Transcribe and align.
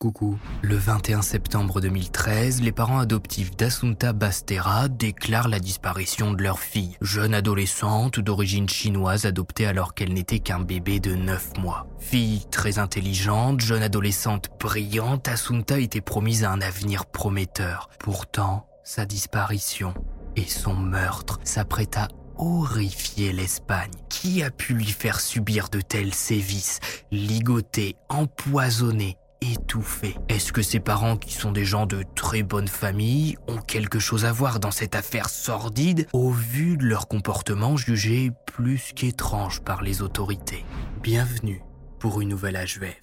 Coucou. 0.00 0.38
Le 0.62 0.76
21 0.76 1.20
septembre 1.20 1.82
2013, 1.82 2.62
les 2.62 2.72
parents 2.72 3.00
adoptifs 3.00 3.54
d'Assunta 3.54 4.14
Bastera 4.14 4.88
déclarent 4.88 5.48
la 5.48 5.58
disparition 5.58 6.32
de 6.32 6.42
leur 6.42 6.58
fille, 6.58 6.96
jeune 7.02 7.34
adolescente 7.34 8.18
d'origine 8.18 8.66
chinoise 8.66 9.26
adoptée 9.26 9.66
alors 9.66 9.92
qu'elle 9.92 10.14
n'était 10.14 10.38
qu'un 10.38 10.60
bébé 10.60 11.00
de 11.00 11.14
9 11.14 11.58
mois. 11.58 11.86
Fille 11.98 12.46
très 12.50 12.78
intelligente, 12.78 13.60
jeune 13.60 13.82
adolescente 13.82 14.48
brillante, 14.58 15.28
Assunta 15.28 15.78
était 15.78 16.00
promise 16.00 16.44
à 16.44 16.50
un 16.50 16.62
avenir 16.62 17.04
prometteur. 17.04 17.90
Pourtant, 17.98 18.66
sa 18.82 19.04
disparition 19.04 19.92
et 20.34 20.48
son 20.48 20.76
meurtre 20.76 21.40
s'apprêtent 21.44 21.98
à 21.98 22.08
horrifier 22.38 23.34
l'Espagne. 23.34 23.90
Qui 24.08 24.42
a 24.42 24.50
pu 24.50 24.72
lui 24.72 24.86
faire 24.86 25.20
subir 25.20 25.68
de 25.68 25.82
tels 25.82 26.14
sévices, 26.14 26.80
ligoter, 27.10 27.96
empoisonner 28.08 29.18
étouffé. 29.40 30.16
Est-ce 30.28 30.52
que 30.52 30.62
ses 30.62 30.80
parents, 30.80 31.16
qui 31.16 31.34
sont 31.34 31.52
des 31.52 31.64
gens 31.64 31.86
de 31.86 32.04
très 32.14 32.42
bonne 32.42 32.68
famille, 32.68 33.36
ont 33.48 33.58
quelque 33.58 33.98
chose 33.98 34.24
à 34.24 34.32
voir 34.32 34.60
dans 34.60 34.70
cette 34.70 34.94
affaire 34.94 35.28
sordide 35.28 36.06
au 36.12 36.30
vu 36.30 36.76
de 36.76 36.84
leur 36.84 37.08
comportement 37.08 37.76
jugé 37.76 38.30
plus 38.46 38.92
qu'étrange 38.94 39.60
par 39.60 39.82
les 39.82 40.02
autorités? 40.02 40.64
Bienvenue 41.02 41.62
pour 41.98 42.20
une 42.20 42.28
nouvelle 42.28 42.56
HVF. 42.56 43.00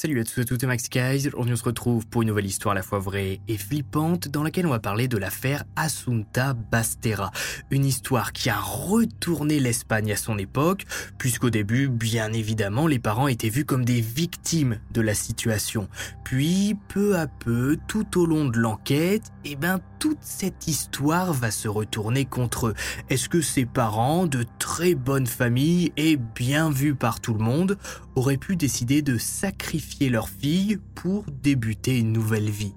Salut 0.00 0.20
à 0.20 0.22
tous 0.22 0.56
et 0.62 0.66
Max. 0.66 0.88
Aujourd'hui, 0.94 1.52
on 1.52 1.56
se 1.56 1.64
retrouve 1.64 2.06
pour 2.06 2.22
une 2.22 2.28
nouvelle 2.28 2.46
histoire 2.46 2.70
à 2.70 2.76
la 2.76 2.84
fois 2.84 3.00
vraie 3.00 3.40
et 3.48 3.58
flippante 3.58 4.28
dans 4.28 4.44
laquelle 4.44 4.68
on 4.68 4.70
va 4.70 4.78
parler 4.78 5.08
de 5.08 5.18
l'affaire 5.18 5.64
Assunta 5.74 6.54
Bastera. 6.54 7.32
Une 7.72 7.84
histoire 7.84 8.32
qui 8.32 8.48
a 8.48 8.60
retourné 8.60 9.58
l'Espagne 9.58 10.12
à 10.12 10.16
son 10.16 10.38
époque, 10.38 10.84
puisqu'au 11.18 11.50
début, 11.50 11.88
bien 11.88 12.32
évidemment, 12.32 12.86
les 12.86 13.00
parents 13.00 13.26
étaient 13.26 13.48
vus 13.48 13.64
comme 13.64 13.84
des 13.84 14.00
victimes 14.00 14.78
de 14.92 15.00
la 15.00 15.14
situation. 15.14 15.88
Puis, 16.22 16.76
peu 16.86 17.16
à 17.16 17.26
peu, 17.26 17.76
tout 17.88 18.20
au 18.20 18.26
long 18.26 18.44
de 18.44 18.56
l'enquête, 18.56 19.24
eh 19.44 19.56
ben, 19.56 19.80
toute 19.98 20.18
cette 20.20 20.68
histoire 20.68 21.32
va 21.32 21.50
se 21.50 21.68
retourner 21.68 22.24
contre 22.24 22.68
eux. 22.68 22.74
Est-ce 23.10 23.28
que 23.28 23.40
ces 23.40 23.66
parents, 23.66 24.26
de 24.26 24.44
très 24.58 24.94
bonne 24.94 25.26
famille 25.26 25.92
et 25.96 26.16
bien 26.16 26.70
vus 26.70 26.94
par 26.94 27.20
tout 27.20 27.34
le 27.34 27.42
monde, 27.42 27.78
auraient 28.14 28.36
pu 28.36 28.56
décider 28.56 29.02
de 29.02 29.18
sacrifier 29.18 30.08
leur 30.08 30.28
fille 30.28 30.78
pour 30.94 31.24
débuter 31.42 31.98
une 31.98 32.12
nouvelle 32.12 32.50
vie? 32.50 32.74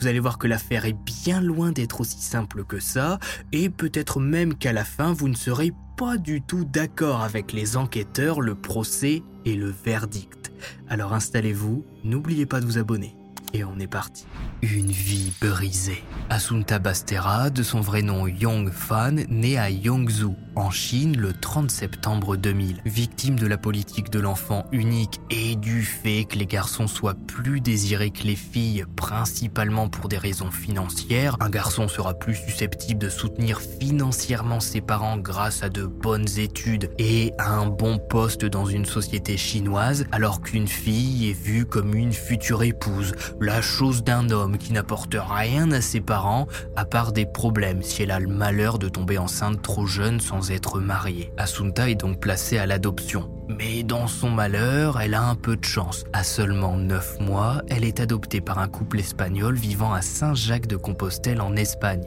Vous 0.00 0.06
allez 0.06 0.20
voir 0.20 0.38
que 0.38 0.46
l'affaire 0.46 0.86
est 0.86 0.96
bien 1.24 1.40
loin 1.40 1.72
d'être 1.72 2.00
aussi 2.00 2.20
simple 2.20 2.64
que 2.64 2.80
ça, 2.80 3.18
et 3.52 3.68
peut-être 3.68 4.20
même 4.20 4.54
qu'à 4.54 4.72
la 4.72 4.84
fin, 4.84 5.12
vous 5.12 5.28
ne 5.28 5.36
serez 5.36 5.72
pas 5.96 6.16
du 6.16 6.40
tout 6.40 6.64
d'accord 6.64 7.20
avec 7.20 7.52
les 7.52 7.76
enquêteurs, 7.76 8.40
le 8.40 8.54
procès 8.54 9.22
et 9.44 9.54
le 9.54 9.70
verdict. 9.84 10.52
Alors 10.88 11.12
installez-vous, 11.12 11.84
n'oubliez 12.04 12.46
pas 12.46 12.60
de 12.60 12.66
vous 12.66 12.78
abonner. 12.78 13.19
Et 13.52 13.64
on 13.64 13.78
est 13.80 13.88
parti. 13.88 14.26
Une 14.62 14.90
vie 14.90 15.32
brisée. 15.40 16.04
Asunta 16.28 16.78
Bastera, 16.78 17.50
de 17.50 17.62
son 17.62 17.80
vrai 17.80 18.02
nom 18.02 18.28
Yong 18.28 18.70
Fan, 18.70 19.24
née 19.28 19.58
à 19.58 19.70
Yongzhou, 19.70 20.36
en 20.54 20.70
Chine, 20.70 21.16
le 21.16 21.32
30 21.32 21.70
septembre 21.70 22.36
2000. 22.36 22.82
Victime 22.84 23.36
de 23.36 23.46
la 23.46 23.58
politique 23.58 24.10
de 24.10 24.20
l'enfant 24.20 24.66
unique 24.70 25.20
et 25.30 25.56
du 25.56 25.82
fait 25.82 26.26
que 26.26 26.36
les 26.36 26.46
garçons 26.46 26.86
soient 26.86 27.14
plus 27.14 27.60
désirés 27.60 28.10
que 28.10 28.24
les 28.24 28.36
filles, 28.36 28.84
principalement 28.94 29.88
pour 29.88 30.08
des 30.08 30.18
raisons 30.18 30.50
financières, 30.50 31.36
un 31.40 31.50
garçon 31.50 31.88
sera 31.88 32.14
plus 32.14 32.36
susceptible 32.36 33.00
de 33.00 33.08
soutenir 33.08 33.60
financièrement 33.60 34.60
ses 34.60 34.80
parents 34.80 35.16
grâce 35.16 35.62
à 35.62 35.68
de 35.68 35.86
bonnes 35.86 36.38
études 36.38 36.90
et 36.98 37.32
à 37.38 37.50
un 37.50 37.66
bon 37.66 37.98
poste 37.98 38.44
dans 38.44 38.66
une 38.66 38.84
société 38.84 39.36
chinoise, 39.36 40.04
alors 40.12 40.42
qu'une 40.42 40.68
fille 40.68 41.30
est 41.30 41.32
vue 41.32 41.64
comme 41.64 41.94
une 41.94 42.12
future 42.12 42.62
épouse, 42.62 43.14
la 43.40 43.62
chose 43.62 44.04
d'un 44.04 44.30
homme 44.30 44.58
qui 44.58 44.72
n'apporte 44.72 45.16
rien 45.18 45.70
à 45.72 45.80
ses 45.80 46.00
parents 46.00 46.46
à 46.76 46.84
part 46.84 47.12
des 47.12 47.26
problèmes 47.26 47.82
si 47.82 48.02
elle 48.02 48.10
a 48.10 48.20
le 48.20 48.28
malheur 48.28 48.78
de 48.78 48.88
tomber 48.88 49.18
enceinte 49.18 49.62
trop 49.62 49.86
jeune 49.86 50.20
sans 50.20 50.50
être 50.50 50.78
mariée. 50.78 51.32
Asunta 51.36 51.88
est 51.88 51.94
donc 51.94 52.20
placée 52.20 52.58
à 52.58 52.66
l'adoption. 52.66 53.30
Mais 53.48 53.82
dans 53.82 54.06
son 54.06 54.30
malheur, 54.30 55.00
elle 55.00 55.14
a 55.14 55.22
un 55.22 55.34
peu 55.34 55.56
de 55.56 55.64
chance. 55.64 56.04
À 56.12 56.22
seulement 56.22 56.76
9 56.76 57.20
mois, 57.20 57.62
elle 57.68 57.84
est 57.84 58.00
adoptée 58.00 58.40
par 58.40 58.58
un 58.58 58.68
couple 58.68 59.00
espagnol 59.00 59.56
vivant 59.56 59.92
à 59.92 60.02
Saint-Jacques 60.02 60.68
de 60.68 60.76
Compostelle 60.76 61.40
en 61.40 61.56
Espagne. 61.56 62.04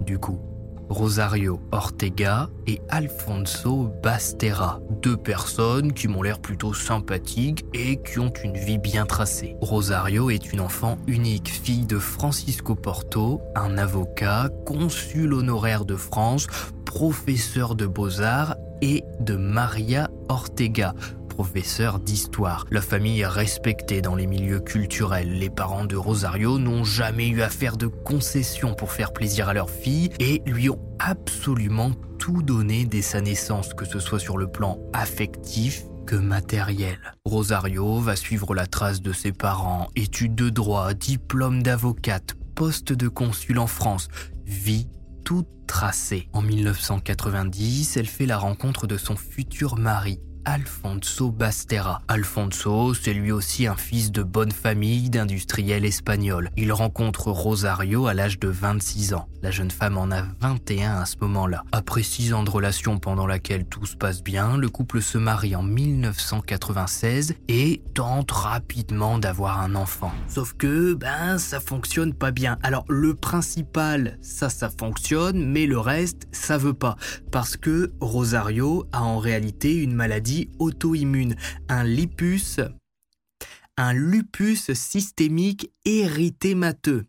Du 0.00 0.18
coup, 0.18 0.40
Rosario 0.88 1.60
Ortega 1.70 2.48
et 2.66 2.80
Alfonso 2.88 3.92
Bastera, 4.02 4.80
deux 5.02 5.16
personnes 5.16 5.92
qui 5.92 6.08
m'ont 6.08 6.22
l'air 6.22 6.40
plutôt 6.40 6.72
sympathiques 6.74 7.64
et 7.74 8.00
qui 8.02 8.18
ont 8.18 8.32
une 8.42 8.56
vie 8.56 8.78
bien 8.78 9.06
tracée. 9.06 9.56
Rosario 9.60 10.30
est 10.30 10.52
une 10.52 10.60
enfant 10.60 10.98
unique, 11.06 11.48
fille 11.48 11.86
de 11.86 11.98
Francisco 11.98 12.74
Porto, 12.74 13.40
un 13.54 13.76
avocat, 13.78 14.48
consul 14.64 15.34
honoraire 15.34 15.84
de 15.84 15.96
France, 15.96 16.46
professeur 16.84 17.74
de 17.74 17.86
beaux-arts 17.86 18.56
et 18.80 19.04
de 19.20 19.36
Maria 19.36 20.08
Ortega, 20.28 20.94
professeur 21.38 22.00
d'histoire. 22.00 22.66
La 22.72 22.80
famille 22.80 23.20
est 23.20 23.26
respectée 23.28 24.02
dans 24.02 24.16
les 24.16 24.26
milieux 24.26 24.58
culturels. 24.58 25.38
Les 25.38 25.50
parents 25.50 25.84
de 25.84 25.94
Rosario 25.94 26.58
n'ont 26.58 26.82
jamais 26.82 27.28
eu 27.28 27.42
à 27.42 27.48
faire 27.48 27.76
de 27.76 27.86
concessions 27.86 28.74
pour 28.74 28.90
faire 28.90 29.12
plaisir 29.12 29.48
à 29.48 29.54
leur 29.54 29.70
fille 29.70 30.10
et 30.18 30.42
lui 30.46 30.68
ont 30.68 30.80
absolument 30.98 31.92
tout 32.18 32.42
donné 32.42 32.86
dès 32.86 33.02
sa 33.02 33.20
naissance, 33.20 33.72
que 33.72 33.84
ce 33.84 34.00
soit 34.00 34.18
sur 34.18 34.36
le 34.36 34.50
plan 34.50 34.80
affectif 34.92 35.84
que 36.08 36.16
matériel. 36.16 36.98
Rosario 37.24 38.00
va 38.00 38.16
suivre 38.16 38.52
la 38.52 38.66
trace 38.66 39.00
de 39.00 39.12
ses 39.12 39.30
parents, 39.30 39.86
études 39.94 40.34
de 40.34 40.48
droit, 40.48 40.92
diplôme 40.92 41.62
d'avocate, 41.62 42.34
poste 42.56 42.92
de 42.92 43.06
consul 43.06 43.60
en 43.60 43.68
France, 43.68 44.08
vie 44.44 44.88
toute 45.24 45.46
tracée. 45.68 46.28
En 46.32 46.42
1990, 46.42 47.96
elle 47.96 48.06
fait 48.06 48.26
la 48.26 48.38
rencontre 48.38 48.88
de 48.88 48.96
son 48.96 49.14
futur 49.14 49.76
mari, 49.76 50.18
Alfonso 50.48 51.30
Bastera. 51.30 52.00
Alfonso, 52.08 52.94
c'est 52.94 53.12
lui 53.12 53.32
aussi 53.32 53.66
un 53.66 53.76
fils 53.76 54.10
de 54.10 54.22
bonne 54.22 54.50
famille 54.50 55.10
d'industriels 55.10 55.84
espagnols. 55.84 56.48
Il 56.56 56.72
rencontre 56.72 57.30
Rosario 57.30 58.06
à 58.06 58.14
l'âge 58.14 58.38
de 58.38 58.48
26 58.48 59.12
ans. 59.12 59.28
La 59.42 59.50
jeune 59.50 59.70
femme 59.70 59.98
en 59.98 60.10
a 60.10 60.22
21 60.40 61.02
à 61.02 61.04
ce 61.04 61.16
moment-là. 61.20 61.64
Après 61.70 62.02
6 62.02 62.32
ans 62.32 62.44
de 62.44 62.50
relation 62.50 62.98
pendant 62.98 63.26
laquelle 63.26 63.66
tout 63.66 63.84
se 63.84 63.94
passe 63.94 64.24
bien, 64.24 64.56
le 64.56 64.70
couple 64.70 65.02
se 65.02 65.18
marie 65.18 65.54
en 65.54 65.62
1996 65.62 67.34
et 67.48 67.82
tente 67.92 68.30
rapidement 68.30 69.18
d'avoir 69.18 69.60
un 69.60 69.74
enfant. 69.74 70.12
Sauf 70.28 70.54
que, 70.54 70.94
ben, 70.94 71.36
ça 71.36 71.60
fonctionne 71.60 72.14
pas 72.14 72.30
bien. 72.30 72.56
Alors, 72.62 72.86
le 72.88 73.14
principal, 73.14 74.16
ça, 74.22 74.48
ça 74.48 74.70
fonctionne, 74.70 75.44
mais 75.44 75.66
le 75.66 75.78
reste, 75.78 76.26
ça 76.32 76.56
veut 76.56 76.72
pas. 76.72 76.96
Parce 77.30 77.58
que 77.58 77.92
Rosario 78.00 78.86
a 78.92 79.02
en 79.02 79.18
réalité 79.18 79.76
une 79.76 79.92
maladie 79.92 80.37
auto-immune, 80.58 81.36
un 81.68 81.84
lupus 81.84 82.60
un 83.78 83.92
lupus 83.92 84.72
systémique 84.72 85.70
érythémateux. 85.84 87.06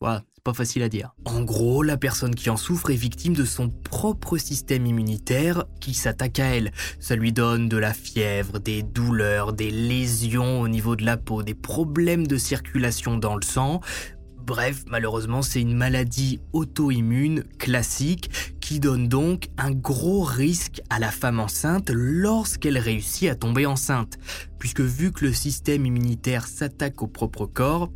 Voilà, 0.00 0.24
c'est 0.34 0.42
pas 0.42 0.54
facile 0.54 0.82
à 0.82 0.88
dire. 0.88 1.14
En 1.26 1.42
gros, 1.42 1.82
la 1.82 1.98
personne 1.98 2.34
qui 2.34 2.48
en 2.48 2.56
souffre 2.56 2.90
est 2.90 2.96
victime 2.96 3.34
de 3.34 3.44
son 3.44 3.68
propre 3.68 4.38
système 4.38 4.86
immunitaire 4.86 5.64
qui 5.80 5.92
s'attaque 5.92 6.38
à 6.38 6.46
elle. 6.46 6.72
Ça 6.98 7.14
lui 7.14 7.32
donne 7.32 7.68
de 7.68 7.76
la 7.76 7.92
fièvre, 7.92 8.58
des 8.58 8.82
douleurs, 8.82 9.52
des 9.52 9.70
lésions 9.70 10.62
au 10.62 10.68
niveau 10.68 10.96
de 10.96 11.04
la 11.04 11.18
peau, 11.18 11.42
des 11.42 11.54
problèmes 11.54 12.26
de 12.26 12.38
circulation 12.38 13.18
dans 13.18 13.36
le 13.36 13.44
sang, 13.44 13.82
Bref, 14.48 14.84
malheureusement, 14.88 15.42
c'est 15.42 15.60
une 15.60 15.76
maladie 15.76 16.40
auto-immune 16.54 17.44
classique 17.58 18.30
qui 18.62 18.80
donne 18.80 19.06
donc 19.06 19.50
un 19.58 19.72
gros 19.72 20.22
risque 20.22 20.80
à 20.88 20.98
la 20.98 21.10
femme 21.10 21.38
enceinte 21.38 21.90
lorsqu'elle 21.90 22.78
réussit 22.78 23.28
à 23.28 23.34
tomber 23.34 23.66
enceinte. 23.66 24.18
Puisque 24.58 24.80
vu 24.80 25.12
que 25.12 25.26
le 25.26 25.34
système 25.34 25.84
immunitaire 25.84 26.46
s'attaque 26.46 27.02
au 27.02 27.08
propre 27.08 27.44
corps, 27.44 27.90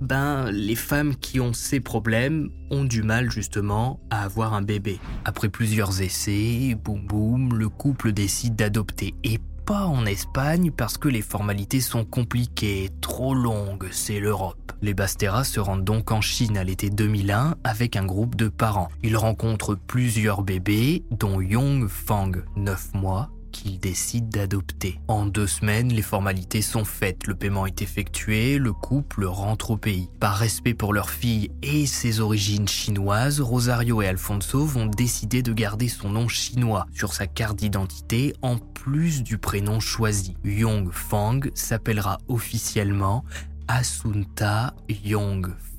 ben, 0.00 0.52
les 0.52 0.76
femmes 0.76 1.16
qui 1.16 1.40
ont 1.40 1.52
ces 1.52 1.80
problèmes 1.80 2.50
ont 2.70 2.84
du 2.84 3.02
mal 3.02 3.32
justement 3.32 3.98
à 4.08 4.22
avoir 4.22 4.54
un 4.54 4.62
bébé. 4.62 5.00
Après 5.24 5.48
plusieurs 5.48 6.00
essais, 6.00 6.76
boum 6.80 7.04
boum, 7.04 7.58
le 7.58 7.68
couple 7.68 8.12
décide 8.12 8.54
d'adopter. 8.54 9.14
Et 9.24 9.40
pas 9.72 9.86
en 9.86 10.04
Espagne 10.04 10.70
parce 10.70 10.98
que 10.98 11.08
les 11.08 11.22
formalités 11.22 11.80
sont 11.80 12.04
compliquées, 12.04 12.90
trop 13.00 13.32
longues, 13.32 13.88
c'est 13.90 14.20
l'Europe. 14.20 14.72
Les 14.82 14.92
Bastera 14.92 15.44
se 15.44 15.60
rendent 15.60 15.84
donc 15.84 16.12
en 16.12 16.20
Chine 16.20 16.58
à 16.58 16.64
l'été 16.64 16.90
2001 16.90 17.54
avec 17.64 17.96
un 17.96 18.04
groupe 18.04 18.36
de 18.36 18.48
parents. 18.48 18.90
Ils 19.02 19.16
rencontrent 19.16 19.74
plusieurs 19.74 20.42
bébés, 20.42 21.04
dont 21.10 21.40
Yong 21.40 21.88
Fang, 21.88 22.32
9 22.56 22.92
mois, 22.92 23.30
qu'ils 23.52 23.78
décident 23.78 24.28
d'adopter. 24.28 25.00
En 25.06 25.26
deux 25.26 25.46
semaines, 25.46 25.92
les 25.92 26.02
formalités 26.02 26.62
sont 26.62 26.84
faites, 26.84 27.26
le 27.26 27.34
paiement 27.34 27.66
est 27.66 27.82
effectué, 27.82 28.58
le 28.58 28.72
couple 28.72 29.24
rentre 29.24 29.72
au 29.72 29.76
pays. 29.76 30.08
Par 30.18 30.36
respect 30.36 30.74
pour 30.74 30.92
leur 30.92 31.10
fille 31.10 31.50
et 31.62 31.86
ses 31.86 32.20
origines 32.20 32.66
chinoises, 32.66 33.40
Rosario 33.40 34.02
et 34.02 34.08
Alfonso 34.08 34.64
vont 34.64 34.86
décider 34.86 35.42
de 35.42 35.52
garder 35.52 35.88
son 35.88 36.10
nom 36.10 36.28
chinois 36.28 36.86
sur 36.92 37.12
sa 37.12 37.26
carte 37.26 37.56
d'identité 37.56 38.34
en 38.42 38.56
plus 38.56 39.22
du 39.22 39.38
prénom 39.38 39.78
choisi. 39.78 40.34
Yong 40.44 40.90
Fang 40.90 41.40
s'appellera 41.54 42.18
officiellement 42.28 43.24
Asunta 43.68 44.74
Yong 45.04 45.46
Fang 45.46 45.71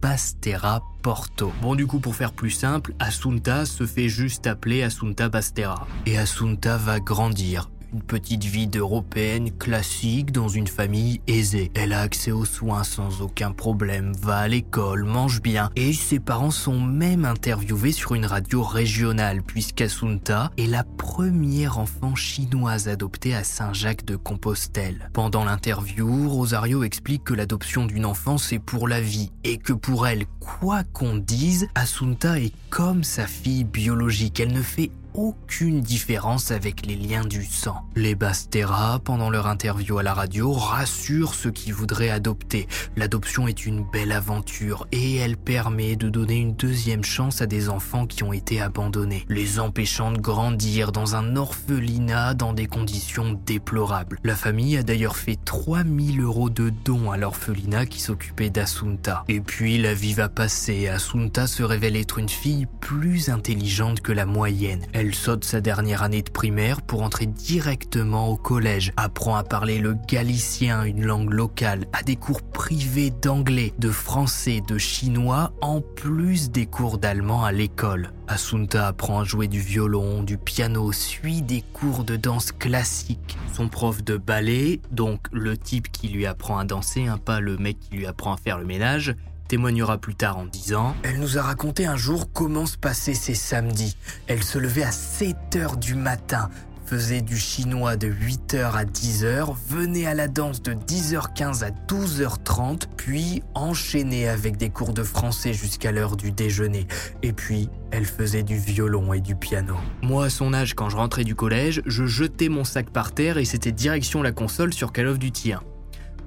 Bastera 0.00 0.82
Porto. 1.02 1.52
Bon 1.60 1.74
du 1.74 1.86
coup 1.86 2.00
pour 2.00 2.16
faire 2.16 2.32
plus 2.32 2.50
simple, 2.50 2.94
Asunta 2.98 3.66
se 3.66 3.86
fait 3.86 4.08
juste 4.08 4.46
appeler 4.46 4.82
Asunta 4.82 5.28
Bastera. 5.28 5.86
Et 6.06 6.16
Asunta 6.16 6.78
va 6.78 7.00
grandir, 7.00 7.70
petite 8.02 8.44
vie 8.44 8.66
d'européenne 8.66 9.50
classique 9.50 10.32
dans 10.32 10.48
une 10.48 10.66
famille 10.66 11.20
aisée. 11.26 11.70
Elle 11.74 11.92
a 11.92 12.00
accès 12.00 12.32
aux 12.32 12.44
soins 12.44 12.84
sans 12.84 13.22
aucun 13.22 13.52
problème, 13.52 14.12
va 14.20 14.38
à 14.38 14.48
l'école, 14.48 15.04
mange 15.04 15.42
bien, 15.42 15.70
et 15.76 15.92
ses 15.92 16.20
parents 16.20 16.50
sont 16.50 16.80
même 16.80 17.24
interviewés 17.24 17.92
sur 17.92 18.14
une 18.14 18.26
radio 18.26 18.62
régionale, 18.62 19.42
puisqu'Asunta 19.42 20.50
est 20.56 20.66
la 20.66 20.84
première 20.84 21.78
enfant 21.78 22.14
chinoise 22.14 22.88
adoptée 22.88 23.34
à 23.34 23.44
Saint-Jacques-de-Compostelle. 23.44 25.10
Pendant 25.12 25.44
l'interview, 25.44 26.28
Rosario 26.28 26.82
explique 26.82 27.24
que 27.24 27.34
l'adoption 27.34 27.86
d'une 27.86 28.06
enfant 28.06 28.38
c'est 28.38 28.58
pour 28.58 28.88
la 28.88 29.00
vie, 29.00 29.30
et 29.44 29.58
que 29.58 29.72
pour 29.72 30.06
elle, 30.06 30.26
quoi 30.40 30.84
qu'on 30.84 31.16
dise, 31.16 31.68
Asunta 31.74 32.38
est 32.38 32.52
comme 32.70 33.04
sa 33.04 33.26
fille 33.26 33.64
biologique, 33.64 34.40
elle 34.40 34.52
ne 34.52 34.62
fait 34.62 34.90
aucune 35.16 35.80
différence 35.80 36.50
avec 36.50 36.84
les 36.86 36.94
liens 36.94 37.24
du 37.24 37.44
sang. 37.44 37.82
Les 37.96 38.14
Bastera, 38.14 38.98
pendant 38.98 39.30
leur 39.30 39.46
interview 39.46 39.98
à 39.98 40.02
la 40.02 40.14
radio, 40.14 40.52
rassurent 40.52 41.34
ceux 41.34 41.50
qui 41.50 41.72
voudraient 41.72 42.10
adopter. 42.10 42.68
L'adoption 42.96 43.48
est 43.48 43.66
une 43.66 43.84
belle 43.84 44.12
aventure 44.12 44.86
et 44.92 45.16
elle 45.16 45.36
permet 45.36 45.96
de 45.96 46.10
donner 46.10 46.36
une 46.36 46.54
deuxième 46.54 47.04
chance 47.04 47.40
à 47.40 47.46
des 47.46 47.68
enfants 47.68 48.06
qui 48.06 48.22
ont 48.24 48.32
été 48.32 48.60
abandonnés, 48.60 49.24
les 49.28 49.58
empêchant 49.58 50.12
de 50.12 50.18
grandir 50.18 50.92
dans 50.92 51.16
un 51.16 51.36
orphelinat 51.36 52.34
dans 52.34 52.52
des 52.52 52.66
conditions 52.66 53.40
déplorables. 53.46 54.18
La 54.22 54.36
famille 54.36 54.76
a 54.76 54.82
d'ailleurs 54.82 55.16
fait 55.16 55.38
3000 55.44 56.20
euros 56.20 56.50
de 56.50 56.70
dons 56.84 57.10
à 57.10 57.16
l'orphelinat 57.16 57.86
qui 57.86 58.00
s'occupait 58.00 58.50
d'Asunta. 58.50 59.24
Et 59.28 59.40
puis 59.40 59.78
la 59.78 59.94
vie 59.94 60.14
va 60.14 60.28
passer, 60.28 60.88
Asunta 60.88 61.46
se 61.46 61.62
révèle 61.62 61.96
être 61.96 62.18
une 62.18 62.28
fille 62.28 62.66
plus 62.80 63.30
intelligente 63.30 64.00
que 64.00 64.12
la 64.12 64.26
moyenne. 64.26 64.84
Saute 65.14 65.44
sa 65.44 65.60
dernière 65.60 66.02
année 66.02 66.22
de 66.22 66.30
primaire 66.30 66.82
pour 66.82 67.02
entrer 67.02 67.26
directement 67.26 68.28
au 68.28 68.36
collège, 68.36 68.92
apprend 68.96 69.36
à 69.36 69.44
parler 69.44 69.78
le 69.78 69.94
galicien, 70.08 70.84
une 70.84 71.04
langue 71.04 71.32
locale, 71.32 71.86
a 71.92 72.02
des 72.02 72.16
cours 72.16 72.42
privés 72.42 73.10
d'anglais, 73.10 73.72
de 73.78 73.90
français, 73.90 74.62
de 74.66 74.78
chinois, 74.78 75.52
en 75.60 75.80
plus 75.80 76.50
des 76.50 76.66
cours 76.66 76.98
d'allemand 76.98 77.44
à 77.44 77.52
l'école. 77.52 78.12
Asunta 78.28 78.88
apprend 78.88 79.20
à 79.20 79.24
jouer 79.24 79.48
du 79.48 79.60
violon, 79.60 80.22
du 80.22 80.38
piano, 80.38 80.92
suit 80.92 81.42
des 81.42 81.62
cours 81.72 82.04
de 82.04 82.16
danse 82.16 82.52
classique. 82.52 83.36
Son 83.52 83.68
prof 83.68 84.02
de 84.02 84.16
ballet, 84.16 84.80
donc 84.90 85.20
le 85.32 85.56
type 85.56 85.92
qui 85.92 86.08
lui 86.08 86.26
apprend 86.26 86.58
à 86.58 86.64
danser, 86.64 87.06
hein, 87.06 87.18
pas 87.18 87.40
le 87.40 87.56
mec 87.56 87.78
qui 87.78 87.96
lui 87.96 88.06
apprend 88.06 88.34
à 88.34 88.36
faire 88.36 88.58
le 88.58 88.66
ménage, 88.66 89.14
témoignera 89.48 89.98
plus 89.98 90.14
tard 90.14 90.38
en 90.38 90.46
disant 90.46 90.94
Elle 91.02 91.20
nous 91.20 91.38
a 91.38 91.42
raconté 91.42 91.86
un 91.86 91.96
jour 91.96 92.32
comment 92.32 92.66
se 92.66 92.76
passaient 92.76 93.14
ses 93.14 93.34
samedis. 93.34 93.96
Elle 94.26 94.42
se 94.42 94.58
levait 94.58 94.82
à 94.82 94.92
7 94.92 95.36
heures 95.56 95.76
du 95.76 95.94
matin, 95.94 96.50
faisait 96.86 97.20
du 97.20 97.36
chinois 97.36 97.96
de 97.96 98.08
8h 98.08 98.72
à 98.72 98.84
10h, 98.84 99.54
venait 99.68 100.06
à 100.06 100.14
la 100.14 100.28
danse 100.28 100.62
de 100.62 100.72
10h15 100.72 101.64
à 101.64 101.70
12h30, 101.70 102.82
puis 102.96 103.42
enchaînait 103.54 104.28
avec 104.28 104.56
des 104.56 104.70
cours 104.70 104.92
de 104.92 105.02
français 105.02 105.52
jusqu'à 105.52 105.90
l'heure 105.90 106.16
du 106.16 106.30
déjeuner. 106.30 106.86
Et 107.22 107.32
puis, 107.32 107.68
elle 107.90 108.04
faisait 108.04 108.44
du 108.44 108.56
violon 108.56 109.12
et 109.12 109.20
du 109.20 109.34
piano. 109.34 109.74
Moi, 110.02 110.26
à 110.26 110.30
son 110.30 110.54
âge, 110.54 110.74
quand 110.74 110.88
je 110.88 110.96
rentrais 110.96 111.24
du 111.24 111.34
collège, 111.34 111.82
je 111.86 112.06
jetais 112.06 112.48
mon 112.48 112.64
sac 112.64 112.90
par 112.90 113.12
terre 113.12 113.38
et 113.38 113.44
c'était 113.44 113.72
direction 113.72 114.22
la 114.22 114.32
console 114.32 114.72
sur 114.72 114.92
Call 114.92 115.08
of 115.08 115.18
Duty 115.18 115.54
1 115.54 115.62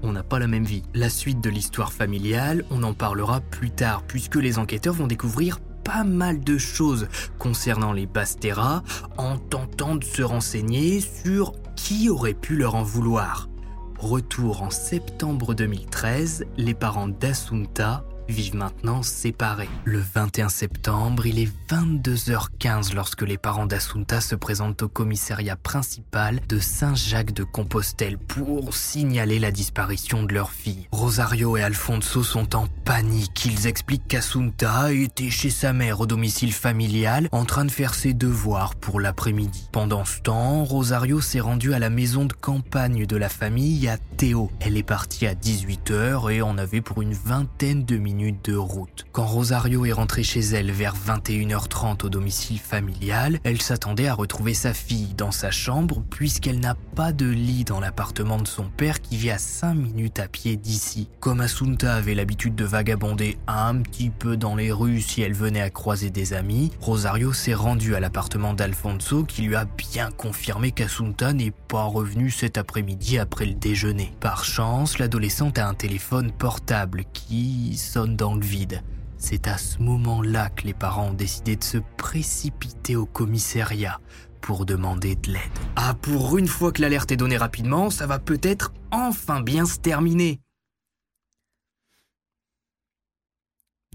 on 0.03 0.11
n'a 0.11 0.23
pas 0.23 0.39
la 0.39 0.47
même 0.47 0.65
vie. 0.65 0.83
La 0.93 1.09
suite 1.09 1.41
de 1.41 1.49
l'histoire 1.49 1.93
familiale, 1.93 2.63
on 2.71 2.83
en 2.83 2.93
parlera 2.93 3.41
plus 3.41 3.71
tard, 3.71 4.03
puisque 4.07 4.35
les 4.35 4.57
enquêteurs 4.57 4.93
vont 4.93 5.07
découvrir 5.07 5.59
pas 5.83 6.03
mal 6.03 6.39
de 6.41 6.57
choses 6.57 7.07
concernant 7.37 7.93
les 7.93 8.05
Bastera 8.05 8.83
en 9.17 9.37
tentant 9.37 9.95
de 9.95 10.03
se 10.03 10.21
renseigner 10.21 11.01
sur 11.01 11.53
qui 11.75 12.09
aurait 12.09 12.33
pu 12.33 12.55
leur 12.55 12.75
en 12.75 12.83
vouloir. 12.83 13.49
Retour 13.97 14.63
en 14.63 14.69
septembre 14.69 15.53
2013, 15.53 16.45
les 16.57 16.73
parents 16.73 17.07
d'Asunta 17.07 18.05
vivent 18.31 18.55
maintenant 18.55 19.01
séparés. 19.01 19.69
Le 19.85 19.99
21 19.99 20.49
septembre, 20.49 21.25
il 21.25 21.39
est 21.39 21.51
22h15 21.69 22.93
lorsque 22.93 23.23
les 23.23 23.37
parents 23.37 23.65
d'Assunta 23.65 24.21
se 24.21 24.35
présentent 24.35 24.83
au 24.83 24.87
commissariat 24.87 25.55
principal 25.55 26.39
de 26.47 26.59
Saint-Jacques-de-Compostelle 26.59 28.17
pour 28.17 28.75
signaler 28.75 29.39
la 29.39 29.51
disparition 29.51 30.23
de 30.23 30.33
leur 30.33 30.51
fille. 30.51 30.87
Rosario 30.91 31.57
et 31.57 31.63
Alfonso 31.63 32.23
sont 32.23 32.55
en 32.55 32.67
panique. 32.85 33.45
Ils 33.45 33.67
expliquent 33.67 34.07
qu'Assunta 34.07 34.93
était 34.93 35.29
chez 35.29 35.49
sa 35.49 35.73
mère 35.73 36.01
au 36.01 36.05
domicile 36.05 36.53
familial 36.53 37.29
en 37.31 37.45
train 37.45 37.65
de 37.65 37.71
faire 37.71 37.93
ses 37.93 38.13
devoirs 38.13 38.75
pour 38.75 38.99
l'après-midi. 38.99 39.69
Pendant 39.71 40.05
ce 40.05 40.21
temps, 40.21 40.63
Rosario 40.63 41.21
s'est 41.21 41.39
rendue 41.39 41.73
à 41.73 41.79
la 41.79 41.89
maison 41.89 42.25
de 42.25 42.33
campagne 42.33 43.05
de 43.05 43.17
la 43.17 43.29
famille 43.29 43.87
à 43.87 43.97
Théo. 44.17 44.51
Elle 44.59 44.77
est 44.77 44.83
partie 44.83 45.25
à 45.25 45.33
18h 45.33 46.31
et 46.31 46.41
en 46.41 46.57
avait 46.57 46.81
pour 46.81 47.01
une 47.01 47.13
vingtaine 47.13 47.85
de 47.85 47.97
minutes 47.97 48.18
de 48.19 48.55
route. 48.55 49.05
Quand 49.11 49.25
Rosario 49.25 49.85
est 49.85 49.93
rentrée 49.93 50.23
chez 50.23 50.41
elle 50.41 50.71
vers 50.71 50.93
21h30 50.95 52.05
au 52.05 52.09
domicile 52.09 52.59
familial, 52.59 53.39
elle 53.43 53.61
s'attendait 53.61 54.07
à 54.07 54.13
retrouver 54.13 54.53
sa 54.53 54.73
fille 54.73 55.13
dans 55.15 55.31
sa 55.31 55.51
chambre 55.51 56.03
puisqu'elle 56.09 56.59
n'a 56.59 56.75
pas 56.95 57.13
de 57.13 57.25
lit 57.25 57.63
dans 57.63 57.79
l'appartement 57.79 58.37
de 58.37 58.47
son 58.47 58.65
père 58.65 59.01
qui 59.01 59.15
vit 59.15 59.31
à 59.31 59.37
5 59.37 59.73
minutes 59.73 60.19
à 60.19 60.27
pied 60.27 60.57
d'ici. 60.57 61.09
Comme 61.19 61.39
Asunta 61.39 61.95
avait 61.95 62.15
l'habitude 62.15 62.55
de 62.55 62.65
vagabonder 62.65 63.37
un 63.47 63.77
petit 63.77 64.09
peu 64.09 64.35
dans 64.35 64.55
les 64.55 64.71
rues 64.71 65.01
si 65.01 65.21
elle 65.21 65.33
venait 65.33 65.61
à 65.61 65.69
croiser 65.69 66.09
des 66.09 66.33
amis, 66.33 66.71
Rosario 66.81 67.31
s'est 67.31 67.53
rendue 67.53 67.95
à 67.95 67.99
l'appartement 67.99 68.53
d'Alfonso 68.53 69.23
qui 69.23 69.43
lui 69.43 69.55
a 69.55 69.65
bien 69.65 70.11
confirmé 70.11 70.71
qu'Asunta 70.71 71.31
n'est 71.31 71.53
pas 71.69 71.83
revenue 71.83 72.31
cet 72.31 72.57
après-midi 72.57 73.17
après 73.17 73.45
le 73.45 73.53
déjeuner. 73.53 74.11
Par 74.19 74.43
chance, 74.43 74.99
l'adolescente 74.99 75.57
a 75.57 75.67
un 75.67 75.73
téléphone 75.73 76.31
portable 76.31 77.03
qui 77.13 77.77
sonne 77.77 78.08
dans 78.15 78.35
le 78.35 78.45
vide. 78.45 78.83
C'est 79.17 79.47
à 79.47 79.57
ce 79.57 79.81
moment-là 79.81 80.49
que 80.49 80.65
les 80.65 80.73
parents 80.73 81.09
ont 81.09 81.13
décidé 81.13 81.55
de 81.55 81.63
se 81.63 81.77
précipiter 81.97 82.95
au 82.95 83.05
commissariat 83.05 83.99
pour 84.41 84.65
demander 84.65 85.15
de 85.15 85.33
l'aide. 85.33 85.41
Ah, 85.75 85.93
pour 86.01 86.37
une 86.37 86.47
fois 86.47 86.71
que 86.71 86.81
l'alerte 86.81 87.11
est 87.11 87.17
donnée 87.17 87.37
rapidement, 87.37 87.89
ça 87.89 88.07
va 88.07 88.19
peut-être 88.19 88.73
enfin 88.91 89.41
bien 89.41 89.65
se 89.65 89.77
terminer. 89.77 90.39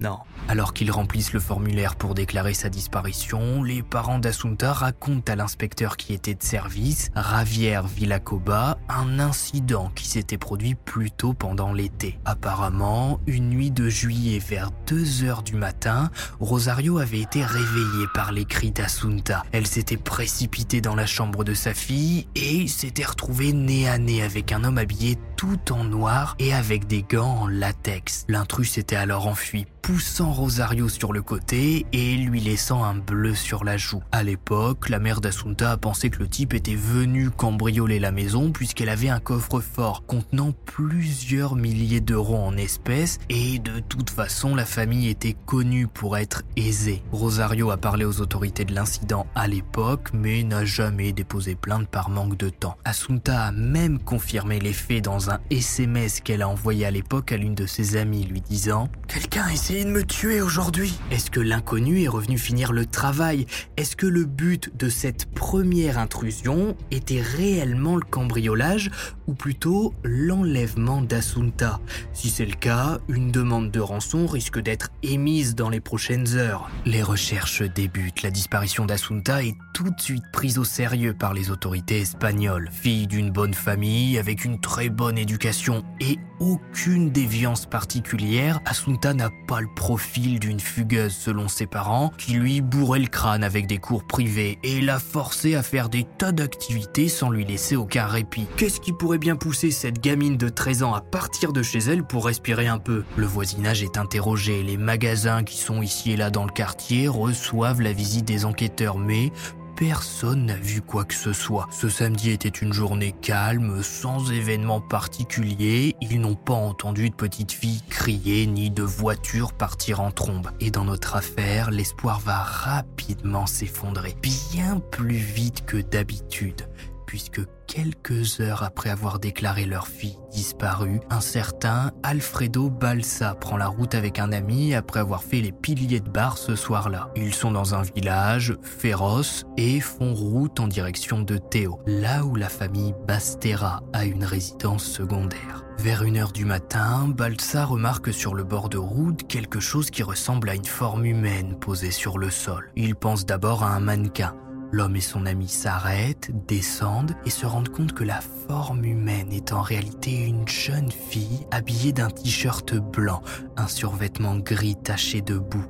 Non. 0.00 0.18
Alors 0.48 0.74
qu'ils 0.74 0.90
remplissent 0.90 1.32
le 1.32 1.38
formulaire 1.38 1.94
pour 1.94 2.14
déclarer 2.14 2.52
sa 2.52 2.68
disparition, 2.68 3.62
les 3.62 3.82
parents 3.82 4.18
d'Assunta 4.18 4.72
racontent 4.72 5.32
à 5.32 5.36
l'inspecteur 5.36 5.96
qui 5.96 6.12
était 6.12 6.34
de 6.34 6.42
service, 6.42 7.10
Javier 7.14 7.80
Villacoba, 7.96 8.76
un 8.88 9.20
incident 9.20 9.92
qui 9.94 10.08
s'était 10.08 10.36
produit 10.36 10.74
plus 10.74 11.12
tôt 11.12 11.32
pendant 11.32 11.72
l'été. 11.72 12.18
Apparemment, 12.24 13.20
une 13.28 13.48
nuit 13.48 13.70
de 13.70 13.88
juillet 13.88 14.40
vers 14.40 14.72
2 14.88 15.22
heures 15.24 15.44
du 15.44 15.54
matin, 15.54 16.10
Rosario 16.40 16.98
avait 16.98 17.20
été 17.20 17.44
réveillée 17.44 18.06
par 18.12 18.32
les 18.32 18.44
cris 18.44 18.72
d'Assunta. 18.72 19.44
Elle 19.52 19.66
s'était 19.66 19.96
précipitée 19.96 20.80
dans 20.80 20.96
la 20.96 21.06
chambre 21.06 21.44
de 21.44 21.54
sa 21.54 21.72
fille 21.72 22.26
et 22.34 22.66
s'était 22.66 23.04
retrouvée 23.04 23.52
nez 23.52 23.88
à 23.88 23.98
nez 23.98 24.22
avec 24.22 24.50
un 24.50 24.64
homme 24.64 24.78
habillé 24.78 25.16
tout 25.36 25.72
en 25.72 25.84
noir 25.84 26.34
et 26.40 26.52
avec 26.52 26.88
des 26.88 27.02
gants 27.02 27.42
en 27.42 27.46
latex. 27.46 28.24
L'intrus 28.28 28.72
s'était 28.72 28.96
alors 28.96 29.28
enfui 29.28 29.66
poussant 29.84 30.32
Rosario 30.32 30.88
sur 30.88 31.12
le 31.12 31.20
côté 31.20 31.84
et 31.92 32.16
lui 32.16 32.40
laissant 32.40 32.84
un 32.84 32.94
bleu 32.94 33.34
sur 33.34 33.64
la 33.64 33.76
joue. 33.76 34.02
À 34.12 34.22
l'époque, 34.22 34.88
la 34.88 34.98
mère 34.98 35.20
d'Assunta 35.20 35.72
a 35.72 35.76
pensé 35.76 36.08
que 36.08 36.20
le 36.20 36.26
type 36.26 36.54
était 36.54 36.74
venu 36.74 37.28
cambrioler 37.28 37.98
la 37.98 38.10
maison 38.10 38.50
puisqu'elle 38.50 38.88
avait 38.88 39.10
un 39.10 39.20
coffre-fort 39.20 40.06
contenant 40.06 40.52
plusieurs 40.64 41.54
milliers 41.54 42.00
d'euros 42.00 42.38
en 42.38 42.56
espèces 42.56 43.18
et 43.28 43.58
de 43.58 43.78
toute 43.78 44.08
façon 44.08 44.54
la 44.54 44.64
famille 44.64 45.10
était 45.10 45.36
connue 45.44 45.86
pour 45.86 46.16
être 46.16 46.44
aisée. 46.56 47.02
Rosario 47.12 47.70
a 47.70 47.76
parlé 47.76 48.06
aux 48.06 48.22
autorités 48.22 48.64
de 48.64 48.74
l'incident 48.74 49.26
à 49.34 49.48
l'époque 49.48 50.08
mais 50.14 50.44
n'a 50.44 50.64
jamais 50.64 51.12
déposé 51.12 51.56
plainte 51.56 51.88
par 51.88 52.08
manque 52.08 52.38
de 52.38 52.48
temps. 52.48 52.78
Assunta 52.86 53.42
a 53.42 53.52
même 53.52 53.98
confirmé 53.98 54.60
les 54.60 54.72
faits 54.72 55.04
dans 55.04 55.30
un 55.30 55.40
SMS 55.50 56.22
qu'elle 56.22 56.40
a 56.40 56.48
envoyé 56.48 56.86
à 56.86 56.90
l'époque 56.90 57.32
à 57.32 57.36
l'une 57.36 57.54
de 57.54 57.66
ses 57.66 57.98
amies 57.98 58.24
lui 58.24 58.40
disant⁇ 58.40 58.86
Quelqu'un 59.08 59.46
essaie 59.48 59.73
me 59.82 60.04
tuer 60.04 60.40
aujourd'hui 60.40 60.94
Est-ce 61.10 61.32
que 61.32 61.40
l'inconnu 61.40 62.02
est 62.02 62.08
revenu 62.08 62.38
finir 62.38 62.72
le 62.72 62.86
travail? 62.86 63.46
Est-ce 63.76 63.96
que 63.96 64.06
le 64.06 64.24
but 64.24 64.70
de 64.76 64.88
cette 64.88 65.26
première 65.26 65.98
intrusion 65.98 66.76
était 66.92 67.20
réellement 67.20 67.96
le 67.96 68.04
cambriolage 68.08 68.92
ou 69.26 69.34
plutôt 69.34 69.92
l'enlèvement 70.04 71.02
d'Assunta? 71.02 71.80
Si 72.12 72.30
c'est 72.30 72.46
le 72.46 72.54
cas, 72.54 72.98
une 73.08 73.32
demande 73.32 73.72
de 73.72 73.80
rançon 73.80 74.26
risque 74.28 74.60
d'être 74.60 74.90
émise 75.02 75.56
dans 75.56 75.70
les 75.70 75.80
prochaines 75.80 76.36
heures. 76.36 76.70
Les 76.84 77.02
recherches 77.02 77.62
débutent. 77.62 78.22
La 78.22 78.30
disparition 78.30 78.86
d'Assunta 78.86 79.42
est 79.42 79.56
tout 79.72 79.90
de 79.90 80.00
suite 80.00 80.24
prise 80.32 80.58
au 80.58 80.64
sérieux 80.64 81.14
par 81.14 81.34
les 81.34 81.50
autorités 81.50 82.00
espagnoles. 82.00 82.70
Fille 82.70 83.08
d'une 83.08 83.32
bonne 83.32 83.54
famille, 83.54 84.18
avec 84.18 84.44
une 84.44 84.60
très 84.60 84.88
bonne 84.88 85.18
éducation 85.18 85.82
et 86.00 86.18
aucune 86.38 87.10
déviance 87.10 87.66
particulière, 87.66 88.60
Assunta 88.66 89.14
n'a 89.14 89.30
pas 89.48 89.63
profil 89.66 90.38
d'une 90.38 90.60
fugueuse 90.60 91.14
selon 91.14 91.48
ses 91.48 91.66
parents, 91.66 92.12
qui 92.18 92.34
lui 92.34 92.60
bourrait 92.60 92.98
le 92.98 93.06
crâne 93.06 93.44
avec 93.44 93.66
des 93.66 93.78
cours 93.78 94.04
privés 94.04 94.58
et 94.62 94.80
l'a 94.80 94.98
forcé 94.98 95.54
à 95.54 95.62
faire 95.62 95.88
des 95.88 96.04
tas 96.04 96.32
d'activités 96.32 97.08
sans 97.08 97.30
lui 97.30 97.44
laisser 97.44 97.76
aucun 97.76 98.06
répit. 98.06 98.46
Qu'est-ce 98.56 98.80
qui 98.80 98.92
pourrait 98.92 99.18
bien 99.18 99.36
pousser 99.36 99.70
cette 99.70 100.00
gamine 100.00 100.36
de 100.36 100.48
13 100.48 100.82
ans 100.82 100.94
à 100.94 101.00
partir 101.00 101.52
de 101.52 101.62
chez 101.62 101.78
elle 101.78 102.04
pour 102.04 102.26
respirer 102.26 102.66
un 102.66 102.78
peu? 102.78 103.04
Le 103.16 103.26
voisinage 103.26 103.82
est 103.82 103.98
interrogé, 103.98 104.62
les 104.62 104.76
magasins 104.76 105.44
qui 105.44 105.58
sont 105.58 105.82
ici 105.82 106.12
et 106.12 106.16
là 106.16 106.30
dans 106.30 106.44
le 106.44 106.52
quartier 106.52 107.08
reçoivent 107.08 107.80
la 107.80 107.92
visite 107.92 108.24
des 108.24 108.44
enquêteurs, 108.44 108.98
mais 108.98 109.32
personne 109.76 110.46
n'a 110.46 110.56
vu 110.56 110.80
quoi 110.80 111.04
que 111.04 111.14
ce 111.14 111.32
soit. 111.32 111.68
Ce 111.70 111.88
samedi 111.88 112.30
était 112.30 112.48
une 112.48 112.72
journée 112.72 113.14
calme, 113.20 113.82
sans 113.82 114.30
événement 114.30 114.80
particulier. 114.80 115.94
Ils 116.00 116.20
n'ont 116.20 116.34
pas 116.34 116.54
entendu 116.54 117.10
de 117.10 117.14
petite 117.14 117.52
fille 117.52 117.82
crier 117.88 118.46
ni 118.46 118.70
de 118.70 118.82
voiture 118.82 119.52
partir 119.52 120.00
en 120.00 120.10
trombe. 120.10 120.50
Et 120.60 120.70
dans 120.70 120.84
notre 120.84 121.16
affaire, 121.16 121.70
l'espoir 121.70 122.20
va 122.20 122.42
rapidement 122.42 123.46
s'effondrer, 123.46 124.16
bien 124.22 124.80
plus 124.90 125.16
vite 125.16 125.64
que 125.66 125.78
d'habitude 125.78 126.68
puisque 127.14 127.42
quelques 127.66 128.40
heures 128.40 128.62
après 128.62 128.90
avoir 128.90 129.18
déclaré 129.18 129.64
leur 129.64 129.88
fille 129.88 130.18
disparue, 130.30 131.00
un 131.10 131.20
certain 131.20 131.92
Alfredo 132.02 132.68
Balsa 132.68 133.34
prend 133.34 133.56
la 133.56 133.68
route 133.68 133.94
avec 133.94 134.18
un 134.18 134.32
ami 134.32 134.74
après 134.74 135.00
avoir 135.00 135.22
fait 135.22 135.40
les 135.40 135.52
piliers 135.52 136.00
de 136.00 136.10
bar 136.10 136.38
ce 136.38 136.56
soir-là. 136.56 137.10
Ils 137.16 137.34
sont 137.34 137.52
dans 137.52 137.74
un 137.74 137.82
village 137.82 138.56
féroce 138.62 139.44
et 139.56 139.80
font 139.80 140.12
route 140.14 140.58
en 140.60 140.66
direction 140.66 141.20
de 141.22 141.38
Théo, 141.38 141.80
là 141.86 142.24
où 142.24 142.34
la 142.34 142.48
famille 142.48 142.94
Bastera 143.06 143.82
a 143.92 144.04
une 144.04 144.24
résidence 144.24 144.84
secondaire. 144.84 145.64
Vers 145.78 146.02
une 146.02 146.16
heure 146.16 146.32
du 146.32 146.44
matin, 146.44 147.08
Balsa 147.08 147.64
remarque 147.64 148.12
sur 148.12 148.34
le 148.34 148.44
bord 148.44 148.68
de 148.68 148.78
route 148.78 149.26
quelque 149.26 149.60
chose 149.60 149.90
qui 149.90 150.02
ressemble 150.02 150.48
à 150.48 150.54
une 150.54 150.64
forme 150.64 151.04
humaine 151.04 151.56
posée 151.58 151.90
sur 151.90 152.18
le 152.18 152.30
sol. 152.30 152.70
Il 152.76 152.94
pense 152.94 153.26
d'abord 153.26 153.62
à 153.62 153.70
un 153.70 153.80
mannequin, 153.80 154.34
L'homme 154.74 154.96
et 154.96 155.00
son 155.00 155.24
ami 155.24 155.46
s'arrêtent, 155.46 156.32
descendent 156.48 157.14
et 157.24 157.30
se 157.30 157.46
rendent 157.46 157.68
compte 157.68 157.92
que 157.92 158.02
la 158.02 158.20
forme 158.20 158.84
humaine 158.84 159.30
est 159.30 159.52
en 159.52 159.62
réalité 159.62 160.26
une 160.26 160.48
jeune 160.48 160.90
fille 160.90 161.46
habillée 161.52 161.92
d'un 161.92 162.10
t-shirt 162.10 162.74
blanc, 162.74 163.22
un 163.56 163.68
survêtement 163.68 164.34
gris 164.34 164.74
taché 164.74 165.20
de 165.20 165.38
boue, 165.38 165.64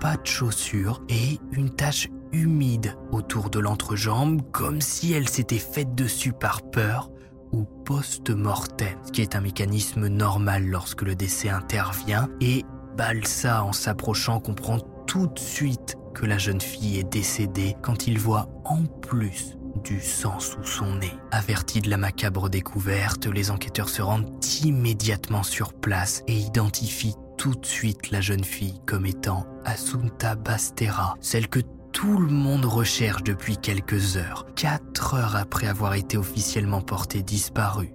pas 0.00 0.16
de 0.16 0.26
chaussures 0.26 1.04
et 1.08 1.38
une 1.52 1.70
tache 1.70 2.08
humide 2.32 2.96
autour 3.12 3.48
de 3.48 3.60
l'entrejambe 3.60 4.42
comme 4.50 4.80
si 4.80 5.12
elle 5.12 5.28
s'était 5.28 5.60
faite 5.60 5.94
dessus 5.94 6.32
par 6.32 6.68
peur 6.68 7.12
ou 7.52 7.62
post-mortem, 7.84 8.98
ce 9.06 9.12
qui 9.12 9.22
est 9.22 9.36
un 9.36 9.40
mécanisme 9.40 10.08
normal 10.08 10.66
lorsque 10.66 11.02
le 11.02 11.14
décès 11.14 11.48
intervient 11.48 12.28
et 12.40 12.64
Balsa 12.96 13.62
en 13.62 13.72
s'approchant 13.72 14.40
comprend 14.40 14.78
tout 15.08 15.26
de 15.26 15.38
suite 15.38 15.96
que 16.14 16.26
la 16.26 16.38
jeune 16.38 16.60
fille 16.60 16.98
est 16.98 17.10
décédée 17.10 17.74
quand 17.82 18.06
il 18.06 18.18
voit 18.18 18.48
en 18.64 18.84
plus 18.84 19.56
du 19.82 20.00
sang 20.00 20.38
sous 20.38 20.64
son 20.64 20.96
nez. 20.96 21.14
Avertis 21.30 21.80
de 21.80 21.88
la 21.88 21.96
macabre 21.96 22.50
découverte, 22.50 23.26
les 23.26 23.50
enquêteurs 23.50 23.88
se 23.88 24.02
rendent 24.02 24.30
immédiatement 24.62 25.42
sur 25.42 25.72
place 25.72 26.22
et 26.28 26.34
identifient 26.34 27.16
tout 27.38 27.54
de 27.54 27.64
suite 27.64 28.10
la 28.10 28.20
jeune 28.20 28.44
fille 28.44 28.80
comme 28.86 29.06
étant 29.06 29.46
Assunta 29.64 30.34
Bastera, 30.34 31.14
celle 31.20 31.48
que 31.48 31.60
tout 31.92 32.18
le 32.18 32.30
monde 32.30 32.66
recherche 32.66 33.22
depuis 33.22 33.56
quelques 33.56 34.16
heures. 34.16 34.46
Quatre 34.56 35.14
heures 35.14 35.36
après 35.36 35.68
avoir 35.68 35.94
été 35.94 36.18
officiellement 36.18 36.82
portée 36.82 37.22
disparue, 37.22 37.94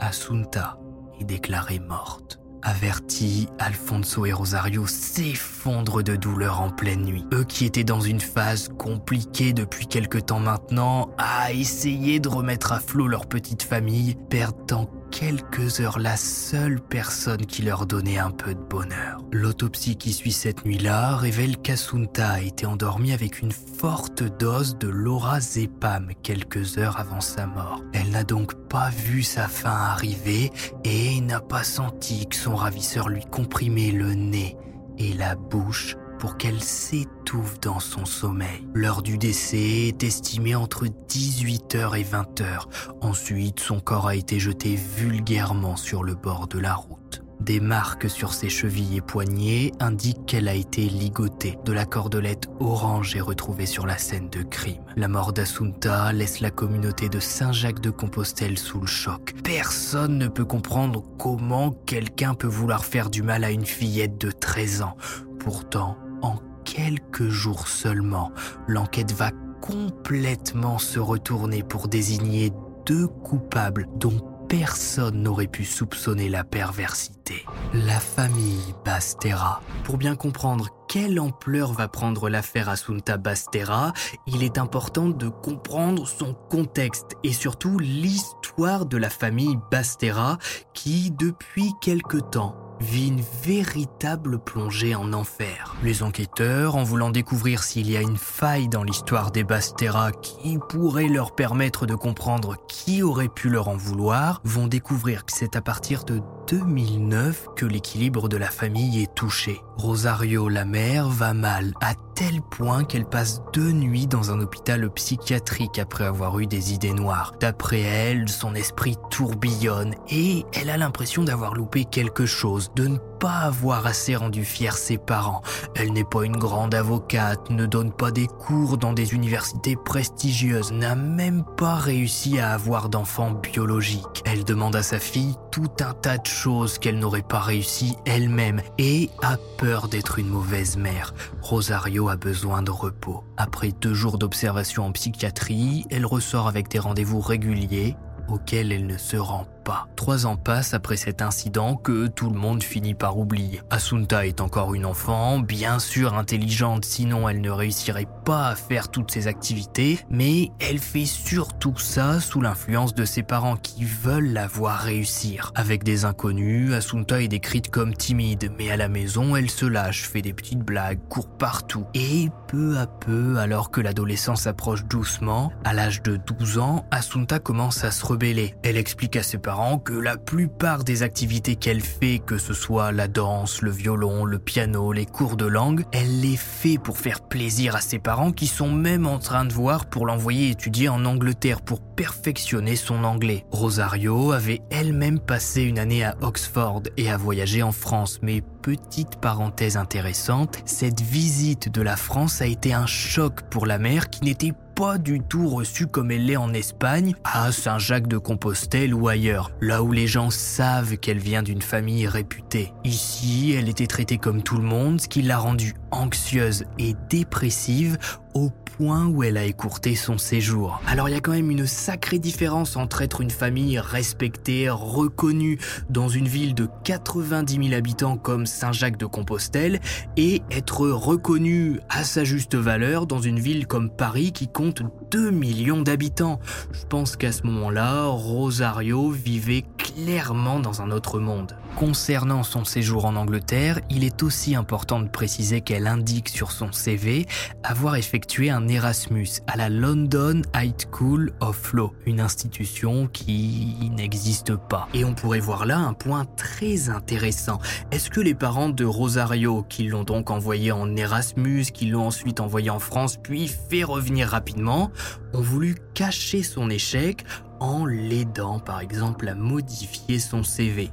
Assunta 0.00 0.78
est 1.20 1.24
déclarée 1.24 1.80
morte. 1.80 2.40
Avertis, 2.64 3.48
Alfonso 3.58 4.24
et 4.24 4.32
Rosario 4.32 4.86
s'effondrent 4.86 6.02
de 6.02 6.16
douleur 6.16 6.62
en 6.62 6.70
pleine 6.70 7.04
nuit. 7.04 7.24
Eux 7.34 7.44
qui 7.44 7.66
étaient 7.66 7.84
dans 7.84 8.00
une 8.00 8.20
phase 8.20 8.70
compliquée 8.78 9.52
depuis 9.52 9.86
quelque 9.86 10.18
temps 10.18 10.40
maintenant, 10.40 11.10
à 11.18 11.52
essayer 11.52 12.20
de 12.20 12.28
remettre 12.28 12.72
à 12.72 12.80
flot 12.80 13.06
leur 13.06 13.26
petite 13.26 13.62
famille, 13.62 14.16
perdent 14.30 14.72
en 14.72 14.86
quelques 15.10 15.80
heures 15.80 15.98
la 15.98 16.16
seule 16.16 16.80
personne 16.80 17.44
qui 17.44 17.62
leur 17.62 17.86
donnait 17.86 18.18
un 18.18 18.30
peu 18.30 18.54
de 18.54 18.60
bonheur. 18.60 19.03
L'autopsie 19.34 19.96
qui 19.96 20.12
suit 20.12 20.30
cette 20.30 20.64
nuit-là 20.64 21.16
révèle 21.16 21.56
qu'Asunta 21.56 22.34
a 22.34 22.40
été 22.40 22.66
endormie 22.66 23.12
avec 23.12 23.42
une 23.42 23.50
forte 23.50 24.22
dose 24.22 24.78
de 24.78 24.86
lorazépam 24.86 26.12
quelques 26.22 26.78
heures 26.78 27.00
avant 27.00 27.20
sa 27.20 27.48
mort. 27.48 27.82
Elle 27.92 28.10
n'a 28.10 28.22
donc 28.22 28.54
pas 28.68 28.90
vu 28.90 29.24
sa 29.24 29.48
fin 29.48 29.72
arriver 29.72 30.52
et 30.84 31.20
n'a 31.20 31.40
pas 31.40 31.64
senti 31.64 32.28
que 32.28 32.36
son 32.36 32.54
ravisseur 32.54 33.08
lui 33.08 33.24
comprimait 33.24 33.90
le 33.90 34.14
nez 34.14 34.56
et 34.98 35.12
la 35.14 35.34
bouche 35.34 35.96
pour 36.20 36.36
qu'elle 36.36 36.62
s'étouffe 36.62 37.58
dans 37.58 37.80
son 37.80 38.04
sommeil. 38.04 38.68
L'heure 38.72 39.02
du 39.02 39.18
décès 39.18 39.88
est 39.88 40.04
estimée 40.04 40.54
entre 40.54 40.86
18h 40.86 41.98
et 41.98 42.04
20h. 42.04 42.66
Ensuite, 43.00 43.58
son 43.58 43.80
corps 43.80 44.06
a 44.06 44.14
été 44.14 44.38
jeté 44.38 44.76
vulgairement 44.76 45.74
sur 45.74 46.04
le 46.04 46.14
bord 46.14 46.46
de 46.46 46.60
la 46.60 46.74
route. 46.74 47.03
Des 47.44 47.60
marques 47.60 48.08
sur 48.08 48.32
ses 48.32 48.48
chevilles 48.48 48.96
et 48.96 49.00
poignets 49.02 49.72
indiquent 49.78 50.24
qu'elle 50.24 50.48
a 50.48 50.54
été 50.54 50.88
ligotée. 50.88 51.58
De 51.66 51.74
la 51.74 51.84
cordelette 51.84 52.48
orange 52.58 53.16
est 53.16 53.20
retrouvée 53.20 53.66
sur 53.66 53.84
la 53.84 53.98
scène 53.98 54.30
de 54.30 54.42
crime. 54.42 54.82
La 54.96 55.08
mort 55.08 55.34
d'Assunta 55.34 56.10
laisse 56.14 56.40
la 56.40 56.50
communauté 56.50 57.10
de 57.10 57.20
Saint-Jacques-de-Compostelle 57.20 58.56
sous 58.56 58.80
le 58.80 58.86
choc. 58.86 59.34
Personne 59.44 60.16
ne 60.16 60.28
peut 60.28 60.46
comprendre 60.46 61.04
comment 61.18 61.72
quelqu'un 61.84 62.32
peut 62.32 62.46
vouloir 62.46 62.86
faire 62.86 63.10
du 63.10 63.22
mal 63.22 63.44
à 63.44 63.50
une 63.50 63.66
fillette 63.66 64.16
de 64.16 64.30
13 64.30 64.80
ans. 64.80 64.96
Pourtant, 65.38 65.98
en 66.22 66.36
quelques 66.64 67.28
jours 67.28 67.68
seulement, 67.68 68.32
l'enquête 68.66 69.12
va 69.12 69.32
complètement 69.60 70.78
se 70.78 70.98
retourner 70.98 71.62
pour 71.62 71.88
désigner 71.88 72.52
deux 72.86 73.06
coupables 73.06 73.86
dont 73.96 74.33
personne 74.48 75.22
n'aurait 75.22 75.46
pu 75.46 75.64
soupçonner 75.64 76.28
la 76.28 76.44
perversité. 76.44 77.44
La 77.72 77.98
famille 77.98 78.74
Bastera. 78.84 79.60
Pour 79.84 79.96
bien 79.96 80.16
comprendre 80.16 80.68
quelle 80.88 81.18
ampleur 81.18 81.72
va 81.72 81.88
prendre 81.88 82.28
l'affaire 82.28 82.68
Assunta 82.68 83.16
Bastera, 83.16 83.92
il 84.26 84.42
est 84.42 84.58
important 84.58 85.08
de 85.08 85.28
comprendre 85.28 86.06
son 86.06 86.34
contexte 86.34 87.16
et 87.24 87.32
surtout 87.32 87.78
l'histoire 87.78 88.86
de 88.86 88.96
la 88.96 89.10
famille 89.10 89.58
Bastera 89.70 90.38
qui, 90.72 91.10
depuis 91.10 91.72
quelque 91.80 92.18
temps, 92.18 92.63
vit 92.80 93.08
une 93.08 93.22
véritable 93.42 94.38
plongée 94.38 94.94
en 94.94 95.12
enfer. 95.12 95.76
Les 95.82 96.02
enquêteurs, 96.02 96.76
en 96.76 96.84
voulant 96.84 97.10
découvrir 97.10 97.62
s'il 97.62 97.90
y 97.90 97.96
a 97.96 98.00
une 98.00 98.16
faille 98.16 98.68
dans 98.68 98.82
l'histoire 98.82 99.30
des 99.30 99.44
Bastera 99.44 100.12
qui 100.12 100.58
pourrait 100.68 101.08
leur 101.08 101.34
permettre 101.34 101.86
de 101.86 101.94
comprendre 101.94 102.56
qui 102.68 103.02
aurait 103.02 103.28
pu 103.28 103.48
leur 103.48 103.68
en 103.68 103.76
vouloir, 103.76 104.40
vont 104.44 104.66
découvrir 104.66 105.24
que 105.24 105.32
c'est 105.32 105.56
à 105.56 105.60
partir 105.60 106.04
de 106.04 106.20
2009 106.48 107.48
que 107.56 107.66
l'équilibre 107.66 108.28
de 108.28 108.36
la 108.36 108.48
famille 108.48 109.02
est 109.02 109.14
touché. 109.14 109.60
Rosario, 109.76 110.48
la 110.48 110.64
mère, 110.64 111.08
va 111.08 111.34
mal, 111.34 111.72
à 111.80 111.94
tel 112.14 112.40
point 112.42 112.84
qu'elle 112.84 113.06
passe 113.06 113.42
deux 113.52 113.72
nuits 113.72 114.06
dans 114.06 114.30
un 114.30 114.40
hôpital 114.40 114.88
psychiatrique 114.90 115.78
après 115.78 116.04
avoir 116.04 116.38
eu 116.38 116.46
des 116.46 116.72
idées 116.72 116.92
noires. 116.92 117.32
D'après 117.40 117.80
elle, 117.80 118.28
son 118.28 118.54
esprit 118.54 118.96
tourbillonne 119.10 119.94
et 120.10 120.44
elle 120.52 120.70
a 120.70 120.76
l'impression 120.76 121.24
d'avoir 121.24 121.54
loupé 121.54 121.84
quelque 121.84 122.26
chose, 122.26 122.70
de 122.76 122.88
ne 122.88 122.98
pas 123.18 123.38
avoir 123.38 123.86
assez 123.86 124.16
rendu 124.16 124.44
fier 124.44 124.76
ses 124.76 124.98
parents. 124.98 125.42
Elle 125.74 125.92
n'est 125.92 126.04
pas 126.04 126.24
une 126.24 126.36
grande 126.36 126.74
avocate, 126.74 127.50
ne 127.50 127.66
donne 127.66 127.92
pas 127.92 128.10
des 128.10 128.26
cours 128.26 128.78
dans 128.78 128.92
des 128.92 129.14
universités 129.14 129.76
prestigieuses, 129.76 130.72
n'a 130.72 130.94
même 130.94 131.44
pas 131.56 131.76
réussi 131.76 132.38
à 132.38 132.52
avoir 132.52 132.88
d'enfants 132.88 133.32
biologiques. 133.32 134.22
Elle 134.24 134.44
demande 134.44 134.76
à 134.76 134.82
sa 134.82 134.98
fille 134.98 135.34
tout 135.50 135.70
un 135.80 135.92
tas 135.94 136.18
de 136.18 136.26
choses 136.26 136.78
qu'elle 136.78 136.98
n'aurait 136.98 137.22
pas 137.22 137.40
réussi 137.40 137.96
elle-même 138.06 138.60
et 138.78 139.10
a 139.22 139.36
peur 139.58 139.88
d'être 139.88 140.18
une 140.18 140.28
mauvaise 140.28 140.76
mère. 140.76 141.14
Rosario 141.42 142.08
a 142.08 142.16
besoin 142.16 142.62
de 142.62 142.70
repos. 142.70 143.24
Après 143.36 143.72
deux 143.72 143.94
jours 143.94 144.18
d'observation 144.18 144.86
en 144.86 144.92
psychiatrie, 144.92 145.86
elle 145.90 146.06
ressort 146.06 146.48
avec 146.48 146.68
des 146.68 146.78
rendez-vous 146.78 147.20
réguliers 147.20 147.96
auxquels 148.28 148.72
elle 148.72 148.86
ne 148.86 148.96
se 148.96 149.16
rend 149.16 149.46
pas. 149.64 149.88
Trois 149.96 150.26
ans 150.26 150.36
passent 150.36 150.74
après 150.74 150.96
cet 150.96 151.22
incident 151.22 151.76
que 151.76 152.06
tout 152.06 152.28
le 152.30 152.38
monde 152.38 152.62
finit 152.62 152.94
par 152.94 153.18
oublier. 153.18 153.62
Asunta 153.70 154.26
est 154.26 154.40
encore 154.40 154.74
une 154.74 154.84
enfant, 154.84 155.38
bien 155.38 155.78
sûr 155.78 156.14
intelligente, 156.14 156.84
sinon 156.84 157.28
elle 157.28 157.40
ne 157.40 157.50
réussirait 157.50 158.06
pas 158.24 158.48
à 158.48 158.54
faire 158.54 158.90
toutes 158.90 159.10
ses 159.10 159.26
activités, 159.26 159.98
mais 160.10 160.50
elle 160.60 160.78
fait 160.78 161.06
surtout 161.06 161.76
ça 161.78 162.20
sous 162.20 162.40
l'influence 162.40 162.94
de 162.94 163.04
ses 163.04 163.22
parents 163.22 163.56
qui 163.56 163.84
veulent 163.84 164.32
la 164.32 164.46
voir 164.46 164.80
réussir. 164.80 165.50
Avec 165.54 165.82
des 165.82 166.04
inconnus, 166.04 166.72
Asunta 166.72 167.22
est 167.22 167.28
décrite 167.28 167.70
comme 167.70 167.94
timide, 167.94 168.52
mais 168.58 168.70
à 168.70 168.76
la 168.76 168.88
maison, 168.88 169.36
elle 169.36 169.50
se 169.50 169.66
lâche, 169.66 170.02
fait 170.02 170.22
des 170.22 170.34
petites 170.34 170.60
blagues, 170.60 171.00
court 171.08 171.28
partout. 171.28 171.86
Et 171.94 172.28
peu 172.48 172.76
à 172.76 172.86
peu, 172.86 173.38
alors 173.38 173.70
que 173.70 173.80
l'adolescence 173.80 174.46
approche 174.46 174.84
doucement, 174.84 175.52
à 175.64 175.72
l'âge 175.72 176.02
de 176.02 176.16
12 176.16 176.58
ans, 176.58 176.86
Asunta 176.90 177.38
commence 177.38 177.84
à 177.84 177.90
se 177.90 178.04
rebeller. 178.04 178.54
Elle 178.62 178.76
explique 178.76 179.16
à 179.16 179.22
ses 179.22 179.38
parents 179.38 179.53
que 179.84 179.92
la 179.92 180.16
plupart 180.16 180.82
des 180.82 181.02
activités 181.02 181.54
qu'elle 181.54 181.80
fait, 181.80 182.18
que 182.18 182.38
ce 182.38 182.52
soit 182.52 182.90
la 182.90 183.06
danse, 183.06 183.62
le 183.62 183.70
violon, 183.70 184.24
le 184.24 184.40
piano, 184.40 184.92
les 184.92 185.06
cours 185.06 185.36
de 185.36 185.46
langue, 185.46 185.84
elle 185.92 186.20
les 186.20 186.36
fait 186.36 186.76
pour 186.76 186.98
faire 186.98 187.20
plaisir 187.20 187.76
à 187.76 187.80
ses 187.80 188.00
parents 188.00 188.32
qui 188.32 188.48
sont 188.48 188.70
même 188.72 189.06
en 189.06 189.18
train 189.18 189.44
de 189.44 189.52
voir 189.52 189.86
pour 189.86 190.06
l'envoyer 190.06 190.50
étudier 190.50 190.88
en 190.88 191.04
Angleterre 191.04 191.60
pour 191.60 191.80
perfectionner 191.80 192.74
son 192.74 193.04
anglais. 193.04 193.44
Rosario 193.52 194.32
avait 194.32 194.60
elle-même 194.70 195.20
passé 195.20 195.62
une 195.62 195.78
année 195.78 196.02
à 196.02 196.16
Oxford 196.20 196.82
et 196.96 197.10
a 197.10 197.16
voyagé 197.16 197.62
en 197.62 197.72
France, 197.72 198.18
mais 198.22 198.42
petite 198.64 199.16
parenthèse 199.16 199.76
intéressante, 199.76 200.62
cette 200.64 201.02
visite 201.02 201.68
de 201.68 201.82
la 201.82 201.96
France 201.96 202.40
a 202.40 202.46
été 202.46 202.72
un 202.72 202.86
choc 202.86 203.42
pour 203.50 203.66
la 203.66 203.76
mère 203.76 204.08
qui 204.08 204.24
n'était 204.24 204.54
pas 204.74 204.96
du 204.96 205.20
tout 205.20 205.50
reçue 205.50 205.86
comme 205.86 206.10
elle 206.10 206.24
l'est 206.24 206.38
en 206.38 206.54
Espagne, 206.54 207.14
à 207.24 207.52
Saint-Jacques 207.52 208.08
de 208.08 208.16
Compostelle 208.16 208.94
ou 208.94 209.06
ailleurs, 209.06 209.50
là 209.60 209.82
où 209.82 209.92
les 209.92 210.06
gens 210.06 210.30
savent 210.30 210.96
qu'elle 210.96 211.18
vient 211.18 211.42
d'une 211.42 211.60
famille 211.60 212.06
réputée. 212.06 212.72
Ici, 212.84 213.54
elle 213.54 213.68
était 213.68 213.86
traitée 213.86 214.16
comme 214.16 214.42
tout 214.42 214.56
le 214.56 214.64
monde, 214.64 214.98
ce 214.98 215.08
qui 215.08 215.20
l'a 215.20 215.36
rendue 215.36 215.74
anxieuse 215.90 216.64
et 216.78 216.96
dépressive 217.10 217.98
au 218.32 218.48
où 218.80 219.22
elle 219.22 219.36
a 219.36 219.44
écourté 219.44 219.94
son 219.94 220.18
séjour. 220.18 220.80
Alors 220.86 221.08
il 221.08 221.12
y 221.12 221.16
a 221.16 221.20
quand 221.20 221.32
même 221.32 221.50
une 221.50 221.66
sacrée 221.66 222.18
différence 222.18 222.76
entre 222.76 223.02
être 223.02 223.20
une 223.20 223.30
famille 223.30 223.78
respectée, 223.78 224.68
reconnue 224.70 225.58
dans 225.90 226.08
une 226.08 226.28
ville 226.28 226.54
de 226.54 226.68
90 226.84 227.68
000 227.68 227.74
habitants 227.74 228.16
comme 228.16 228.46
Saint-Jacques 228.46 228.96
de 228.96 229.06
Compostelle 229.06 229.80
et 230.16 230.42
être 230.50 230.88
reconnue 230.88 231.80
à 231.88 232.04
sa 232.04 232.24
juste 232.24 232.54
valeur 232.54 233.06
dans 233.06 233.20
une 233.20 233.38
ville 233.38 233.66
comme 233.66 233.90
Paris 233.90 234.32
qui 234.32 234.48
compte 234.48 234.82
2 235.10 235.30
millions 235.30 235.82
d'habitants. 235.82 236.40
Je 236.72 236.84
pense 236.86 237.16
qu'à 237.16 237.32
ce 237.32 237.46
moment-là, 237.46 238.06
Rosario 238.06 239.10
vivait 239.10 239.64
clairement 239.78 240.60
dans 240.60 240.82
un 240.82 240.90
autre 240.90 241.18
monde. 241.20 241.56
Concernant 241.76 242.44
son 242.44 242.64
séjour 242.64 243.04
en 243.04 243.16
Angleterre, 243.16 243.80
il 243.90 244.04
est 244.04 244.22
aussi 244.22 244.54
important 244.54 245.00
de 245.00 245.08
préciser 245.08 245.60
qu'elle 245.60 245.88
indique 245.88 246.28
sur 246.28 246.52
son 246.52 246.70
CV 246.70 247.26
avoir 247.64 247.96
effectué 247.96 248.48
un 248.48 248.68
Erasmus 248.68 249.26
à 249.48 249.56
la 249.56 249.68
London 249.68 250.42
High 250.54 250.76
School 250.92 251.32
of 251.40 251.72
Law, 251.72 251.92
une 252.06 252.20
institution 252.20 253.08
qui 253.08 253.90
n'existe 253.90 254.54
pas. 254.54 254.88
Et 254.94 255.04
on 255.04 255.14
pourrait 255.14 255.40
voir 255.40 255.66
là 255.66 255.78
un 255.78 255.94
point 255.94 256.26
très 256.36 256.90
intéressant. 256.90 257.58
Est-ce 257.90 258.08
que 258.08 258.20
les 258.20 258.34
parents 258.34 258.68
de 258.68 258.84
Rosario, 258.84 259.64
qui 259.68 259.88
l'ont 259.88 260.04
donc 260.04 260.30
envoyé 260.30 260.70
en 260.70 260.94
Erasmus, 260.94 261.64
qui 261.74 261.86
l'ont 261.86 262.06
ensuite 262.06 262.38
envoyé 262.38 262.70
en 262.70 262.78
France, 262.78 263.16
puis 263.20 263.48
fait 263.48 263.82
revenir 263.82 264.28
rapidement, 264.28 264.92
ont 265.32 265.42
voulu 265.42 265.74
cacher 265.94 266.44
son 266.44 266.70
échec 266.70 267.24
en 267.58 267.84
l'aidant 267.84 268.60
par 268.60 268.80
exemple 268.80 269.26
à 269.26 269.34
modifier 269.34 270.20
son 270.20 270.44
CV 270.44 270.92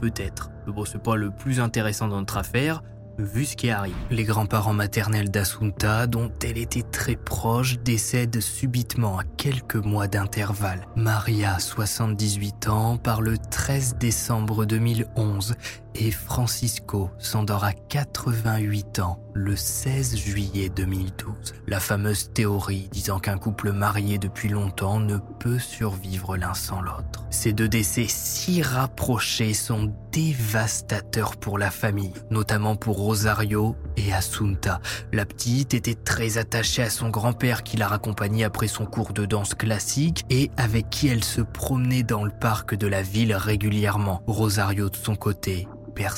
Peut-être. 0.00 0.50
Bon, 0.66 0.84
c'est 0.84 1.02
pas 1.02 1.16
le 1.16 1.30
plus 1.30 1.60
intéressant 1.60 2.08
dans 2.08 2.18
notre 2.18 2.38
affaire 2.38 2.82
vu 3.18 3.44
ce 3.44 3.56
qui 3.56 3.70
arrive. 3.70 3.94
Les 4.10 4.24
grands-parents 4.24 4.72
maternels 4.72 5.30
d'Assunta, 5.30 6.06
dont 6.06 6.30
elle 6.44 6.58
était 6.58 6.82
très 6.82 7.16
proche, 7.16 7.78
décèdent 7.80 8.40
subitement 8.40 9.18
à 9.18 9.24
quelques 9.36 9.76
mois 9.76 10.06
d'intervalle. 10.06 10.86
Maria, 10.96 11.58
78 11.58 12.68
ans, 12.68 12.96
par 12.96 13.20
le 13.20 13.36
13 13.38 13.96
décembre 13.98 14.64
2011 14.64 15.54
et 15.94 16.10
Francisco 16.10 17.10
s'endort 17.18 17.64
à 17.64 17.72
88 17.72 19.00
ans 19.00 19.20
le 19.32 19.56
16 19.56 20.16
juillet 20.16 20.68
2012. 20.68 21.54
La 21.66 21.80
fameuse 21.80 22.30
théorie 22.32 22.88
disant 22.90 23.18
qu'un 23.18 23.38
couple 23.38 23.72
marié 23.72 24.18
depuis 24.18 24.48
longtemps 24.48 24.98
ne 24.98 25.18
peut 25.38 25.58
survivre 25.58 26.36
l'un 26.36 26.54
sans 26.54 26.80
l'autre. 26.80 27.24
Ces 27.30 27.52
deux 27.52 27.68
décès 27.68 28.06
si 28.08 28.62
rapprochés 28.62 29.54
sont 29.54 29.92
dévastateurs 30.12 31.36
pour 31.36 31.58
la 31.58 31.70
famille, 31.70 32.12
notamment 32.30 32.74
pour 32.74 32.96
Rosario 32.96 33.76
et 33.96 34.12
Asunta. 34.12 34.80
La 35.12 35.24
petite 35.24 35.74
était 35.74 35.94
très 35.94 36.38
attachée 36.38 36.82
à 36.82 36.90
son 36.90 37.10
grand-père 37.10 37.62
qui 37.62 37.76
la 37.76 37.86
raccompagnait 37.86 38.44
après 38.44 38.68
son 38.68 38.86
cours 38.86 39.12
de 39.12 39.24
danse 39.24 39.54
classique 39.54 40.24
et 40.30 40.50
avec 40.56 40.90
qui 40.90 41.08
elle 41.08 41.24
se 41.24 41.40
promenait 41.40 42.02
dans 42.02 42.24
le 42.24 42.32
parc 42.32 42.74
de 42.74 42.86
la 42.86 43.02
ville 43.02 43.34
régulièrement. 43.34 44.22
Rosario 44.26 44.90
de 44.90 44.96
son 44.96 45.14
côté 45.14 45.68
perd 45.90 46.16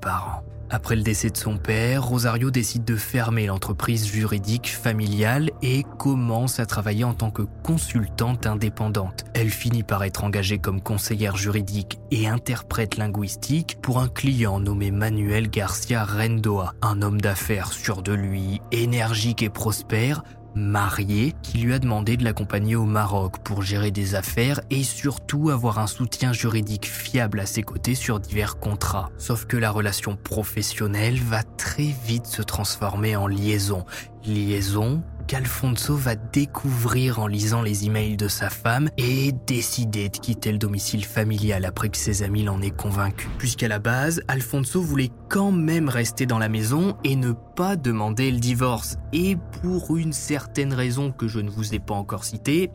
parents. 0.00 0.42
Après 0.70 0.96
le 0.96 1.02
décès 1.02 1.30
de 1.30 1.36
son 1.36 1.58
père, 1.58 2.04
Rosario 2.04 2.50
décide 2.50 2.84
de 2.84 2.96
fermer 2.96 3.46
l'entreprise 3.46 4.06
juridique 4.06 4.68
familiale 4.68 5.50
et 5.62 5.84
commence 5.98 6.58
à 6.58 6.66
travailler 6.66 7.04
en 7.04 7.14
tant 7.14 7.30
que 7.30 7.42
consultante 7.62 8.46
indépendante. 8.46 9.24
Elle 9.34 9.50
finit 9.50 9.82
par 9.82 10.02
être 10.04 10.24
engagée 10.24 10.58
comme 10.58 10.80
conseillère 10.80 11.36
juridique 11.36 12.00
et 12.10 12.26
interprète 12.26 12.96
linguistique 12.96 13.78
pour 13.82 14.00
un 14.00 14.08
client 14.08 14.58
nommé 14.58 14.90
Manuel 14.90 15.50
Garcia 15.50 16.04
Rendoa, 16.04 16.72
un 16.82 17.02
homme 17.02 17.20
d'affaires 17.20 17.72
sûr 17.72 18.02
de 18.02 18.12
lui, 18.12 18.60
énergique 18.72 19.42
et 19.42 19.50
prospère, 19.50 20.24
marié 20.54 21.34
qui 21.42 21.58
lui 21.58 21.74
a 21.74 21.78
demandé 21.78 22.16
de 22.16 22.24
l'accompagner 22.24 22.76
au 22.76 22.84
Maroc 22.84 23.38
pour 23.44 23.62
gérer 23.62 23.90
des 23.90 24.14
affaires 24.14 24.60
et 24.70 24.82
surtout 24.82 25.50
avoir 25.50 25.78
un 25.78 25.86
soutien 25.86 26.32
juridique 26.32 26.86
fiable 26.86 27.40
à 27.40 27.46
ses 27.46 27.62
côtés 27.62 27.94
sur 27.94 28.20
divers 28.20 28.58
contrats. 28.58 29.10
Sauf 29.18 29.46
que 29.46 29.56
la 29.56 29.70
relation 29.70 30.16
professionnelle 30.16 31.18
va 31.18 31.42
très 31.42 31.94
vite 32.06 32.26
se 32.26 32.42
transformer 32.42 33.16
en 33.16 33.26
liaison. 33.26 33.84
Liaison 34.24 35.02
qu'Alfonso 35.26 35.96
va 35.96 36.14
découvrir 36.16 37.18
en 37.18 37.26
lisant 37.26 37.62
les 37.62 37.86
emails 37.86 38.16
de 38.16 38.28
sa 38.28 38.50
femme 38.50 38.88
et 38.98 39.32
décider 39.46 40.08
de 40.08 40.16
quitter 40.16 40.52
le 40.52 40.58
domicile 40.58 41.04
familial 41.04 41.64
après 41.64 41.88
que 41.88 41.96
ses 41.96 42.22
amis 42.22 42.42
l'en 42.42 42.60
aient 42.62 42.70
convaincu. 42.70 43.28
Puisqu'à 43.38 43.68
la 43.68 43.78
base, 43.78 44.22
Alfonso 44.28 44.80
voulait 44.80 45.10
quand 45.28 45.52
même 45.52 45.88
rester 45.88 46.26
dans 46.26 46.38
la 46.38 46.48
maison 46.48 46.96
et 47.04 47.16
ne 47.16 47.32
pas 47.32 47.76
demander 47.76 48.30
le 48.30 48.38
divorce. 48.38 48.96
Et 49.12 49.36
pour 49.62 49.96
une 49.96 50.12
certaine 50.12 50.74
raison 50.74 51.12
que 51.12 51.28
je 51.28 51.40
ne 51.40 51.50
vous 51.50 51.74
ai 51.74 51.78
pas 51.78 51.94
encore 51.94 52.24
citée, 52.24 52.70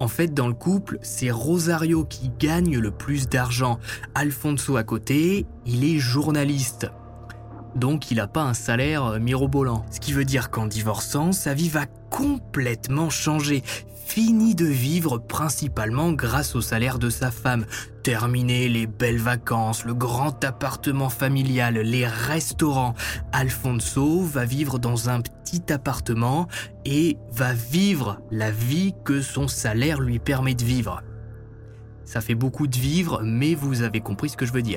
en 0.00 0.08
fait 0.08 0.34
dans 0.34 0.48
le 0.48 0.54
couple, 0.54 0.98
c'est 1.02 1.30
Rosario 1.30 2.04
qui 2.04 2.30
gagne 2.38 2.78
le 2.78 2.90
plus 2.90 3.28
d'argent. 3.28 3.78
Alfonso 4.14 4.76
à 4.76 4.84
côté, 4.84 5.46
il 5.66 5.84
est 5.84 5.98
journaliste 5.98 6.88
donc 7.74 8.10
il 8.10 8.16
n'a 8.16 8.26
pas 8.26 8.42
un 8.42 8.54
salaire 8.54 9.04
euh, 9.04 9.18
mirobolant. 9.18 9.84
Ce 9.90 10.00
qui 10.00 10.12
veut 10.12 10.24
dire 10.24 10.50
qu'en 10.50 10.66
divorçant, 10.66 11.32
sa 11.32 11.54
vie 11.54 11.68
va 11.68 11.86
complètement 12.10 13.10
changer. 13.10 13.62
fini 14.06 14.54
de 14.54 14.66
vivre 14.66 15.18
principalement 15.18 16.12
grâce 16.12 16.54
au 16.54 16.60
salaire 16.60 16.98
de 16.98 17.10
sa 17.10 17.30
femme. 17.30 17.64
Terminé 18.02 18.68
les 18.68 18.86
belles 18.86 19.18
vacances, 19.18 19.84
le 19.84 19.94
grand 19.94 20.44
appartement 20.44 21.08
familial, 21.08 21.74
les 21.74 22.06
restaurants, 22.06 22.94
Alfonso 23.32 24.20
va 24.20 24.44
vivre 24.44 24.78
dans 24.78 25.08
un 25.08 25.20
petit 25.20 25.72
appartement 25.72 26.48
et 26.84 27.16
va 27.32 27.54
vivre 27.54 28.20
la 28.30 28.50
vie 28.50 28.94
que 29.04 29.22
son 29.22 29.48
salaire 29.48 30.00
lui 30.00 30.18
permet 30.18 30.54
de 30.54 30.64
vivre. 30.64 31.02
Ça 32.04 32.20
fait 32.20 32.34
beaucoup 32.34 32.66
de 32.66 32.76
vivre, 32.76 33.22
mais 33.24 33.54
vous 33.54 33.82
avez 33.82 34.00
compris 34.00 34.28
ce 34.28 34.36
que 34.36 34.44
je 34.44 34.52
veux 34.52 34.62
dire. 34.62 34.76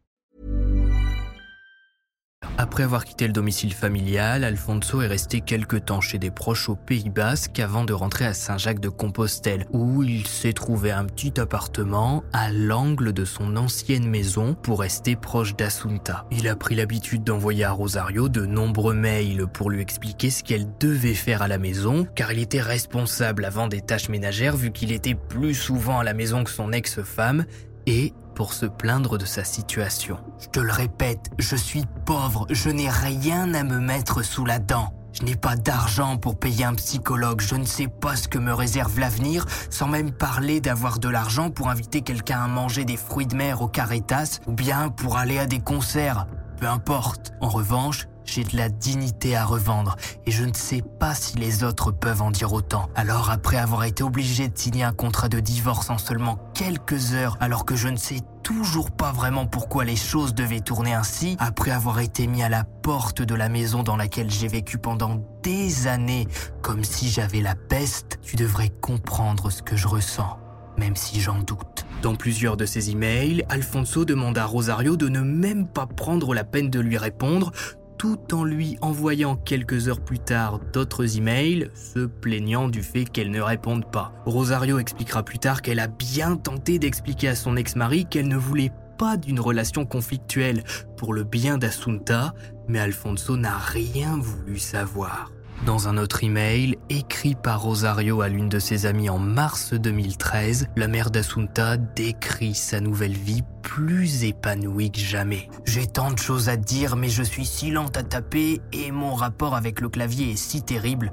Après 2.61 2.83
avoir 2.83 3.05
quitté 3.05 3.25
le 3.25 3.33
domicile 3.33 3.73
familial, 3.73 4.43
Alfonso 4.43 5.01
est 5.01 5.07
resté 5.07 5.41
quelque 5.41 5.77
temps 5.77 5.99
chez 5.99 6.19
des 6.19 6.29
proches 6.29 6.69
au 6.69 6.75
Pays 6.75 7.09
Basque 7.09 7.59
avant 7.59 7.85
de 7.85 7.93
rentrer 7.93 8.25
à 8.25 8.35
Saint-Jacques-de-Compostelle, 8.35 9.65
où 9.71 10.03
il 10.03 10.27
s'est 10.27 10.53
trouvé 10.53 10.91
un 10.91 11.05
petit 11.05 11.39
appartement 11.39 12.23
à 12.33 12.51
l'angle 12.51 13.13
de 13.13 13.25
son 13.25 13.55
ancienne 13.57 14.07
maison 14.07 14.53
pour 14.53 14.81
rester 14.81 15.15
proche 15.15 15.55
d'Assunta. 15.55 16.27
Il 16.29 16.47
a 16.47 16.55
pris 16.55 16.75
l'habitude 16.75 17.23
d'envoyer 17.23 17.63
à 17.63 17.71
Rosario 17.71 18.29
de 18.29 18.45
nombreux 18.45 18.93
mails 18.93 19.47
pour 19.47 19.71
lui 19.71 19.81
expliquer 19.81 20.29
ce 20.29 20.43
qu'elle 20.43 20.67
devait 20.79 21.15
faire 21.15 21.41
à 21.41 21.47
la 21.47 21.57
maison, 21.57 22.05
car 22.15 22.31
il 22.31 22.39
était 22.39 22.61
responsable 22.61 23.45
avant 23.45 23.67
des 23.67 23.81
tâches 23.81 24.09
ménagères 24.09 24.55
vu 24.55 24.71
qu'il 24.71 24.91
était 24.91 25.15
plus 25.15 25.55
souvent 25.55 25.99
à 25.99 26.03
la 26.03 26.13
maison 26.13 26.43
que 26.43 26.51
son 26.51 26.73
ex-femme, 26.73 27.45
et 27.87 28.13
pour 28.41 28.53
se 28.55 28.65
plaindre 28.65 29.19
de 29.19 29.25
sa 29.25 29.43
situation. 29.43 30.17
Je 30.39 30.47
te 30.47 30.59
le 30.59 30.71
répète, 30.71 31.29
je 31.37 31.55
suis 31.55 31.83
pauvre, 32.07 32.47
je 32.49 32.71
n'ai 32.71 32.89
rien 32.89 33.53
à 33.53 33.61
me 33.61 33.77
mettre 33.77 34.23
sous 34.23 34.45
la 34.45 34.57
dent. 34.57 34.95
Je 35.13 35.21
n'ai 35.21 35.35
pas 35.35 35.55
d'argent 35.55 36.17
pour 36.17 36.39
payer 36.39 36.65
un 36.65 36.73
psychologue, 36.73 37.39
je 37.39 37.53
ne 37.53 37.65
sais 37.65 37.87
pas 37.87 38.15
ce 38.15 38.27
que 38.27 38.39
me 38.39 38.51
réserve 38.51 38.99
l'avenir, 38.99 39.45
sans 39.69 39.87
même 39.87 40.11
parler 40.11 40.59
d'avoir 40.59 40.97
de 40.97 41.07
l'argent 41.07 41.51
pour 41.51 41.69
inviter 41.69 42.01
quelqu'un 42.01 42.41
à 42.41 42.47
manger 42.47 42.83
des 42.83 42.97
fruits 42.97 43.27
de 43.27 43.35
mer 43.35 43.61
au 43.61 43.67
Caritas, 43.67 44.39
ou 44.47 44.53
bien 44.53 44.89
pour 44.89 45.17
aller 45.17 45.37
à 45.37 45.45
des 45.45 45.59
concerts. 45.59 46.25
Peu 46.61 46.67
importe. 46.67 47.33
En 47.41 47.49
revanche, 47.49 48.07
j'ai 48.23 48.43
de 48.43 48.55
la 48.55 48.69
dignité 48.69 49.35
à 49.35 49.45
revendre 49.45 49.95
et 50.27 50.31
je 50.31 50.45
ne 50.45 50.53
sais 50.53 50.83
pas 50.83 51.15
si 51.15 51.35
les 51.37 51.63
autres 51.63 51.89
peuvent 51.91 52.21
en 52.21 52.29
dire 52.29 52.53
autant. 52.53 52.87
Alors 52.93 53.31
après 53.31 53.57
avoir 53.57 53.83
été 53.83 54.03
obligé 54.03 54.47
de 54.47 54.55
signer 54.55 54.83
un 54.83 54.93
contrat 54.93 55.27
de 55.27 55.39
divorce 55.39 55.89
en 55.89 55.97
seulement 55.97 56.37
quelques 56.53 57.15
heures 57.15 57.35
alors 57.39 57.65
que 57.65 57.75
je 57.75 57.87
ne 57.87 57.95
sais 57.95 58.19
toujours 58.43 58.91
pas 58.91 59.11
vraiment 59.11 59.47
pourquoi 59.47 59.85
les 59.85 59.95
choses 59.95 60.35
devaient 60.35 60.59
tourner 60.59 60.93
ainsi, 60.93 61.35
après 61.39 61.71
avoir 61.71 61.99
été 61.99 62.27
mis 62.27 62.43
à 62.43 62.49
la 62.49 62.63
porte 62.63 63.23
de 63.23 63.33
la 63.33 63.49
maison 63.49 63.81
dans 63.81 63.97
laquelle 63.97 64.29
j'ai 64.29 64.47
vécu 64.47 64.77
pendant 64.77 65.19
des 65.41 65.87
années 65.87 66.27
comme 66.61 66.83
si 66.83 67.09
j'avais 67.09 67.41
la 67.41 67.55
peste, 67.55 68.19
tu 68.21 68.35
devrais 68.35 68.69
comprendre 68.69 69.49
ce 69.49 69.63
que 69.63 69.75
je 69.75 69.87
ressens, 69.87 70.37
même 70.77 70.95
si 70.95 71.21
j'en 71.21 71.39
doute. 71.39 71.80
Dans 72.01 72.15
plusieurs 72.15 72.57
de 72.57 72.65
ses 72.65 72.89
emails, 72.89 73.45
Alfonso 73.47 74.05
demande 74.05 74.39
à 74.39 74.45
Rosario 74.45 74.97
de 74.97 75.07
ne 75.07 75.21
même 75.21 75.67
pas 75.67 75.85
prendre 75.85 76.33
la 76.33 76.43
peine 76.43 76.71
de 76.71 76.79
lui 76.79 76.97
répondre, 76.97 77.51
tout 77.99 78.33
en 78.33 78.43
lui 78.43 78.75
envoyant 78.81 79.35
quelques 79.35 79.87
heures 79.87 80.01
plus 80.01 80.17
tard 80.17 80.59
d'autres 80.73 81.17
emails, 81.17 81.69
se 81.75 82.07
plaignant 82.07 82.69
du 82.69 82.81
fait 82.81 83.05
qu'elle 83.05 83.29
ne 83.29 83.39
réponde 83.39 83.85
pas. 83.91 84.13
Rosario 84.25 84.79
expliquera 84.79 85.21
plus 85.21 85.37
tard 85.37 85.61
qu'elle 85.61 85.79
a 85.79 85.87
bien 85.87 86.37
tenté 86.37 86.79
d'expliquer 86.79 87.27
à 87.27 87.35
son 87.35 87.55
ex-mari 87.55 88.07
qu'elle 88.09 88.27
ne 88.27 88.37
voulait 88.37 88.71
pas 88.97 89.15
d'une 89.15 89.39
relation 89.39 89.85
conflictuelle 89.85 90.63
pour 90.97 91.13
le 91.13 91.23
bien 91.23 91.59
d'Assunta, 91.59 92.33
mais 92.67 92.79
Alfonso 92.79 93.37
n'a 93.37 93.57
rien 93.57 94.17
voulu 94.17 94.57
savoir. 94.57 95.31
Dans 95.65 95.87
un 95.87 95.97
autre 95.97 96.23
email, 96.23 96.75
écrit 96.89 97.35
par 97.35 97.61
Rosario 97.61 98.21
à 98.21 98.29
l'une 98.29 98.49
de 98.49 98.57
ses 98.57 98.87
amies 98.87 99.11
en 99.11 99.19
mars 99.19 99.75
2013, 99.75 100.65
la 100.75 100.87
mère 100.87 101.11
d'Assunta 101.11 101.77
décrit 101.77 102.55
sa 102.55 102.79
nouvelle 102.79 103.13
vie 103.13 103.43
plus 103.61 104.23
épanouie 104.23 104.89
que 104.89 104.99
jamais. 104.99 105.49
J'ai 105.65 105.85
tant 105.85 106.11
de 106.11 106.17
choses 106.17 106.49
à 106.49 106.57
dire, 106.57 106.95
mais 106.95 107.09
je 107.09 107.21
suis 107.21 107.45
si 107.45 107.69
lente 107.69 107.95
à 107.95 108.01
taper 108.01 108.59
et 108.73 108.91
mon 108.91 109.13
rapport 109.13 109.55
avec 109.55 109.81
le 109.81 109.89
clavier 109.89 110.31
est 110.31 110.35
si 110.35 110.63
terrible 110.63 111.11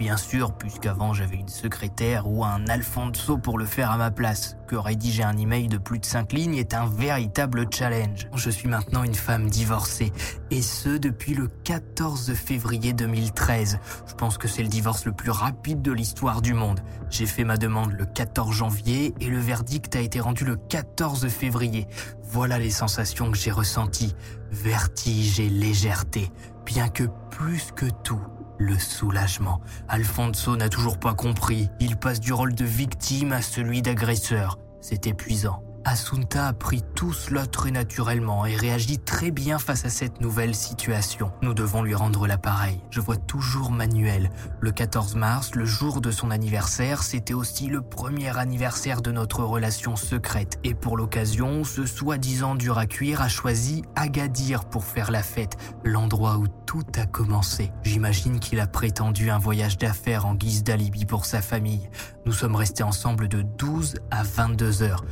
bien 0.00 0.16
sûr, 0.16 0.54
puisqu'avant 0.54 1.12
j'avais 1.12 1.36
une 1.36 1.50
secrétaire 1.50 2.26
ou 2.26 2.42
un 2.42 2.66
Alfonso 2.68 3.36
pour 3.36 3.58
le 3.58 3.66
faire 3.66 3.90
à 3.90 3.98
ma 3.98 4.10
place, 4.10 4.56
que 4.66 4.74
rédiger 4.74 5.22
un 5.22 5.36
email 5.36 5.68
de 5.68 5.76
plus 5.76 5.98
de 5.98 6.06
5 6.06 6.32
lignes 6.32 6.56
est 6.56 6.72
un 6.72 6.86
véritable 6.86 7.66
challenge. 7.70 8.26
Je 8.34 8.48
suis 8.48 8.66
maintenant 8.66 9.04
une 9.04 9.14
femme 9.14 9.50
divorcée, 9.50 10.10
et 10.50 10.62
ce 10.62 10.96
depuis 10.96 11.34
le 11.34 11.48
14 11.48 12.32
février 12.32 12.94
2013. 12.94 13.78
Je 14.06 14.14
pense 14.14 14.38
que 14.38 14.48
c'est 14.48 14.62
le 14.62 14.70
divorce 14.70 15.04
le 15.04 15.12
plus 15.12 15.30
rapide 15.30 15.82
de 15.82 15.92
l'histoire 15.92 16.40
du 16.40 16.54
monde. 16.54 16.80
J'ai 17.10 17.26
fait 17.26 17.44
ma 17.44 17.58
demande 17.58 17.92
le 17.92 18.06
14 18.06 18.56
janvier 18.56 19.12
et 19.20 19.26
le 19.26 19.38
verdict 19.38 19.94
a 19.96 20.00
été 20.00 20.18
rendu 20.18 20.46
le 20.46 20.56
14 20.56 21.28
février. 21.28 21.86
Voilà 22.22 22.58
les 22.58 22.70
sensations 22.70 23.30
que 23.30 23.36
j'ai 23.36 23.50
ressenties. 23.50 24.14
Vertige 24.50 25.40
et 25.40 25.50
légèreté, 25.50 26.32
bien 26.64 26.88
que 26.88 27.04
plus 27.30 27.70
que 27.76 27.86
tout, 28.02 28.22
le 28.60 28.78
soulagement. 28.78 29.60
Alfonso 29.88 30.54
n'a 30.54 30.68
toujours 30.68 30.98
pas 30.98 31.14
compris. 31.14 31.70
Il 31.80 31.96
passe 31.96 32.20
du 32.20 32.32
rôle 32.32 32.54
de 32.54 32.64
victime 32.64 33.32
à 33.32 33.40
celui 33.40 33.80
d'agresseur. 33.82 34.58
C'est 34.82 35.06
épuisant. 35.06 35.62
Asunta 35.84 36.48
a 36.48 36.52
pris 36.52 36.82
tout 36.94 37.12
cela 37.12 37.46
très 37.46 37.70
naturellement 37.70 38.44
et 38.44 38.54
réagit 38.54 38.98
très 38.98 39.30
bien 39.30 39.58
face 39.58 39.86
à 39.86 39.88
cette 39.88 40.20
nouvelle 40.20 40.54
situation. 40.54 41.32
Nous 41.40 41.54
devons 41.54 41.82
lui 41.82 41.94
rendre 41.94 42.26
l'appareil. 42.26 42.80
Je 42.90 43.00
vois 43.00 43.16
toujours 43.16 43.70
Manuel. 43.70 44.30
Le 44.60 44.72
14 44.72 45.16
mars, 45.16 45.54
le 45.54 45.64
jour 45.64 46.02
de 46.02 46.10
son 46.10 46.30
anniversaire, 46.30 47.02
c'était 47.02 47.34
aussi 47.34 47.66
le 47.66 47.80
premier 47.80 48.36
anniversaire 48.38 49.00
de 49.00 49.10
notre 49.10 49.42
relation 49.42 49.96
secrète. 49.96 50.58
Et 50.64 50.74
pour 50.74 50.98
l'occasion, 50.98 51.64
ce 51.64 51.86
soi-disant 51.86 52.56
dur 52.56 52.76
à 52.76 52.86
cuire 52.86 53.22
a 53.22 53.28
choisi 53.28 53.82
Agadir 53.96 54.66
pour 54.66 54.84
faire 54.84 55.10
la 55.10 55.22
fête, 55.22 55.56
l'endroit 55.82 56.36
où 56.36 56.46
tout 56.66 56.84
a 56.96 57.06
commencé. 57.06 57.72
J'imagine 57.82 58.38
qu'il 58.38 58.60
a 58.60 58.66
prétendu 58.66 59.30
un 59.30 59.38
voyage 59.38 59.78
d'affaires 59.78 60.26
en 60.26 60.34
guise 60.34 60.62
d'alibi 60.62 61.06
pour 61.06 61.24
sa 61.24 61.40
famille. 61.40 61.88
Nous 62.26 62.32
sommes 62.32 62.54
restés 62.54 62.82
ensemble 62.82 63.28
de 63.28 63.42
12 63.42 63.96
à 64.10 64.22
22 64.22 64.82
heures. 64.82 65.04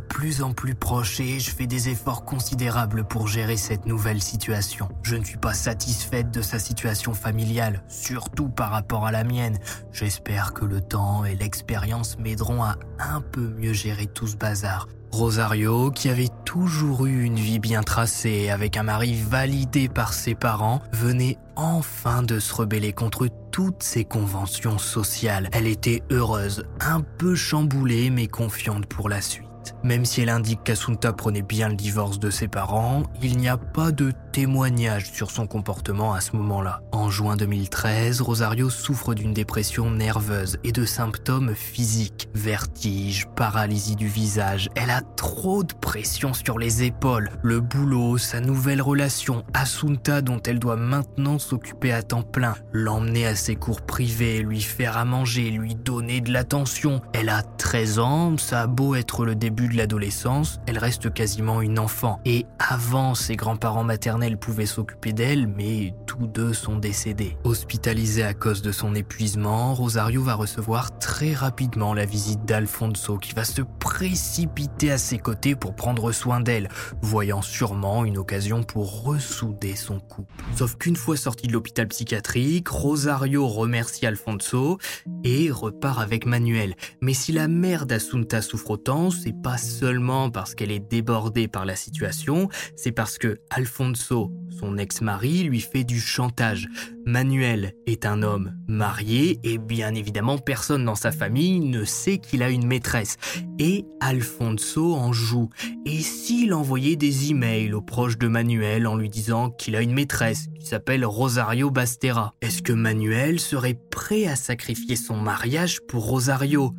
Plus 0.00 0.42
en 0.42 0.52
plus 0.52 0.74
proches 0.74 1.20
et 1.20 1.38
je 1.38 1.50
fais 1.50 1.66
des 1.66 1.88
efforts 1.88 2.24
considérables 2.24 3.04
pour 3.04 3.28
gérer 3.28 3.56
cette 3.56 3.86
nouvelle 3.86 4.22
situation. 4.22 4.88
Je 5.02 5.16
ne 5.16 5.24
suis 5.24 5.36
pas 5.36 5.54
satisfaite 5.54 6.30
de 6.30 6.42
sa 6.42 6.58
situation 6.58 7.14
familiale, 7.14 7.82
surtout 7.88 8.48
par 8.48 8.70
rapport 8.70 9.06
à 9.06 9.12
la 9.12 9.24
mienne. 9.24 9.58
J'espère 9.92 10.52
que 10.52 10.64
le 10.64 10.80
temps 10.80 11.24
et 11.24 11.36
l'expérience 11.36 12.18
m'aideront 12.18 12.62
à 12.62 12.76
un 12.98 13.20
peu 13.20 13.48
mieux 13.48 13.72
gérer 13.72 14.06
tout 14.06 14.26
ce 14.26 14.36
bazar. 14.36 14.88
Rosario, 15.12 15.90
qui 15.90 16.08
avait 16.08 16.28
toujours 16.44 17.06
eu 17.06 17.24
une 17.24 17.36
vie 17.36 17.58
bien 17.58 17.82
tracée 17.82 18.48
avec 18.48 18.76
un 18.76 18.84
mari 18.84 19.14
validé 19.14 19.88
par 19.88 20.12
ses 20.12 20.34
parents, 20.34 20.80
venait 20.92 21.36
enfin 21.56 22.22
de 22.22 22.38
se 22.38 22.54
rebeller 22.54 22.92
contre 22.92 23.28
toutes 23.50 23.82
ces 23.82 24.04
conventions 24.04 24.78
sociales. 24.78 25.48
Elle 25.52 25.66
était 25.66 26.02
heureuse, 26.10 26.64
un 26.80 27.00
peu 27.00 27.34
chamboulée 27.34 28.10
mais 28.10 28.28
confiante 28.28 28.86
pour 28.86 29.08
la 29.08 29.20
suite. 29.20 29.49
Même 29.82 30.04
si 30.04 30.20
elle 30.20 30.28
indique 30.28 30.64
qu'Asunta 30.64 31.12
prenait 31.12 31.42
bien 31.42 31.68
le 31.68 31.74
divorce 31.74 32.18
de 32.18 32.30
ses 32.30 32.48
parents, 32.48 33.02
il 33.22 33.36
n'y 33.36 33.48
a 33.48 33.56
pas 33.56 33.92
de 33.92 34.12
témoignage 34.32 35.10
sur 35.12 35.30
son 35.30 35.46
comportement 35.46 36.14
à 36.14 36.20
ce 36.20 36.36
moment-là. 36.36 36.80
En 36.92 37.10
juin 37.10 37.36
2013, 37.36 38.20
Rosario 38.20 38.70
souffre 38.70 39.14
d'une 39.14 39.32
dépression 39.32 39.90
nerveuse 39.90 40.58
et 40.64 40.72
de 40.72 40.84
symptômes 40.84 41.54
physiques. 41.54 42.28
Vertige, 42.34 43.26
paralysie 43.36 43.96
du 43.96 44.08
visage. 44.08 44.68
Elle 44.76 44.90
a 44.90 45.00
trop 45.00 45.64
de 45.64 45.74
pression 45.74 46.32
sur 46.34 46.58
les 46.58 46.84
épaules. 46.84 47.30
Le 47.42 47.60
boulot, 47.60 48.18
sa 48.18 48.40
nouvelle 48.40 48.82
relation, 48.82 49.44
Asunta 49.54 50.22
dont 50.22 50.40
elle 50.46 50.58
doit 50.58 50.76
maintenant 50.76 51.38
s'occuper 51.38 51.92
à 51.92 52.02
temps 52.02 52.22
plein. 52.22 52.54
L'emmener 52.72 53.26
à 53.26 53.34
ses 53.34 53.56
cours 53.56 53.82
privés, 53.82 54.42
lui 54.42 54.60
faire 54.60 54.96
à 54.96 55.04
manger, 55.04 55.50
lui 55.50 55.74
donner 55.74 56.20
de 56.20 56.32
l'attention. 56.32 57.00
Elle 57.12 57.28
a 57.28 57.42
13 57.42 57.98
ans, 57.98 58.38
ça 58.38 58.62
a 58.62 58.66
beau 58.66 58.94
être 58.94 59.24
le 59.24 59.34
début 59.34 59.59
de 59.68 59.76
l'adolescence, 59.76 60.60
elle 60.66 60.78
reste 60.78 61.12
quasiment 61.12 61.60
une 61.60 61.78
enfant. 61.78 62.20
Et 62.24 62.46
avant, 62.58 63.14
ses 63.14 63.36
grands-parents 63.36 63.84
maternels 63.84 64.38
pouvaient 64.38 64.66
s'occuper 64.66 65.12
d'elle, 65.12 65.46
mais 65.46 65.94
tous 66.06 66.26
deux 66.26 66.52
sont 66.52 66.76
décédés. 66.76 67.36
Hospitalisé 67.44 68.22
à 68.22 68.34
cause 68.34 68.62
de 68.62 68.72
son 68.72 68.94
épuisement, 68.94 69.74
Rosario 69.74 70.22
va 70.22 70.34
recevoir 70.34 70.98
très 70.98 71.34
rapidement 71.34 71.94
la 71.94 72.04
visite 72.04 72.44
d'Alfonso 72.44 73.18
qui 73.18 73.34
va 73.34 73.44
se 73.44 73.62
précipiter 73.78 74.90
à 74.90 74.98
ses 74.98 75.18
côtés 75.18 75.54
pour 75.54 75.74
prendre 75.74 76.12
soin 76.12 76.40
d'elle, 76.40 76.68
voyant 77.02 77.42
sûrement 77.42 78.04
une 78.04 78.18
occasion 78.18 78.62
pour 78.62 79.04
ressouder 79.04 79.76
son 79.76 80.00
couple. 80.00 80.44
Sauf 80.56 80.76
qu'une 80.76 80.96
fois 80.96 81.16
sorti 81.16 81.46
de 81.46 81.52
l'hôpital 81.52 81.88
psychiatrique, 81.88 82.68
Rosario 82.68 83.46
remercie 83.46 84.06
Alfonso 84.06 84.78
et 85.24 85.50
repart 85.50 86.00
avec 86.00 86.26
Manuel. 86.26 86.74
Mais 87.00 87.14
si 87.14 87.32
la 87.32 87.48
mère 87.48 87.86
d'Assunta 87.86 88.42
souffre 88.42 88.70
autant, 88.70 89.10
c'est 89.10 89.32
pas 89.42 89.58
seulement 89.58 90.30
parce 90.30 90.54
qu'elle 90.54 90.70
est 90.70 90.90
débordée 90.90 91.48
par 91.48 91.64
la 91.64 91.76
situation, 91.76 92.48
c'est 92.76 92.92
parce 92.92 93.18
que 93.18 93.40
Alfonso, 93.50 94.32
son 94.58 94.76
ex-mari, 94.76 95.42
lui 95.44 95.60
fait 95.60 95.84
du 95.84 96.00
chantage. 96.00 96.68
Manuel 97.06 97.74
est 97.86 98.04
un 98.04 98.22
homme 98.22 98.52
marié 98.68 99.38
et 99.42 99.58
bien 99.58 99.94
évidemment 99.94 100.38
personne 100.38 100.84
dans 100.84 100.94
sa 100.94 101.12
famille 101.12 101.60
ne 101.60 101.84
sait 101.84 102.18
qu'il 102.18 102.42
a 102.42 102.50
une 102.50 102.66
maîtresse. 102.66 103.16
Et 103.58 103.86
Alfonso 104.00 104.94
en 104.94 105.12
joue. 105.12 105.48
Et 105.86 106.00
s'il 106.00 106.52
envoyait 106.52 106.96
des 106.96 107.30
emails 107.30 107.72
aux 107.72 107.82
proches 107.82 108.18
de 108.18 108.28
Manuel 108.28 108.86
en 108.86 108.96
lui 108.96 109.08
disant 109.08 109.50
qu'il 109.50 109.76
a 109.76 109.82
une 109.82 109.94
maîtresse 109.94 110.48
qui 110.58 110.66
s'appelle 110.66 111.04
Rosario 111.04 111.70
Bastera, 111.70 112.34
est-ce 112.42 112.62
que 112.62 112.72
Manuel 112.72 113.40
serait 113.40 113.78
prêt 113.90 114.26
à 114.26 114.36
sacrifier 114.36 114.96
son 114.96 115.16
mariage 115.16 115.80
pour 115.88 116.06
Rosario? 116.06 116.74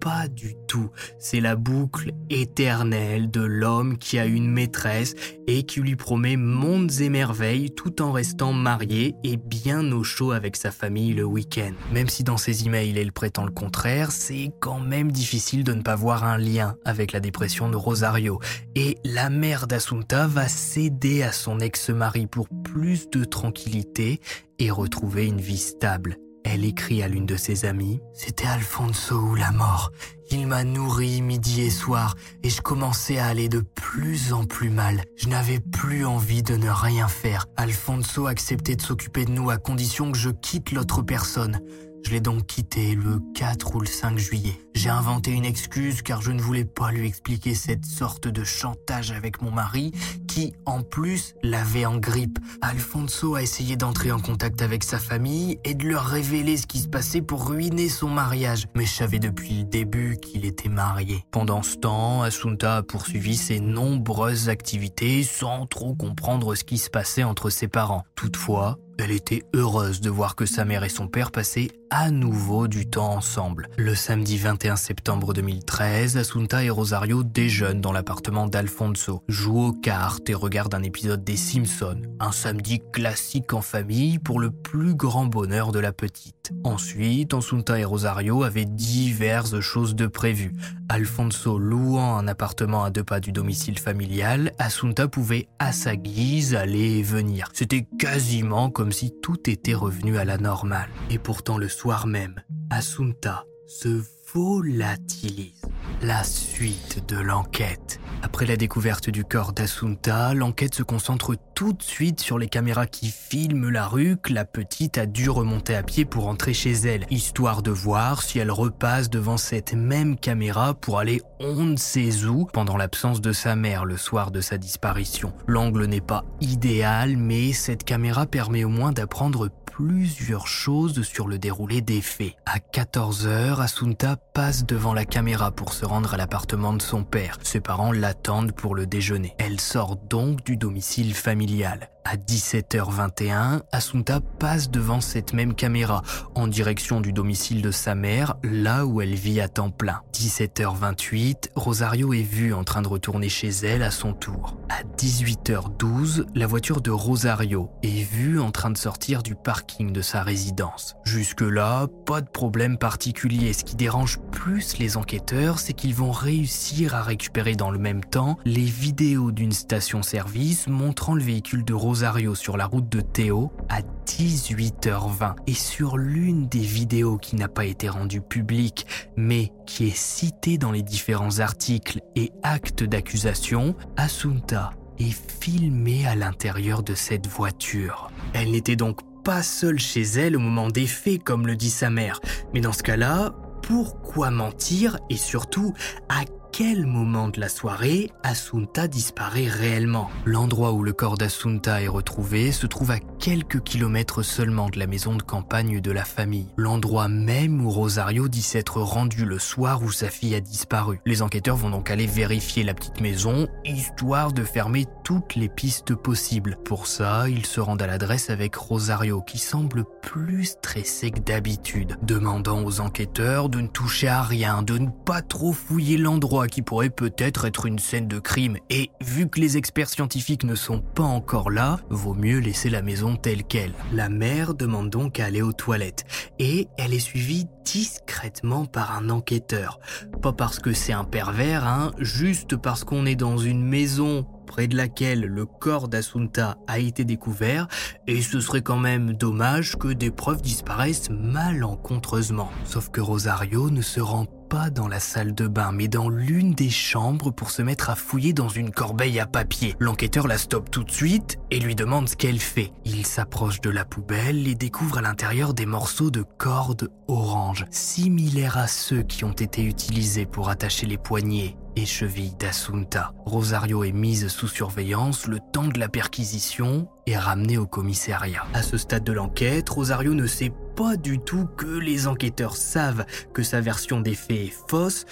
Pas 0.00 0.28
du 0.28 0.54
tout. 0.66 0.90
C'est 1.18 1.40
la 1.40 1.56
boucle 1.56 2.12
éternelle 2.30 3.30
de 3.30 3.42
l'homme 3.42 3.98
qui 3.98 4.18
a 4.18 4.26
une 4.26 4.50
maîtresse 4.50 5.14
et 5.46 5.64
qui 5.64 5.80
lui 5.80 5.96
promet 5.96 6.36
mondes 6.36 6.90
et 7.00 7.08
merveilles 7.08 7.70
tout 7.70 8.02
en 8.02 8.12
restant 8.12 8.52
marié 8.52 9.14
et 9.22 9.36
bien 9.36 9.92
au 9.92 10.02
chaud 10.02 10.32
avec 10.32 10.56
sa 10.56 10.70
famille 10.70 11.12
le 11.12 11.24
week-end. 11.24 11.72
Même 11.92 12.08
si 12.08 12.24
dans 12.24 12.38
ses 12.38 12.66
emails 12.66 12.98
elle 12.98 13.12
prétend 13.12 13.44
le 13.44 13.52
contraire, 13.52 14.10
c'est 14.10 14.50
quand 14.60 14.80
même 14.80 15.12
difficile 15.12 15.64
de 15.64 15.74
ne 15.74 15.82
pas 15.82 15.96
voir 15.96 16.24
un 16.24 16.38
lien 16.38 16.76
avec 16.84 17.12
la 17.12 17.20
dépression 17.20 17.68
de 17.68 17.76
Rosario. 17.76 18.40
Et 18.74 18.96
la 19.04 19.30
mère 19.30 19.66
d'Assunta 19.66 20.26
va 20.26 20.48
céder 20.48 21.22
à 21.22 21.32
son 21.32 21.60
ex-mari 21.60 22.26
pour 22.26 22.48
plus 22.64 23.10
de 23.10 23.24
tranquillité 23.24 24.20
et 24.58 24.70
retrouver 24.70 25.26
une 25.26 25.40
vie 25.40 25.58
stable. 25.58 26.16
Elle 26.44 26.64
écrit 26.64 27.02
à 27.02 27.08
l'une 27.08 27.26
de 27.26 27.36
ses 27.36 27.64
amies 27.64 28.00
C'était 28.12 28.46
Alfonso 28.46 29.16
ou 29.16 29.34
la 29.34 29.52
mort. 29.52 29.92
Il 30.30 30.46
m'a 30.46 30.64
nourri 30.64 31.22
midi 31.22 31.62
et 31.62 31.70
soir 31.70 32.14
et 32.42 32.50
je 32.50 32.60
commençais 32.62 33.18
à 33.18 33.26
aller 33.26 33.48
de 33.48 33.60
plus 33.60 34.32
en 34.32 34.44
plus 34.44 34.70
mal. 34.70 35.02
Je 35.16 35.28
n'avais 35.28 35.58
plus 35.60 36.06
envie 36.06 36.42
de 36.42 36.56
ne 36.56 36.70
rien 36.70 37.08
faire. 37.08 37.46
Alfonso 37.56 38.26
acceptait 38.26 38.76
de 38.76 38.82
s'occuper 38.82 39.24
de 39.24 39.32
nous 39.32 39.50
à 39.50 39.56
condition 39.56 40.12
que 40.12 40.18
je 40.18 40.30
quitte 40.30 40.72
l'autre 40.72 41.02
personne. 41.02 41.60
Je 42.04 42.10
l'ai 42.10 42.20
donc 42.20 42.46
quitté 42.46 42.94
le 42.94 43.20
4 43.34 43.74
ou 43.74 43.80
le 43.80 43.86
5 43.86 44.18
juillet. 44.18 44.60
J'ai 44.74 44.88
inventé 44.88 45.32
une 45.32 45.44
excuse 45.44 46.02
car 46.02 46.22
je 46.22 46.32
ne 46.32 46.40
voulais 46.40 46.64
pas 46.64 46.90
lui 46.90 47.06
expliquer 47.06 47.54
cette 47.54 47.84
sorte 47.84 48.28
de 48.28 48.44
chantage 48.44 49.12
avec 49.12 49.42
mon 49.42 49.50
mari 49.50 49.92
qui, 50.26 50.54
en 50.64 50.82
plus, 50.82 51.34
l'avait 51.42 51.86
en 51.86 51.98
grippe. 51.98 52.38
Alfonso 52.62 53.34
a 53.34 53.42
essayé 53.42 53.76
d'entrer 53.76 54.12
en 54.12 54.20
contact 54.20 54.62
avec 54.62 54.84
sa 54.84 54.98
famille 54.98 55.58
et 55.64 55.74
de 55.74 55.86
leur 55.86 56.04
révéler 56.04 56.56
ce 56.56 56.66
qui 56.66 56.78
se 56.78 56.88
passait 56.88 57.20
pour 57.20 57.48
ruiner 57.48 57.88
son 57.88 58.08
mariage. 58.08 58.66
Mais 58.74 58.86
je 58.86 58.94
savais 58.94 59.18
depuis 59.18 59.58
le 59.58 59.64
début 59.64 60.16
qu'il 60.16 60.44
était 60.44 60.68
marié. 60.68 61.24
Pendant 61.30 61.62
ce 61.62 61.76
temps, 61.76 62.22
Asunta 62.22 62.78
a 62.78 62.82
poursuivi 62.82 63.36
ses 63.36 63.60
nombreuses 63.60 64.48
activités 64.48 65.22
sans 65.22 65.66
trop 65.66 65.94
comprendre 65.94 66.54
ce 66.54 66.64
qui 66.64 66.78
se 66.78 66.90
passait 66.90 67.24
entre 67.24 67.50
ses 67.50 67.68
parents. 67.68 68.04
Toutefois, 68.14 68.78
elle 68.98 69.10
était 69.10 69.42
heureuse 69.54 70.00
de 70.00 70.10
voir 70.10 70.36
que 70.36 70.46
sa 70.46 70.64
mère 70.64 70.84
et 70.84 70.88
son 70.88 71.08
père 71.08 71.30
passaient 71.30 71.68
à 71.90 72.10
nouveau 72.10 72.68
du 72.68 72.86
temps 72.86 73.14
ensemble. 73.14 73.68
Le 73.76 73.94
samedi 73.94 74.38
21 74.38 74.76
septembre 74.76 75.34
2013, 75.34 76.16
Asunta 76.16 76.62
et 76.62 76.70
Rosario 76.70 77.24
déjeunent 77.24 77.80
dans 77.80 77.92
l'appartement 77.92 78.46
d'Alfonso, 78.46 79.22
jouent 79.28 79.66
aux 79.66 79.72
cartes 79.72 80.30
et 80.30 80.34
regardent 80.34 80.74
un 80.74 80.84
épisode 80.84 81.24
des 81.24 81.36
Simpsons. 81.36 82.02
Un 82.20 82.32
samedi 82.32 82.80
classique 82.92 83.52
en 83.52 83.60
famille 83.60 84.18
pour 84.18 84.38
le 84.38 84.50
plus 84.50 84.94
grand 84.94 85.26
bonheur 85.26 85.72
de 85.72 85.80
la 85.80 85.92
petite. 85.92 86.52
Ensuite, 86.64 87.34
Asunta 87.34 87.78
et 87.78 87.84
Rosario 87.84 88.44
avaient 88.44 88.64
diverses 88.64 89.60
choses 89.60 89.94
de 89.94 90.06
prévues. 90.06 90.54
Alfonso 90.88 91.58
louant 91.58 92.16
un 92.16 92.26
appartement 92.26 92.84
à 92.84 92.90
deux 92.90 93.04
pas 93.04 93.20
du 93.20 93.32
domicile 93.32 93.78
familial, 93.78 94.52
Asunta 94.58 95.08
pouvait 95.08 95.48
à 95.58 95.72
sa 95.72 95.96
guise 95.96 96.54
aller 96.54 96.98
et 96.98 97.02
venir. 97.02 97.48
C'était 97.52 97.86
quasiment 97.98 98.70
comme 98.70 98.92
si 98.92 99.12
tout 99.22 99.48
était 99.48 99.74
revenu 99.74 100.18
à 100.18 100.24
la 100.24 100.38
normale. 100.38 100.88
Et 101.10 101.18
pourtant 101.18 101.58
le 101.58 101.68
soir 101.80 102.06
même, 102.06 102.42
Asunta 102.68 103.46
se 103.66 104.02
volatilise. 104.34 105.62
La 106.02 106.24
suite 106.24 107.02
de 107.08 107.16
l'enquête. 107.16 108.00
Après 108.22 108.44
la 108.44 108.58
découverte 108.58 109.08
du 109.08 109.24
corps 109.24 109.54
d'Asunta, 109.54 110.34
l'enquête 110.34 110.74
se 110.74 110.82
concentre 110.82 111.36
tout 111.54 111.72
de 111.72 111.82
suite 111.82 112.20
sur 112.20 112.38
les 112.38 112.48
caméras 112.48 112.86
qui 112.86 113.08
filment 113.08 113.70
la 113.70 113.86
rue 113.86 114.18
que 114.18 114.34
la 114.34 114.44
petite 114.44 114.98
a 114.98 115.06
dû 115.06 115.30
remonter 115.30 115.74
à 115.74 115.82
pied 115.82 116.04
pour 116.04 116.28
entrer 116.28 116.52
chez 116.52 116.72
elle, 116.72 117.06
histoire 117.08 117.62
de 117.62 117.70
voir 117.70 118.20
si 118.20 118.38
elle 118.38 118.50
repasse 118.50 119.08
devant 119.08 119.38
cette 119.38 119.72
même 119.72 120.18
caméra 120.18 120.74
pour 120.74 120.98
aller 120.98 121.22
on 121.38 121.64
ne 121.64 121.76
sait 121.76 122.26
où 122.26 122.44
pendant 122.44 122.76
l'absence 122.76 123.22
de 123.22 123.32
sa 123.32 123.56
mère 123.56 123.86
le 123.86 123.96
soir 123.96 124.30
de 124.30 124.42
sa 124.42 124.58
disparition. 124.58 125.32
L'angle 125.46 125.86
n'est 125.86 126.02
pas 126.02 126.26
idéal, 126.42 127.16
mais 127.16 127.54
cette 127.54 127.84
caméra 127.84 128.26
permet 128.26 128.64
au 128.64 128.68
moins 128.68 128.92
d'apprendre 128.92 129.48
plusieurs 129.80 130.46
choses 130.46 131.02
sur 131.04 131.26
le 131.26 131.38
déroulé 131.38 131.80
des 131.80 132.02
faits. 132.02 132.34
À 132.44 132.58
14h, 132.58 133.62
Asunta 133.62 134.16
passe 134.34 134.66
devant 134.66 134.92
la 134.92 135.06
caméra 135.06 135.52
pour 135.52 135.72
se 135.72 135.86
rendre 135.86 136.12
à 136.12 136.18
l'appartement 136.18 136.74
de 136.74 136.82
son 136.82 137.02
père. 137.02 137.38
Ses 137.42 137.60
parents 137.60 137.90
l'attendent 137.90 138.52
pour 138.52 138.74
le 138.74 138.86
déjeuner. 138.86 139.34
Elle 139.38 139.58
sort 139.58 139.96
donc 139.96 140.44
du 140.44 140.58
domicile 140.58 141.14
familial. 141.14 141.88
À 142.04 142.16
17h21, 142.16 143.60
Asunta 143.72 144.20
passe 144.38 144.70
devant 144.70 145.00
cette 145.00 145.34
même 145.34 145.54
caméra, 145.54 146.02
en 146.34 146.46
direction 146.46 147.00
du 147.00 147.12
domicile 147.12 147.60
de 147.60 147.70
sa 147.70 147.94
mère, 147.94 148.36
là 148.42 148.86
où 148.86 149.02
elle 149.02 149.14
vit 149.14 149.40
à 149.40 149.48
temps 149.48 149.70
plein. 149.70 150.00
17h28, 150.14 151.50
Rosario 151.54 152.14
est 152.14 152.22
vue 152.22 152.54
en 152.54 152.64
train 152.64 152.80
de 152.82 152.88
retourner 152.88 153.28
chez 153.28 153.48
elle 153.48 153.82
à 153.82 153.90
son 153.90 154.14
tour. 154.14 154.56
À 154.70 154.82
18h12, 154.96 156.24
la 156.34 156.46
voiture 156.46 156.80
de 156.80 156.90
Rosario 156.90 157.70
est 157.82 158.02
vue 158.02 158.40
en 158.40 158.50
train 158.50 158.70
de 158.70 158.78
sortir 158.78 159.22
du 159.22 159.34
parking 159.34 159.92
de 159.92 160.00
sa 160.00 160.22
résidence. 160.22 160.96
Jusque-là, 161.04 161.86
pas 162.06 162.22
de 162.22 162.28
problème 162.28 162.78
particulier. 162.78 163.52
Ce 163.52 163.62
qui 163.62 163.76
dérange 163.76 164.18
plus 164.32 164.78
les 164.78 164.96
enquêteurs, 164.96 165.58
c'est 165.58 165.74
qu'ils 165.74 165.94
vont 165.94 166.12
réussir 166.12 166.94
à 166.94 167.02
récupérer 167.02 167.56
dans 167.56 167.70
le 167.70 167.78
même 167.78 168.04
temps 168.04 168.38
les 168.44 168.64
vidéos 168.64 169.32
d'une 169.32 169.52
station-service 169.52 170.66
montrant 170.66 171.14
le 171.14 171.22
véhicule 171.22 171.64
de 171.64 171.74
Rosario 171.74 171.89
Rosario 171.90 172.36
sur 172.36 172.56
la 172.56 172.66
route 172.66 172.88
de 172.88 173.00
Théo 173.00 173.50
à 173.68 173.80
18h20 174.06 175.34
et 175.48 175.54
sur 175.54 175.98
l'une 175.98 176.46
des 176.46 176.60
vidéos 176.60 177.18
qui 177.18 177.34
n'a 177.34 177.48
pas 177.48 177.64
été 177.64 177.88
rendue 177.88 178.20
publique 178.20 178.86
mais 179.16 179.52
qui 179.66 179.88
est 179.88 179.96
citée 179.96 180.56
dans 180.56 180.70
les 180.70 180.84
différents 180.84 181.40
articles 181.40 182.00
et 182.14 182.30
actes 182.44 182.84
d'accusation, 182.84 183.74
Asunta 183.96 184.70
est 185.00 185.18
filmée 185.40 186.06
à 186.06 186.14
l'intérieur 186.14 186.84
de 186.84 186.94
cette 186.94 187.26
voiture. 187.26 188.12
Elle 188.34 188.52
n'était 188.52 188.76
donc 188.76 189.00
pas 189.24 189.42
seule 189.42 189.80
chez 189.80 190.02
elle 190.02 190.36
au 190.36 190.40
moment 190.40 190.68
des 190.68 190.86
faits 190.86 191.24
comme 191.24 191.48
le 191.48 191.56
dit 191.56 191.70
sa 191.70 191.90
mère, 191.90 192.20
mais 192.54 192.60
dans 192.60 192.72
ce 192.72 192.84
cas-là, 192.84 193.34
pourquoi 193.64 194.30
mentir 194.30 194.96
et 195.10 195.16
surtout 195.16 195.74
à 196.08 196.20
quel 196.52 196.86
moment 196.86 197.28
de 197.28 197.40
la 197.40 197.48
soirée 197.48 198.10
Asunta 198.22 198.88
disparaît 198.88 199.46
réellement 199.46 200.10
L'endroit 200.24 200.72
où 200.72 200.82
le 200.82 200.92
corps 200.92 201.16
d'Asunta 201.16 201.82
est 201.82 201.88
retrouvé 201.88 202.52
se 202.52 202.66
trouve 202.66 202.90
à 202.90 202.98
quelques 203.18 203.62
kilomètres 203.62 204.22
seulement 204.22 204.68
de 204.68 204.78
la 204.78 204.86
maison 204.86 205.14
de 205.14 205.22
campagne 205.22 205.80
de 205.80 205.90
la 205.90 206.04
famille. 206.04 206.48
L'endroit 206.56 207.08
même 207.08 207.64
où 207.64 207.70
Rosario 207.70 208.28
dit 208.28 208.42
s'être 208.42 208.80
rendu 208.80 209.24
le 209.24 209.38
soir 209.38 209.82
où 209.82 209.90
sa 209.90 210.08
fille 210.08 210.34
a 210.34 210.40
disparu. 210.40 211.00
Les 211.06 211.22
enquêteurs 211.22 211.56
vont 211.56 211.70
donc 211.70 211.90
aller 211.90 212.06
vérifier 212.06 212.64
la 212.64 212.74
petite 212.74 213.00
maison, 213.00 213.48
histoire 213.64 214.32
de 214.32 214.44
fermer 214.44 214.86
toutes 215.10 215.34
les 215.34 215.48
pistes 215.48 215.96
possibles. 215.96 216.56
Pour 216.64 216.86
ça, 216.86 217.28
ils 217.28 217.44
se 217.44 217.58
rendent 217.58 217.82
à 217.82 217.88
l'adresse 217.88 218.30
avec 218.30 218.54
Rosario, 218.54 219.22
qui 219.22 219.38
semble 219.38 219.84
plus 220.02 220.44
stressé 220.44 221.10
que 221.10 221.18
d'habitude, 221.18 221.96
demandant 222.04 222.62
aux 222.62 222.78
enquêteurs 222.78 223.48
de 223.48 223.60
ne 223.60 223.66
toucher 223.66 224.06
à 224.06 224.22
rien, 224.22 224.62
de 224.62 224.78
ne 224.78 224.88
pas 224.88 225.20
trop 225.20 225.52
fouiller 225.52 225.96
l'endroit 225.96 226.46
qui 226.46 226.62
pourrait 226.62 226.90
peut-être 226.90 227.44
être 227.44 227.66
une 227.66 227.80
scène 227.80 228.06
de 228.06 228.20
crime. 228.20 228.56
Et 228.70 228.92
vu 229.00 229.28
que 229.28 229.40
les 229.40 229.56
experts 229.56 229.88
scientifiques 229.88 230.44
ne 230.44 230.54
sont 230.54 230.78
pas 230.78 231.02
encore 231.02 231.50
là, 231.50 231.80
vaut 231.90 232.14
mieux 232.14 232.38
laisser 232.38 232.70
la 232.70 232.80
maison 232.80 233.16
telle 233.16 233.42
qu'elle. 233.42 233.74
La 233.92 234.08
mère 234.08 234.54
demande 234.54 234.90
donc 234.90 235.18
à 235.18 235.24
aller 235.24 235.42
aux 235.42 235.52
toilettes 235.52 236.04
et 236.38 236.68
elle 236.78 236.94
est 236.94 237.00
suivie 237.00 237.48
discrètement 237.64 238.64
par 238.64 238.96
un 238.96 239.10
enquêteur. 239.10 239.80
Pas 240.22 240.32
parce 240.32 240.60
que 240.60 240.72
c'est 240.72 240.92
un 240.92 241.04
pervers, 241.04 241.66
hein, 241.66 241.90
juste 241.98 242.56
parce 242.56 242.84
qu'on 242.84 243.06
est 243.06 243.16
dans 243.16 243.38
une 243.38 243.64
maison 243.64 244.26
près 244.50 244.66
de 244.66 244.76
laquelle 244.76 245.20
le 245.20 245.46
corps 245.46 245.86
d'Assunta 245.86 246.58
a 246.66 246.80
été 246.80 247.04
découvert, 247.04 247.68
et 248.08 248.20
ce 248.20 248.40
serait 248.40 248.62
quand 248.62 248.78
même 248.78 249.12
dommage 249.12 249.76
que 249.76 249.86
des 249.86 250.10
preuves 250.10 250.42
disparaissent 250.42 251.08
malencontreusement. 251.08 252.50
Sauf 252.64 252.90
que 252.90 253.00
Rosario 253.00 253.70
ne 253.70 253.80
se 253.80 254.00
rend 254.00 254.26
pas 254.50 254.68
dans 254.68 254.88
la 254.88 254.98
salle 254.98 255.32
de 255.32 255.46
bain, 255.46 255.70
mais 255.72 255.86
dans 255.86 256.08
l'une 256.08 256.54
des 256.54 256.70
chambres 256.70 257.30
pour 257.30 257.52
se 257.52 257.62
mettre 257.62 257.88
à 257.88 257.94
fouiller 257.94 258.32
dans 258.32 258.48
une 258.48 258.72
corbeille 258.72 259.20
à 259.20 259.26
papier. 259.26 259.76
L'enquêteur 259.78 260.26
la 260.26 260.38
stoppe 260.38 260.72
tout 260.72 260.82
de 260.82 260.90
suite 260.90 261.38
et 261.52 261.60
lui 261.60 261.76
demande 261.76 262.08
ce 262.08 262.16
qu'elle 262.16 262.40
fait. 262.40 262.72
Il 262.84 263.06
s'approche 263.06 263.60
de 263.60 263.70
la 263.70 263.84
poubelle 263.84 264.48
et 264.48 264.56
découvre 264.56 264.98
à 264.98 265.02
l'intérieur 265.02 265.54
des 265.54 265.66
morceaux 265.66 266.10
de 266.10 266.24
corde 266.36 266.90
orange, 267.06 267.64
similaires 267.70 268.58
à 268.58 268.66
ceux 268.66 269.02
qui 269.02 269.24
ont 269.24 269.32
été 269.32 269.64
utilisés 269.64 270.26
pour 270.26 270.48
attacher 270.48 270.86
les 270.86 270.98
poignets 270.98 271.56
et 271.76 271.86
chevilles 271.86 272.34
d'Assunta. 272.36 273.12
Rosario 273.24 273.84
est 273.84 273.92
mise 273.92 274.26
sous 274.26 274.48
surveillance 274.48 275.28
le 275.28 275.38
temps 275.52 275.68
de 275.68 275.78
la 275.78 275.88
perquisition 275.88 276.88
et 277.10 277.16
ramenée 277.16 277.58
au 277.58 277.66
commissariat. 277.66 278.44
À 278.54 278.62
ce 278.62 278.78
stade 278.78 279.04
de 279.04 279.12
l'enquête, 279.12 279.68
Rosario 279.68 280.14
ne 280.14 280.26
sait 280.26 280.52
pas 280.76 280.96
du 280.96 281.18
tout 281.18 281.46
que 281.56 281.66
les 281.66 282.06
enquêteurs 282.06 282.56
savent 282.56 283.04
que 283.34 283.42
sa 283.42 283.60
version 283.60 284.00
des 284.00 284.14
faits 284.14 284.38
est 284.38 284.54
fausse, 284.68 285.04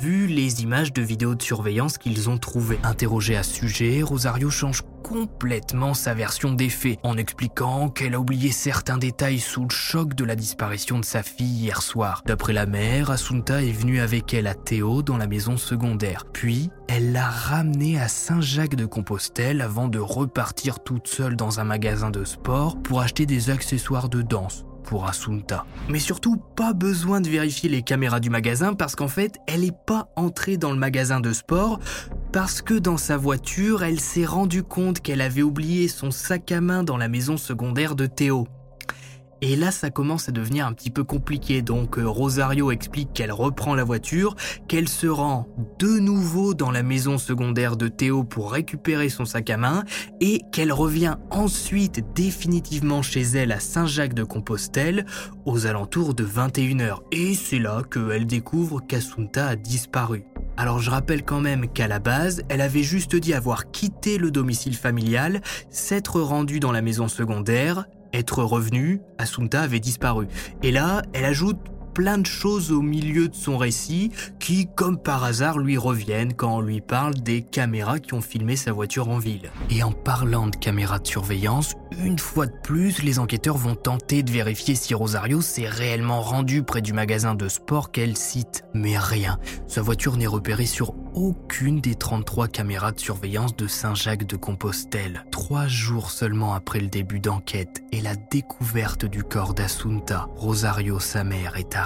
vu 0.00 0.26
les 0.26 0.62
images 0.62 0.92
de 0.92 1.02
vidéos 1.02 1.34
de 1.34 1.42
surveillance 1.42 1.98
qu'ils 1.98 2.28
ont 2.28 2.38
trouvées. 2.38 2.78
Interrogé 2.82 3.36
à 3.36 3.42
ce 3.42 3.54
sujet, 3.54 4.02
Rosario 4.02 4.50
change 4.50 4.82
complètement 5.06 5.94
sa 5.94 6.14
version 6.14 6.52
des 6.52 6.68
faits 6.68 6.98
en 7.04 7.16
expliquant 7.16 7.88
qu'elle 7.90 8.14
a 8.14 8.18
oublié 8.18 8.50
certains 8.50 8.98
détails 8.98 9.38
sous 9.38 9.62
le 9.62 9.70
choc 9.70 10.14
de 10.14 10.24
la 10.24 10.34
disparition 10.34 10.98
de 10.98 11.04
sa 11.04 11.22
fille 11.22 11.46
hier 11.46 11.80
soir. 11.80 12.22
D'après 12.26 12.52
la 12.52 12.66
mère, 12.66 13.12
Assunta 13.12 13.62
est 13.62 13.70
venue 13.70 14.00
avec 14.00 14.34
elle 14.34 14.48
à 14.48 14.54
Théo 14.54 15.02
dans 15.02 15.16
la 15.16 15.28
maison 15.28 15.56
secondaire. 15.56 16.24
Puis, 16.32 16.70
elle 16.88 17.12
l'a 17.12 17.28
ramenée 17.28 18.00
à 18.00 18.08
Saint-Jacques-de-Compostelle 18.08 19.60
avant 19.60 19.86
de 19.86 20.00
repartir 20.00 20.80
toute 20.80 21.06
seule 21.06 21.36
dans 21.36 21.60
un 21.60 21.64
magasin 21.64 22.10
de 22.10 22.24
sport 22.24 22.76
pour 22.82 23.00
acheter 23.00 23.26
des 23.26 23.50
accessoires 23.50 24.08
de 24.08 24.22
danse 24.22 24.65
Mais 25.88 25.98
surtout, 25.98 26.36
pas 26.56 26.72
besoin 26.72 27.20
de 27.20 27.28
vérifier 27.28 27.68
les 27.68 27.82
caméras 27.82 28.20
du 28.20 28.30
magasin 28.30 28.74
parce 28.74 28.94
qu'en 28.96 29.08
fait, 29.08 29.38
elle 29.46 29.60
n'est 29.60 29.72
pas 29.86 30.10
entrée 30.16 30.56
dans 30.56 30.70
le 30.70 30.78
magasin 30.78 31.20
de 31.20 31.32
sport 31.32 31.80
parce 32.32 32.62
que 32.62 32.74
dans 32.74 32.96
sa 32.96 33.16
voiture, 33.16 33.82
elle 33.82 34.00
s'est 34.00 34.24
rendue 34.24 34.62
compte 34.62 35.00
qu'elle 35.00 35.20
avait 35.20 35.42
oublié 35.42 35.88
son 35.88 36.10
sac 36.10 36.52
à 36.52 36.60
main 36.60 36.84
dans 36.84 36.96
la 36.96 37.08
maison 37.08 37.36
secondaire 37.36 37.96
de 37.96 38.06
Théo. 38.06 38.46
Et 39.42 39.54
là, 39.54 39.70
ça 39.70 39.90
commence 39.90 40.28
à 40.28 40.32
devenir 40.32 40.66
un 40.66 40.72
petit 40.72 40.90
peu 40.90 41.04
compliqué. 41.04 41.60
Donc, 41.60 41.98
euh, 41.98 42.08
Rosario 42.08 42.70
explique 42.70 43.12
qu'elle 43.12 43.32
reprend 43.32 43.74
la 43.74 43.84
voiture, 43.84 44.34
qu'elle 44.66 44.88
se 44.88 45.06
rend 45.06 45.46
de 45.78 45.98
nouveau 45.98 46.54
dans 46.54 46.70
la 46.70 46.82
maison 46.82 47.18
secondaire 47.18 47.76
de 47.76 47.88
Théo 47.88 48.24
pour 48.24 48.52
récupérer 48.52 49.08
son 49.08 49.24
sac 49.24 49.50
à 49.50 49.56
main 49.56 49.84
et 50.20 50.40
qu'elle 50.52 50.72
revient 50.72 51.16
ensuite 51.30 52.02
définitivement 52.14 53.02
chez 53.02 53.22
elle 53.22 53.52
à 53.52 53.60
Saint-Jacques-de-Compostelle 53.60 55.04
aux 55.44 55.66
alentours 55.66 56.14
de 56.14 56.24
21h. 56.24 57.00
Et 57.12 57.34
c'est 57.34 57.58
là 57.58 57.82
qu'elle 57.90 58.26
découvre 58.26 58.80
qu'Assunta 58.80 59.48
a 59.48 59.56
disparu. 59.56 60.24
Alors 60.58 60.78
je 60.78 60.90
rappelle 60.90 61.22
quand 61.22 61.40
même 61.40 61.68
qu'à 61.68 61.86
la 61.86 61.98
base, 61.98 62.42
elle 62.48 62.62
avait 62.62 62.82
juste 62.82 63.14
dit 63.14 63.34
avoir 63.34 63.70
quitté 63.70 64.16
le 64.16 64.30
domicile 64.30 64.74
familial, 64.74 65.42
s'être 65.68 66.20
rendue 66.20 66.60
dans 66.60 66.72
la 66.72 66.80
maison 66.80 67.08
secondaire, 67.08 67.84
être 68.16 68.42
revenue, 68.42 69.00
Assunta 69.18 69.62
avait 69.62 69.80
disparu. 69.80 70.26
Et 70.62 70.72
là, 70.72 71.02
elle 71.12 71.24
ajoute 71.24 71.58
plein 71.96 72.18
de 72.18 72.26
choses 72.26 72.72
au 72.72 72.82
milieu 72.82 73.26
de 73.26 73.34
son 73.34 73.56
récit 73.56 74.10
qui, 74.38 74.68
comme 74.76 74.98
par 74.98 75.24
hasard, 75.24 75.56
lui 75.56 75.78
reviennent 75.78 76.34
quand 76.34 76.58
on 76.58 76.60
lui 76.60 76.82
parle 76.82 77.14
des 77.14 77.40
caméras 77.40 78.00
qui 78.00 78.12
ont 78.12 78.20
filmé 78.20 78.54
sa 78.54 78.70
voiture 78.70 79.08
en 79.08 79.16
ville. 79.16 79.50
Et 79.70 79.82
en 79.82 79.92
parlant 79.92 80.46
de 80.46 80.56
caméras 80.56 80.98
de 80.98 81.06
surveillance, 81.06 81.72
une 82.04 82.18
fois 82.18 82.44
de 82.44 82.56
plus, 82.62 83.02
les 83.02 83.18
enquêteurs 83.18 83.56
vont 83.56 83.74
tenter 83.74 84.22
de 84.22 84.30
vérifier 84.30 84.74
si 84.74 84.92
Rosario 84.92 85.40
s'est 85.40 85.70
réellement 85.70 86.20
rendu 86.20 86.62
près 86.62 86.82
du 86.82 86.92
magasin 86.92 87.34
de 87.34 87.48
sport 87.48 87.90
qu'elle 87.92 88.18
cite. 88.18 88.64
Mais 88.74 88.98
rien, 88.98 89.38
sa 89.66 89.80
voiture 89.80 90.18
n'est 90.18 90.26
repérée 90.26 90.66
sur 90.66 90.92
aucune 91.14 91.80
des 91.80 91.94
33 91.94 92.48
caméras 92.48 92.92
de 92.92 93.00
surveillance 93.00 93.56
de 93.56 93.66
Saint-Jacques 93.66 94.26
de 94.26 94.36
Compostelle. 94.36 95.24
Trois 95.30 95.66
jours 95.66 96.10
seulement 96.10 96.52
après 96.52 96.80
le 96.80 96.88
début 96.88 97.20
d'enquête 97.20 97.82
et 97.90 98.02
la 98.02 98.16
découverte 98.16 99.06
du 99.06 99.22
corps 99.24 99.54
d'Assunta, 99.54 100.28
Rosario, 100.36 101.00
sa 101.00 101.24
mère, 101.24 101.56
est 101.56 101.74
arrêtée 101.74 101.85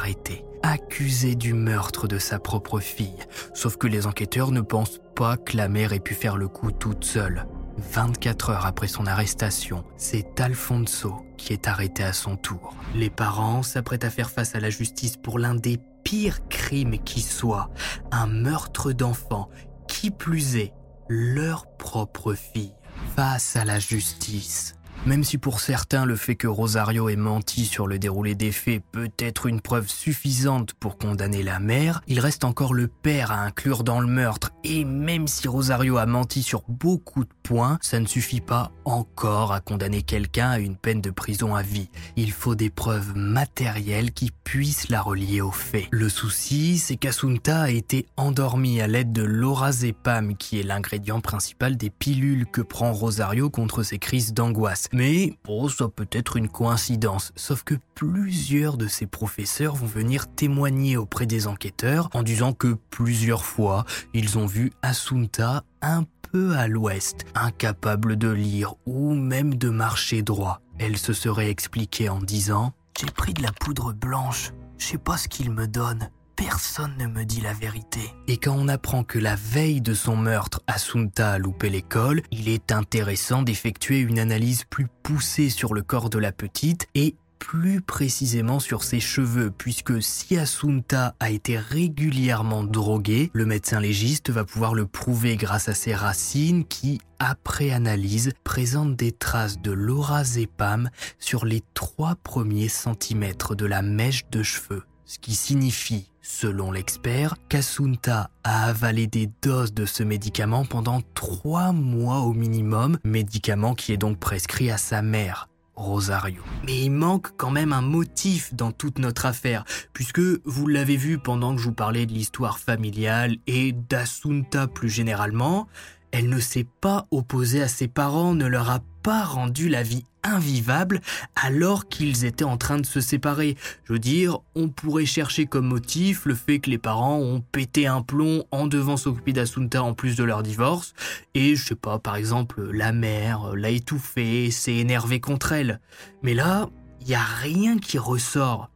accusée 0.62 1.34
du 1.34 1.54
meurtre 1.54 2.08
de 2.08 2.18
sa 2.18 2.38
propre 2.38 2.80
fille. 2.80 3.16
Sauf 3.54 3.76
que 3.76 3.86
les 3.86 4.06
enquêteurs 4.06 4.52
ne 4.52 4.60
pensent 4.60 5.00
pas 5.14 5.36
que 5.36 5.56
la 5.56 5.68
mère 5.68 5.92
ait 5.92 6.00
pu 6.00 6.14
faire 6.14 6.36
le 6.36 6.48
coup 6.48 6.72
toute 6.72 7.04
seule. 7.04 7.46
24 7.78 8.50
heures 8.50 8.66
après 8.66 8.88
son 8.88 9.06
arrestation, 9.06 9.84
c'est 9.96 10.40
Alfonso 10.40 11.24
qui 11.38 11.52
est 11.52 11.66
arrêté 11.66 12.02
à 12.02 12.12
son 12.12 12.36
tour. 12.36 12.74
Les 12.94 13.08
parents 13.08 13.62
s'apprêtent 13.62 14.04
à 14.04 14.10
faire 14.10 14.30
face 14.30 14.54
à 14.54 14.60
la 14.60 14.70
justice 14.70 15.16
pour 15.16 15.38
l'un 15.38 15.54
des 15.54 15.80
pire 16.04 16.46
crime 16.48 16.98
qui 16.98 17.20
soit, 17.20 17.70
un 18.10 18.26
meurtre 18.26 18.92
d'enfant, 18.92 19.48
qui 19.88 20.10
plus 20.10 20.56
est, 20.56 20.72
leur 21.08 21.66
propre 21.76 22.34
fille, 22.34 22.74
face 23.16 23.56
à 23.56 23.64
la 23.64 23.78
justice. 23.78 24.74
Même 25.06 25.24
si 25.24 25.38
pour 25.38 25.60
certains 25.60 26.04
le 26.04 26.14
fait 26.14 26.36
que 26.36 26.46
Rosario 26.46 27.08
ait 27.08 27.16
menti 27.16 27.64
sur 27.64 27.86
le 27.86 27.98
déroulé 27.98 28.34
des 28.34 28.52
faits 28.52 28.82
peut 28.92 29.08
être 29.18 29.46
une 29.46 29.62
preuve 29.62 29.88
suffisante 29.88 30.74
pour 30.74 30.98
condamner 30.98 31.42
la 31.42 31.58
mère, 31.58 32.02
il 32.06 32.20
reste 32.20 32.44
encore 32.44 32.74
le 32.74 32.86
père 32.86 33.32
à 33.32 33.40
inclure 33.40 33.82
dans 33.82 34.00
le 34.00 34.06
meurtre 34.06 34.50
et 34.62 34.84
même 34.84 35.26
si 35.26 35.48
Rosario 35.48 35.96
a 35.96 36.04
menti 36.04 36.42
sur 36.42 36.64
beaucoup 36.68 37.24
de 37.24 37.30
points, 37.42 37.78
ça 37.80 37.98
ne 37.98 38.06
suffit 38.06 38.42
pas 38.42 38.72
encore 38.84 39.52
à 39.52 39.60
condamner 39.60 40.02
quelqu'un 40.02 40.50
à 40.50 40.58
une 40.58 40.76
peine 40.76 41.00
de 41.00 41.10
prison 41.10 41.54
à 41.54 41.62
vie. 41.62 41.88
Il 42.16 42.30
faut 42.30 42.54
des 42.54 42.68
preuves 42.68 43.16
matérielles 43.16 44.12
qui 44.12 44.30
puissent 44.44 44.90
la 44.90 45.00
relier 45.00 45.40
aux 45.40 45.50
faits. 45.50 45.88
Le 45.90 46.10
souci, 46.10 46.76
c'est 46.76 46.96
qu'Asunta 46.96 47.62
a 47.62 47.70
été 47.70 48.04
endormie 48.18 48.82
à 48.82 48.86
l'aide 48.86 49.12
de 49.12 49.22
l'orazépam 49.22 50.36
qui 50.36 50.60
est 50.60 50.62
l'ingrédient 50.62 51.20
principal 51.20 51.78
des 51.78 51.88
pilules 51.88 52.44
que 52.44 52.60
prend 52.60 52.92
Rosario 52.92 53.48
contre 53.48 53.82
ses 53.82 53.98
crises 53.98 54.34
d'angoisse. 54.34 54.89
Mais, 54.92 55.38
oh, 55.46 55.68
ça 55.68 55.88
peut 55.88 56.08
être 56.10 56.36
une 56.36 56.48
coïncidence, 56.48 57.32
sauf 57.36 57.62
que 57.62 57.74
plusieurs 57.94 58.76
de 58.76 58.88
ces 58.88 59.06
professeurs 59.06 59.76
vont 59.76 59.86
venir 59.86 60.26
témoigner 60.26 60.96
auprès 60.96 61.26
des 61.26 61.46
enquêteurs 61.46 62.08
en 62.12 62.22
disant 62.22 62.52
que 62.52 62.76
plusieurs 62.90 63.44
fois, 63.44 63.84
ils 64.14 64.36
ont 64.36 64.46
vu 64.46 64.72
Asunta 64.82 65.62
un 65.80 66.04
peu 66.32 66.56
à 66.56 66.66
l'ouest, 66.66 67.24
incapable 67.34 68.16
de 68.16 68.30
lire 68.30 68.74
ou 68.84 69.14
même 69.14 69.54
de 69.54 69.70
marcher 69.70 70.22
droit. 70.22 70.60
Elle 70.78 70.96
se 70.96 71.12
serait 71.12 71.50
expliquée 71.50 72.08
en 72.08 72.18
disant 72.18 72.72
J'ai 72.98 73.10
pris 73.10 73.32
de 73.32 73.42
la 73.42 73.52
poudre 73.52 73.92
blanche, 73.92 74.52
je 74.78 74.86
sais 74.86 74.98
pas 74.98 75.16
ce 75.16 75.28
qu'il 75.28 75.50
me 75.52 75.66
donne 75.66 76.10
personne 76.40 76.96
ne 76.98 77.06
me 77.06 77.24
dit 77.24 77.42
la 77.42 77.52
vérité. 77.52 78.00
Et 78.26 78.38
quand 78.38 78.56
on 78.58 78.68
apprend 78.68 79.04
que 79.04 79.18
la 79.18 79.36
veille 79.36 79.82
de 79.82 79.92
son 79.92 80.16
meurtre, 80.16 80.62
Asunta 80.66 81.32
a 81.32 81.38
loupé 81.38 81.68
l'école, 81.68 82.22
il 82.30 82.48
est 82.48 82.72
intéressant 82.72 83.42
d'effectuer 83.42 83.98
une 83.98 84.18
analyse 84.18 84.64
plus 84.64 84.86
poussée 85.02 85.50
sur 85.50 85.74
le 85.74 85.82
corps 85.82 86.08
de 86.08 86.18
la 86.18 86.32
petite 86.32 86.86
et 86.94 87.14
plus 87.38 87.82
précisément 87.82 88.58
sur 88.58 88.84
ses 88.84 89.00
cheveux, 89.00 89.50
puisque 89.50 90.02
si 90.02 90.38
Asunta 90.38 91.14
a 91.20 91.30
été 91.30 91.58
régulièrement 91.58 92.64
droguée, 92.64 93.30
le 93.34 93.44
médecin 93.44 93.78
légiste 93.78 94.30
va 94.30 94.44
pouvoir 94.44 94.74
le 94.74 94.86
prouver 94.86 95.36
grâce 95.36 95.68
à 95.68 95.74
ses 95.74 95.94
racines 95.94 96.64
qui, 96.64 97.00
après 97.18 97.70
analyse, 97.70 98.30
présentent 98.44 98.96
des 98.96 99.12
traces 99.12 99.60
de 99.60 99.72
lorazépam 99.72 100.88
sur 101.18 101.44
les 101.44 101.62
trois 101.74 102.14
premiers 102.14 102.68
centimètres 102.68 103.54
de 103.54 103.66
la 103.66 103.82
mèche 103.82 104.24
de 104.30 104.42
cheveux 104.42 104.84
ce 105.10 105.18
qui 105.18 105.34
signifie, 105.34 106.06
selon 106.22 106.70
l'expert, 106.70 107.34
qu'Asunta 107.48 108.30
a 108.44 108.66
avalé 108.66 109.08
des 109.08 109.28
doses 109.42 109.74
de 109.74 109.84
ce 109.84 110.04
médicament 110.04 110.64
pendant 110.64 111.00
trois 111.14 111.72
mois 111.72 112.20
au 112.20 112.32
minimum, 112.32 112.96
médicament 113.02 113.74
qui 113.74 113.92
est 113.92 113.96
donc 113.96 114.20
prescrit 114.20 114.70
à 114.70 114.78
sa 114.78 115.02
mère. 115.02 115.48
Rosario. 115.74 116.42
Mais 116.64 116.84
il 116.84 116.90
manque 116.90 117.36
quand 117.36 117.50
même 117.50 117.72
un 117.72 117.80
motif 117.80 118.54
dans 118.54 118.70
toute 118.70 119.00
notre 119.00 119.26
affaire, 119.26 119.64
puisque 119.92 120.20
vous 120.44 120.68
l'avez 120.68 120.96
vu 120.96 121.18
pendant 121.18 121.56
que 121.56 121.60
je 121.60 121.66
vous 121.66 121.74
parlais 121.74 122.06
de 122.06 122.12
l'histoire 122.12 122.60
familiale 122.60 123.36
et 123.48 123.72
d'Asunta 123.72 124.68
plus 124.68 124.90
généralement, 124.90 125.66
elle 126.12 126.28
ne 126.28 126.40
s'est 126.40 126.66
pas 126.80 127.06
opposée 127.10 127.62
à 127.62 127.68
ses 127.68 127.88
parents, 127.88 128.34
ne 128.34 128.46
leur 128.46 128.70
a 128.70 128.80
pas 129.02 129.24
rendu 129.24 129.68
la 129.68 129.82
vie 129.82 130.04
invivable 130.22 131.00
alors 131.34 131.88
qu'ils 131.88 132.24
étaient 132.24 132.44
en 132.44 132.56
train 132.56 132.78
de 132.78 132.86
se 132.86 133.00
séparer. 133.00 133.56
Je 133.84 133.94
veux 133.94 133.98
dire, 133.98 134.38
on 134.54 134.68
pourrait 134.68 135.06
chercher 135.06 135.46
comme 135.46 135.66
motif 135.66 136.26
le 136.26 136.34
fait 136.34 136.58
que 136.58 136.70
les 136.70 136.78
parents 136.78 137.18
ont 137.18 137.40
pété 137.40 137.86
un 137.86 138.02
plomb 138.02 138.44
en 138.50 138.66
devant 138.66 138.96
s'occuper 138.96 139.32
d'Asunta 139.32 139.82
en 139.82 139.94
plus 139.94 140.16
de 140.16 140.24
leur 140.24 140.42
divorce, 140.42 140.94
et 141.34 141.56
je 141.56 141.64
sais 141.64 141.74
pas, 141.74 141.98
par 141.98 142.16
exemple, 142.16 142.70
la 142.70 142.92
mère 142.92 143.54
l'a 143.56 143.70
étouffée, 143.70 144.50
s'est 144.50 144.76
énervée 144.76 145.20
contre 145.20 145.52
elle. 145.52 145.80
Mais 146.22 146.34
là, 146.34 146.68
il 147.00 147.08
y 147.08 147.14
a 147.14 147.22
rien 147.22 147.78
qui 147.78 147.98
ressort. 147.98 148.70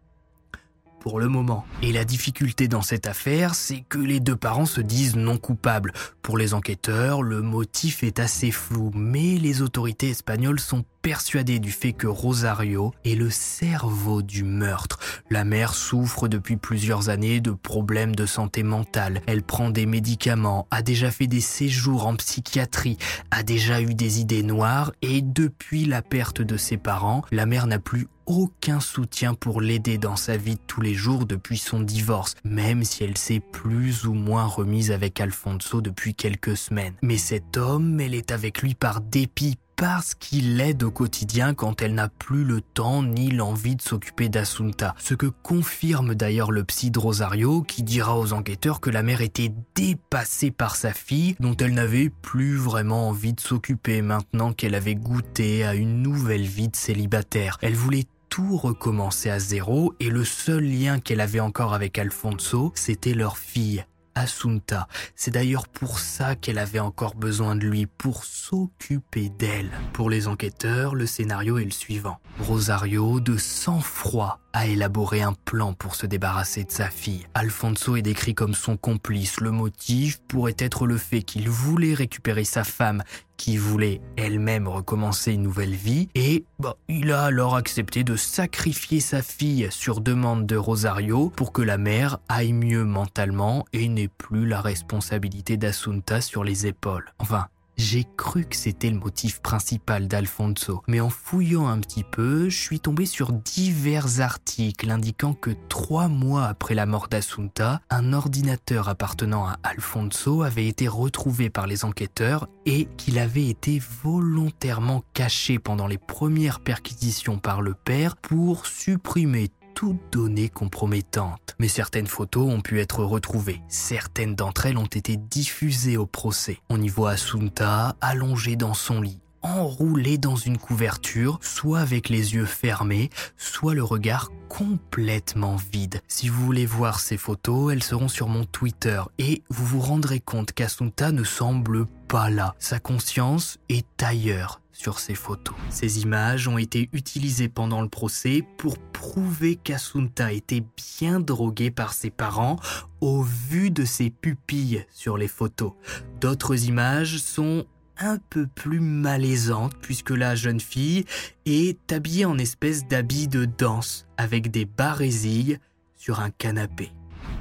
Le 1.12 1.28
moment. 1.28 1.66
Et 1.82 1.92
la 1.92 2.05
difficulté 2.05 2.66
dans 2.66 2.82
cette 2.82 3.07
affaire, 3.07 3.55
c'est 3.55 3.84
que 3.88 3.98
les 3.98 4.20
deux 4.20 4.36
parents 4.36 4.66
se 4.66 4.80
disent 4.80 5.16
non 5.16 5.36
coupables. 5.36 5.92
Pour 6.22 6.38
les 6.38 6.55
enquêteurs, 6.55 7.22
le 7.22 7.42
motif 7.42 8.02
est 8.02 8.18
assez 8.18 8.50
flou, 8.50 8.90
mais 8.94 9.36
les 9.36 9.62
autorités 9.62 10.09
espagnoles 10.09 10.61
sont 10.61 10.84
persuadées 11.05 11.59
du 11.59 11.70
fait 11.70 11.92
que 11.92 12.07
Rosario 12.07 12.94
est 13.05 13.14
le 13.14 13.28
cerveau 13.28 14.22
du 14.22 14.42
meurtre. 14.42 14.98
La 15.28 15.44
mère 15.44 15.74
souffre 15.74 16.28
depuis 16.28 16.57
plusieurs 16.57 17.11
années 17.11 17.42
de 17.42 17.50
problèmes 17.50 18.16
de 18.16 18.24
santé 18.24 18.62
mentale. 18.62 19.20
Elle 19.26 19.42
prend 19.42 19.68
des 19.68 19.84
médicaments, 19.84 20.66
a 20.70 20.80
déjà 20.80 21.11
fait 21.11 21.26
des 21.26 21.42
séjours 21.42 22.07
en 22.07 22.16
psychiatrie, 22.16 22.96
a 23.30 23.42
déjà 23.42 23.82
eu 23.82 23.94
des 23.94 24.20
idées 24.20 24.42
noires 24.42 24.92
et 25.02 25.20
depuis 25.20 25.84
la 25.84 26.00
perte 26.00 26.40
de 26.40 26.57
ses 26.57 26.78
parents, 26.78 27.22
la 27.30 27.44
mère 27.44 27.66
n'a 27.66 27.78
plus 27.78 28.09
aucun 28.26 28.80
soutien 28.80 29.34
pour 29.34 29.61
l'aider 29.61 29.98
dans 29.98 30.16
sa 30.16 30.36
vie 30.36 30.55
de 30.55 30.61
tous 30.66 30.80
les 30.80 30.94
jours 30.94 31.26
depuis 31.26 31.59
son 31.59 31.80
divorce, 31.80 32.34
même 32.44 32.84
si 32.84 33.05
elle 33.05 33.18
s'est 33.18 33.40
plus 33.40 34.07
ou 34.07 34.14
moins 34.14 34.46
remise 34.46 34.90
avec 34.90 35.20
Alfonso 35.20 35.80
depuis 35.80 36.14
quelques 36.14 36.57
semaines. 36.57 36.94
Mais 37.02 37.18
cet 37.18 37.57
homme, 37.57 38.00
elle 38.00 38.14
est 38.14 38.30
avec 38.30 38.62
lui 38.62 38.74
par 38.74 39.00
dépit, 39.00 39.59
parce 39.77 40.14
qu'il 40.14 40.57
l'aide 40.57 40.83
au 40.83 40.91
quotidien 40.91 41.55
quand 41.55 41.83
elle 41.83 41.95
n'a 41.95 42.09
plus 42.09 42.45
le 42.45 42.61
temps 42.61 43.03
ni 43.03 43.31
l'envie 43.31 43.77
de 43.77 43.83
s'occuper 43.83 44.29
d'Assunta. 44.29 44.95
Ce 44.99 45.14
que 45.14 45.27
confirme 45.27 46.14
d'ailleurs 46.14 46.51
le 46.51 46.64
psy 46.64 46.91
de 46.91 46.99
Rosario 46.99 47.62
qui 47.62 47.83
dira 47.83 48.18
aux 48.18 48.33
enquêteurs 48.33 48.81
que 48.81 48.91
la 48.91 49.03
mère 49.03 49.20
était 49.20 49.53
dépassée 49.75 50.51
par 50.51 50.77
sa 50.77 50.93
fille 50.93 51.37
dont 51.41 51.57
elle 51.57 51.75
n'avait 51.75 52.11
plus 52.11 52.57
vraiment 52.57 53.09
envie 53.09 53.33
de 53.35 53.41
s'occuper 53.41 54.03
maintenant 54.03 54.53
qu'elle 54.53 54.75
avait 54.75 54.95
goûté 54.95 55.64
à 55.64 55.75
une 55.75 56.03
nouvelle 56.03 56.47
vie 56.47 56.68
de 56.68 56.77
célibataire. 56.77 57.59
Elle 57.62 57.75
voulait 57.75 58.07
tout 58.29 58.57
recommencer 58.57 59.31
à 59.31 59.39
zéro 59.39 59.95
et 60.01 60.11
le 60.11 60.25
seul 60.25 60.64
lien 60.64 60.99
qu'elle 60.99 61.20
avait 61.20 61.41
encore 61.41 61.72
avec 61.72 61.99
Alfonso, 61.99 62.72
c'était 62.75 63.14
leur 63.14 63.39
fille. 63.39 63.85
Assunta. 64.14 64.88
C'est 65.16 65.30
d'ailleurs 65.30 65.68
pour 65.68 65.98
ça 65.98 66.36
qu'elle 66.36 66.58
avait 66.58 66.80
encore 66.80 67.14
besoin 67.14 67.56
de 67.56 67.64
lui, 67.64 67.86
pour 67.86 68.24
s'occuper 68.24 69.28
d'elle. 69.28 69.70
Pour 69.92 70.10
les 70.10 70.28
enquêteurs, 70.28 70.94
le 70.94 71.06
scénario 71.06 71.58
est 71.58 71.64
le 71.64 71.70
suivant. 71.70 72.18
Rosario, 72.40 73.20
de 73.20 73.36
sang-froid, 73.36 74.40
a 74.52 74.66
élaboré 74.66 75.20
un 75.20 75.32
plan 75.32 75.72
pour 75.72 75.96
se 75.96 76.06
débarrasser 76.06 76.62
de 76.62 76.70
sa 76.70 76.88
fille. 76.88 77.26
Alfonso 77.34 77.96
est 77.96 78.02
décrit 78.02 78.34
comme 78.34 78.54
son 78.54 78.76
complice. 78.76 79.40
Le 79.40 79.50
motif 79.50 80.20
pourrait 80.28 80.54
être 80.58 80.86
le 80.86 80.96
fait 80.96 81.22
qu'il 81.22 81.48
voulait 81.48 81.94
récupérer 81.94 82.44
sa 82.44 82.62
femme, 82.62 83.02
qui 83.37 83.57
voulait 83.57 84.01
elle-même 84.16 84.68
recommencer 84.68 85.32
une 85.32 85.43
nouvelle 85.43 85.74
vie, 85.74 86.09
et 86.14 86.45
bah, 86.59 86.76
il 86.89 87.12
a 87.12 87.24
alors 87.24 87.57
accepté 87.57 88.05
de 88.05 88.16
sacrifier 88.16 89.01
sa 89.01 89.22
fille 89.22 89.68
sur 89.70 90.01
demande 90.01 90.47
de 90.47 90.57
Rosario 90.57 91.32
pour 91.37 91.53
que 91.53 91.62
la 91.62 91.78
mère 91.78 92.18
aille 92.28 92.53
mieux 92.53 92.85
mentalement 92.85 93.64
et 93.72 93.89
n'ait 93.89 94.09
plus 94.09 94.47
la 94.47 94.61
responsabilité 94.61 95.57
d'Assunta 95.57 96.20
sur 96.20 96.45
les 96.45 96.66
épaules. 96.66 97.12
Enfin, 97.18 97.47
j'ai 97.77 98.07
cru 98.16 98.45
que 98.45 98.57
c'était 98.57 98.91
le 98.91 98.99
motif 98.99 99.41
principal 99.41 100.09
d'Alfonso, 100.09 100.83
mais 100.87 101.01
en 101.01 101.11
fouillant 101.11 101.66
un 101.66 101.79
petit 101.81 102.05
peu, 102.05 102.49
je 102.49 102.57
suis 102.57 102.81
tombé 102.81 103.07
sur 103.07 103.33
divers 103.33 104.20
articles 104.20 104.91
indiquant 104.91 105.35
que 105.35 105.51
trois 105.68 106.09
mois 106.09 106.45
après 106.45 106.75
la 106.75 106.87
mort 106.87 107.09
d'Assunta, 107.09 107.81
un 107.91 108.12
ordinateur 108.12 108.89
appartenant 108.89 109.47
à 109.47 109.59
Alfonso 109.62 110.43
avait 110.43 110.66
été 110.66 110.89
retrouvé 110.89 111.51
par 111.51 111.66
les 111.66 111.85
enquêteurs 111.85 112.49
et 112.66 112.89
qu'il 112.97 113.18
avait 113.18 113.49
été 113.49 113.81
volontairement 114.03 115.03
caché 115.12 115.59
pendant 115.59 115.87
les 115.87 115.99
premières 115.99 116.61
perquisitions 116.61 117.39
par 117.39 117.62
le 117.62 117.75
père 117.75 118.16
pour 118.16 118.66
supprimer 118.66 119.51
toutes 119.75 120.01
données 120.12 120.49
compromettantes. 120.49 121.57
Mais 121.59 121.68
certaines 121.68 122.07
photos 122.07 122.53
ont 122.53 122.61
pu 122.61 122.81
être 122.81 123.05
retrouvées. 123.05 123.61
Certaines 123.68 124.35
d'entre 124.35 124.66
elles 124.66 124.79
ont 124.79 124.87
été 124.87 125.16
diffusées 125.16 125.97
au 125.97 126.07
procès. 126.07 126.59
On 126.68 126.81
y 126.81 126.89
voit 126.89 127.12
Asunta 127.12 127.97
allongée 128.01 128.57
dans 128.57 128.75
son 128.75 129.01
lit, 129.01 129.20
enroulée 129.45 130.18
dans 130.18 130.36
une 130.36 130.59
couverture, 130.59 131.38
soit 131.42 131.80
avec 131.80 132.09
les 132.09 132.34
yeux 132.34 132.47
fermés, 132.47 133.11
soit 133.36 133.74
le 133.74 133.84
regard 133.84 134.30
complètement 134.49 135.57
vide. 135.72 136.01
Si 136.09 136.28
vous 136.28 136.45
voulez 136.45 136.66
voir 136.66 136.99
ces 136.99 137.16
photos, 137.16 137.72
elles 137.72 137.82
seront 137.82 138.09
sur 138.09 138.28
mon 138.28 138.45
Twitter 138.45 139.01
et 139.18 139.42
vous 139.51 139.66
vous 139.66 139.80
rendrez 139.80 140.20
compte 140.20 140.53
qu'Asunta 140.53 141.12
ne 141.12 141.24
semble 141.24 141.86
pas 142.09 142.30
là. 142.30 142.55
Sa 142.59 142.80
conscience 142.80 143.59
est 143.68 144.03
ailleurs 144.03 144.61
sur 144.72 144.99
ces 144.99 145.14
photos. 145.14 145.55
Ces 145.70 146.03
images 146.03 146.49
ont 146.49 146.59
été 146.59 146.88
utilisées 146.92 147.49
pendant 147.49 147.80
le 147.80 147.88
procès 147.88 148.45
pour 148.59 148.78
prouver 148.78 149.57
qu'Asunta 149.57 150.32
était 150.32 150.64
bien 150.99 151.20
droguée 151.20 151.70
par 151.70 151.95
ses 151.95 152.11
parents 152.11 152.57
au 153.01 153.22
vu 153.22 153.70
de 153.70 153.84
ses 153.84 154.11
pupilles 154.11 154.84
sur 154.90 155.16
les 155.16 155.28
photos. 155.28 155.72
D'autres 156.20 156.64
images 156.64 157.18
sont 157.18 157.66
un 157.99 158.18
peu 158.30 158.47
plus 158.47 158.80
malaisantes 158.80 159.74
puisque 159.80 160.11
la 160.11 160.34
jeune 160.34 160.61
fille 160.61 161.05
est 161.47 161.92
habillée 161.92 162.24
en 162.24 162.38
espèce 162.38 162.86
d'habit 162.86 163.28
de 163.28 163.45
danse 163.45 164.07
avec 164.16 164.51
des 164.51 164.64
barésilles 164.64 165.59
sur 165.97 166.20
un 166.20 166.30
canapé. 166.30 166.92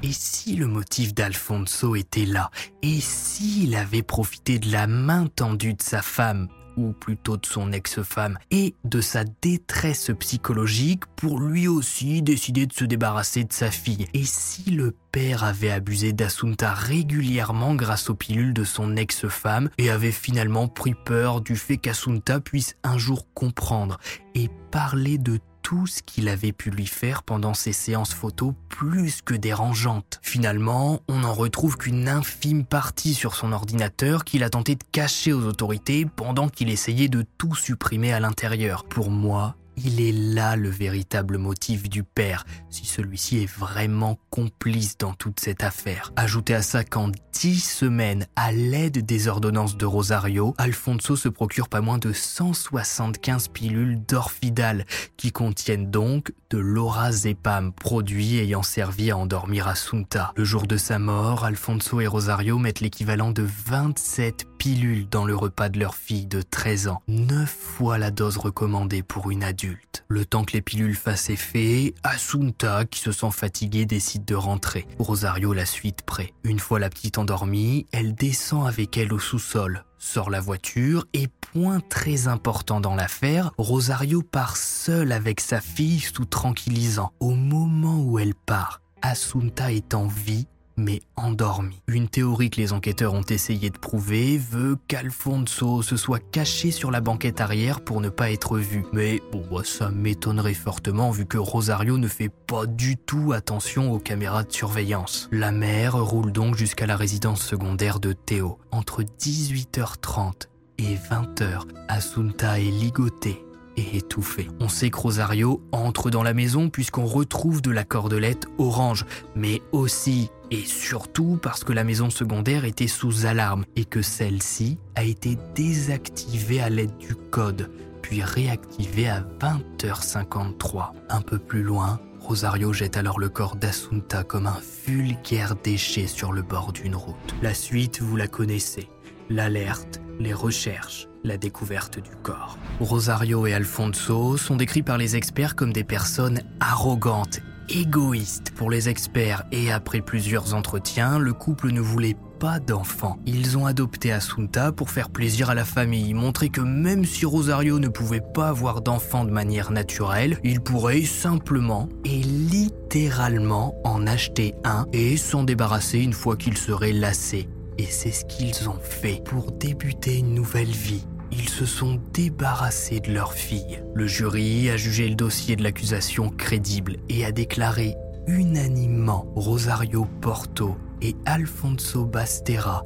Et 0.02 0.12
si 0.12 0.56
le 0.56 0.66
motif 0.66 1.14
d'Alfonso 1.14 1.94
était 1.94 2.26
là? 2.26 2.50
Et 2.82 3.00
s'il 3.00 3.74
avait 3.74 4.02
profité 4.02 4.58
de 4.58 4.70
la 4.70 4.86
main 4.86 5.26
tendue 5.26 5.74
de 5.74 5.82
sa 5.82 6.02
femme 6.02 6.48
ou 6.76 6.92
plutôt 6.92 7.36
de 7.36 7.46
son 7.46 7.72
ex-femme, 7.72 8.38
et 8.50 8.74
de 8.84 9.00
sa 9.00 9.24
détresse 9.24 10.10
psychologique 10.18 11.04
pour 11.16 11.40
lui 11.40 11.68
aussi 11.68 12.22
décider 12.22 12.66
de 12.66 12.72
se 12.72 12.84
débarrasser 12.84 13.44
de 13.44 13.52
sa 13.52 13.70
fille. 13.70 14.06
Et 14.14 14.24
si 14.24 14.70
le 14.70 14.94
père 15.12 15.44
avait 15.44 15.70
abusé 15.70 16.12
d'Asunta 16.12 16.72
régulièrement 16.72 17.74
grâce 17.74 18.10
aux 18.10 18.14
pilules 18.14 18.54
de 18.54 18.64
son 18.64 18.96
ex-femme 18.96 19.70
et 19.78 19.90
avait 19.90 20.12
finalement 20.12 20.68
pris 20.68 20.94
peur 20.94 21.40
du 21.40 21.56
fait 21.56 21.76
qu'Asunta 21.76 22.40
puisse 22.40 22.76
un 22.82 22.98
jour 22.98 23.26
comprendre 23.34 23.98
et 24.34 24.48
parler 24.70 25.18
de 25.18 25.38
tout 25.64 25.86
ce 25.86 26.02
qu'il 26.02 26.28
avait 26.28 26.52
pu 26.52 26.70
lui 26.70 26.86
faire 26.86 27.22
pendant 27.22 27.54
ses 27.54 27.72
séances 27.72 28.12
photos 28.12 28.52
plus 28.68 29.22
que 29.22 29.34
dérangeantes. 29.34 30.20
Finalement, 30.22 31.00
on 31.08 31.20
n'en 31.20 31.32
retrouve 31.32 31.78
qu'une 31.78 32.06
infime 32.06 32.64
partie 32.66 33.14
sur 33.14 33.34
son 33.34 33.50
ordinateur 33.50 34.24
qu'il 34.24 34.44
a 34.44 34.50
tenté 34.50 34.74
de 34.74 34.84
cacher 34.92 35.32
aux 35.32 35.46
autorités 35.46 36.04
pendant 36.04 36.50
qu'il 36.50 36.68
essayait 36.68 37.08
de 37.08 37.24
tout 37.38 37.54
supprimer 37.54 38.12
à 38.12 38.20
l'intérieur. 38.20 38.84
Pour 38.84 39.10
moi, 39.10 39.56
il 39.76 40.00
est 40.00 40.12
là 40.12 40.56
le 40.56 40.68
véritable 40.68 41.38
motif 41.38 41.88
du 41.88 42.04
père, 42.04 42.44
si 42.70 42.86
celui-ci 42.86 43.42
est 43.42 43.52
vraiment 43.52 44.18
complice 44.30 44.98
dans 44.98 45.14
toute 45.14 45.40
cette 45.40 45.62
affaire. 45.62 46.12
Ajoutez 46.16 46.54
à 46.54 46.62
ça 46.62 46.84
qu'en 46.84 47.10
dix 47.32 47.60
semaines, 47.60 48.26
à 48.36 48.52
l'aide 48.52 49.04
des 49.04 49.28
ordonnances 49.28 49.76
de 49.76 49.86
Rosario, 49.86 50.54
Alfonso 50.58 51.16
se 51.16 51.28
procure 51.28 51.68
pas 51.68 51.80
moins 51.80 51.98
de 51.98 52.12
175 52.12 53.48
pilules 53.48 54.00
d'orfidal, 54.06 54.84
qui 55.16 55.32
contiennent 55.32 55.90
donc 55.90 56.32
de 56.50 56.58
l'orazépam, 56.58 57.72
produit 57.72 58.38
ayant 58.38 58.62
servi 58.62 59.10
à 59.10 59.16
endormir 59.16 59.68
Assunta. 59.68 60.32
Le 60.36 60.44
jour 60.44 60.66
de 60.66 60.76
sa 60.76 60.98
mort, 60.98 61.44
Alfonso 61.44 62.00
et 62.00 62.06
Rosario 62.06 62.58
mettent 62.58 62.80
l'équivalent 62.80 63.32
de 63.32 63.46
27 63.66 64.46
pilules 64.64 65.06
dans 65.10 65.26
le 65.26 65.36
repas 65.36 65.68
de 65.68 65.78
leur 65.78 65.94
fille 65.94 66.24
de 66.24 66.40
13 66.40 66.88
ans, 66.88 67.02
9 67.06 67.46
fois 67.50 67.98
la 67.98 68.10
dose 68.10 68.38
recommandée 68.38 69.02
pour 69.02 69.30
une 69.30 69.44
adulte. 69.44 70.06
Le 70.08 70.24
temps 70.24 70.42
que 70.42 70.54
les 70.54 70.62
pilules 70.62 70.96
fassent 70.96 71.28
effet, 71.28 71.92
Asunta, 72.02 72.86
qui 72.86 73.00
se 73.00 73.12
sent 73.12 73.30
fatiguée, 73.30 73.84
décide 73.84 74.24
de 74.24 74.34
rentrer. 74.34 74.86
Rosario 74.98 75.52
la 75.52 75.66
suit 75.66 75.92
près. 76.06 76.32
Une 76.44 76.60
fois 76.60 76.78
la 76.78 76.88
petite 76.88 77.18
endormie, 77.18 77.84
elle 77.92 78.14
descend 78.14 78.66
avec 78.66 78.96
elle 78.96 79.12
au 79.12 79.18
sous-sol, 79.18 79.84
sort 79.98 80.30
la 80.30 80.40
voiture 80.40 81.04
et 81.12 81.28
point 81.52 81.80
très 81.80 82.26
important 82.26 82.80
dans 82.80 82.94
l'affaire, 82.94 83.52
Rosario 83.58 84.22
part 84.22 84.56
seule 84.56 85.12
avec 85.12 85.40
sa 85.40 85.60
fille 85.60 86.00
sous 86.00 86.24
tranquillisant. 86.24 87.12
Au 87.20 87.34
moment 87.34 88.02
où 88.02 88.18
elle 88.18 88.34
part, 88.34 88.80
Asunta 89.02 89.72
est 89.72 89.92
en 89.92 90.06
vie 90.06 90.46
mais 90.76 91.02
endormi. 91.16 91.80
Une 91.86 92.08
théorie 92.08 92.50
que 92.50 92.60
les 92.60 92.72
enquêteurs 92.72 93.14
ont 93.14 93.22
essayé 93.22 93.70
de 93.70 93.78
prouver 93.78 94.38
veut 94.38 94.76
qu'Alfonso 94.88 95.82
se 95.82 95.96
soit 95.96 96.18
caché 96.18 96.70
sur 96.70 96.90
la 96.90 97.00
banquette 97.00 97.40
arrière 97.40 97.80
pour 97.80 98.00
ne 98.00 98.08
pas 98.08 98.30
être 98.30 98.58
vu. 98.58 98.84
Mais 98.92 99.22
bon, 99.32 99.44
bah, 99.50 99.62
ça 99.64 99.90
m'étonnerait 99.90 100.54
fortement 100.54 101.10
vu 101.10 101.26
que 101.26 101.38
Rosario 101.38 101.98
ne 101.98 102.08
fait 102.08 102.28
pas 102.28 102.66
du 102.66 102.96
tout 102.96 103.32
attention 103.32 103.92
aux 103.92 103.98
caméras 103.98 104.44
de 104.44 104.52
surveillance. 104.52 105.28
La 105.32 105.52
mère 105.52 105.96
roule 105.96 106.32
donc 106.32 106.56
jusqu'à 106.56 106.86
la 106.86 106.96
résidence 106.96 107.42
secondaire 107.42 108.00
de 108.00 108.12
Théo. 108.12 108.58
Entre 108.70 109.02
18h30 109.02 110.48
et 110.78 110.96
20h, 110.96 111.62
Asunta 111.88 112.58
est 112.58 112.70
ligotée 112.70 113.44
et 113.76 113.96
étouffée. 113.96 114.48
On 114.60 114.68
sait 114.68 114.90
que 114.90 114.98
Rosario 114.98 115.62
entre 115.72 116.10
dans 116.10 116.22
la 116.22 116.34
maison 116.34 116.68
puisqu'on 116.68 117.06
retrouve 117.06 117.62
de 117.62 117.70
la 117.70 117.84
cordelette 117.84 118.46
orange, 118.58 119.04
mais 119.34 119.62
aussi 119.72 120.30
et 120.54 120.64
surtout 120.66 121.38
parce 121.42 121.64
que 121.64 121.72
la 121.72 121.82
maison 121.82 122.10
secondaire 122.10 122.64
était 122.64 122.86
sous 122.86 123.26
alarme 123.26 123.64
et 123.74 123.84
que 123.84 124.02
celle-ci 124.02 124.78
a 124.94 125.02
été 125.02 125.36
désactivée 125.56 126.60
à 126.60 126.70
l'aide 126.70 126.96
du 126.96 127.16
code, 127.16 127.70
puis 128.02 128.22
réactivée 128.22 129.08
à 129.08 129.26
20h53. 129.40 130.92
Un 131.08 131.22
peu 131.22 131.40
plus 131.40 131.64
loin, 131.64 131.98
Rosario 132.20 132.72
jette 132.72 132.96
alors 132.96 133.18
le 133.18 133.28
corps 133.28 133.56
d'Assunta 133.56 134.22
comme 134.22 134.46
un 134.46 134.60
vulgaire 134.86 135.56
déchet 135.56 136.06
sur 136.06 136.32
le 136.32 136.42
bord 136.42 136.72
d'une 136.72 136.94
route. 136.94 137.34
La 137.42 137.52
suite, 137.52 138.00
vous 138.00 138.16
la 138.16 138.28
connaissez. 138.28 138.88
L'alerte, 139.30 140.00
les 140.20 140.34
recherches, 140.34 141.08
la 141.24 141.36
découverte 141.36 141.98
du 141.98 142.14
corps. 142.22 142.58
Rosario 142.78 143.48
et 143.48 143.54
Alfonso 143.54 144.36
sont 144.36 144.56
décrits 144.56 144.82
par 144.84 144.98
les 144.98 145.16
experts 145.16 145.56
comme 145.56 145.72
des 145.72 145.84
personnes 145.84 146.42
arrogantes, 146.60 147.40
égoïstes. 147.68 148.52
Pour 148.52 148.70
les 148.70 148.88
experts 148.88 149.44
et 149.52 149.72
après 149.72 150.00
plusieurs 150.00 150.54
entretiens, 150.54 151.18
le 151.18 151.32
couple 151.32 151.70
ne 151.70 151.80
voulait 151.80 152.16
pas 152.38 152.58
d'enfants. 152.58 153.18
Ils 153.26 153.56
ont 153.56 153.66
adopté 153.66 154.12
Asunta 154.12 154.72
pour 154.72 154.90
faire 154.90 155.10
plaisir 155.10 155.50
à 155.50 155.54
la 155.54 155.64
famille, 155.64 156.14
montrer 156.14 156.48
que 156.48 156.60
même 156.60 157.04
si 157.04 157.24
Rosario 157.24 157.78
ne 157.78 157.88
pouvait 157.88 158.22
pas 158.34 158.48
avoir 158.48 158.80
d'enfants 158.80 159.24
de 159.24 159.30
manière 159.30 159.70
naturelle, 159.70 160.38
il 160.44 160.60
pourrait 160.60 161.02
simplement 161.02 161.88
et 162.04 162.22
littéralement 162.22 163.74
en 163.84 164.06
acheter 164.06 164.54
un 164.64 164.86
et 164.92 165.16
s'en 165.16 165.44
débarrasser 165.44 166.00
une 166.00 166.12
fois 166.12 166.36
qu'il 166.36 166.56
serait 166.56 166.92
lassé. 166.92 167.48
Et 167.78 167.86
c'est 167.86 168.12
ce 168.12 168.24
qu'ils 168.24 168.68
ont 168.68 168.78
fait 168.80 169.22
pour 169.24 169.50
débuter 169.52 170.18
une 170.18 170.34
nouvelle 170.34 170.70
vie. 170.70 171.04
Ils 171.32 171.48
se 171.48 171.66
sont 171.66 172.00
débarrassés 172.12 173.00
de 173.00 173.12
leur 173.12 173.32
fille. 173.32 173.82
Le 173.94 174.06
jury 174.06 174.70
a 174.70 174.76
jugé 174.76 175.08
le 175.08 175.14
dossier 175.14 175.56
de 175.56 175.62
l'accusation 175.62 176.30
crédible 176.30 176.96
et 177.08 177.24
a 177.24 177.32
déclaré 177.32 177.96
unanimement 178.26 179.26
Rosario 179.34 180.06
Porto 180.20 180.76
et 181.02 181.14
Alfonso 181.26 182.06
Bastera 182.06 182.84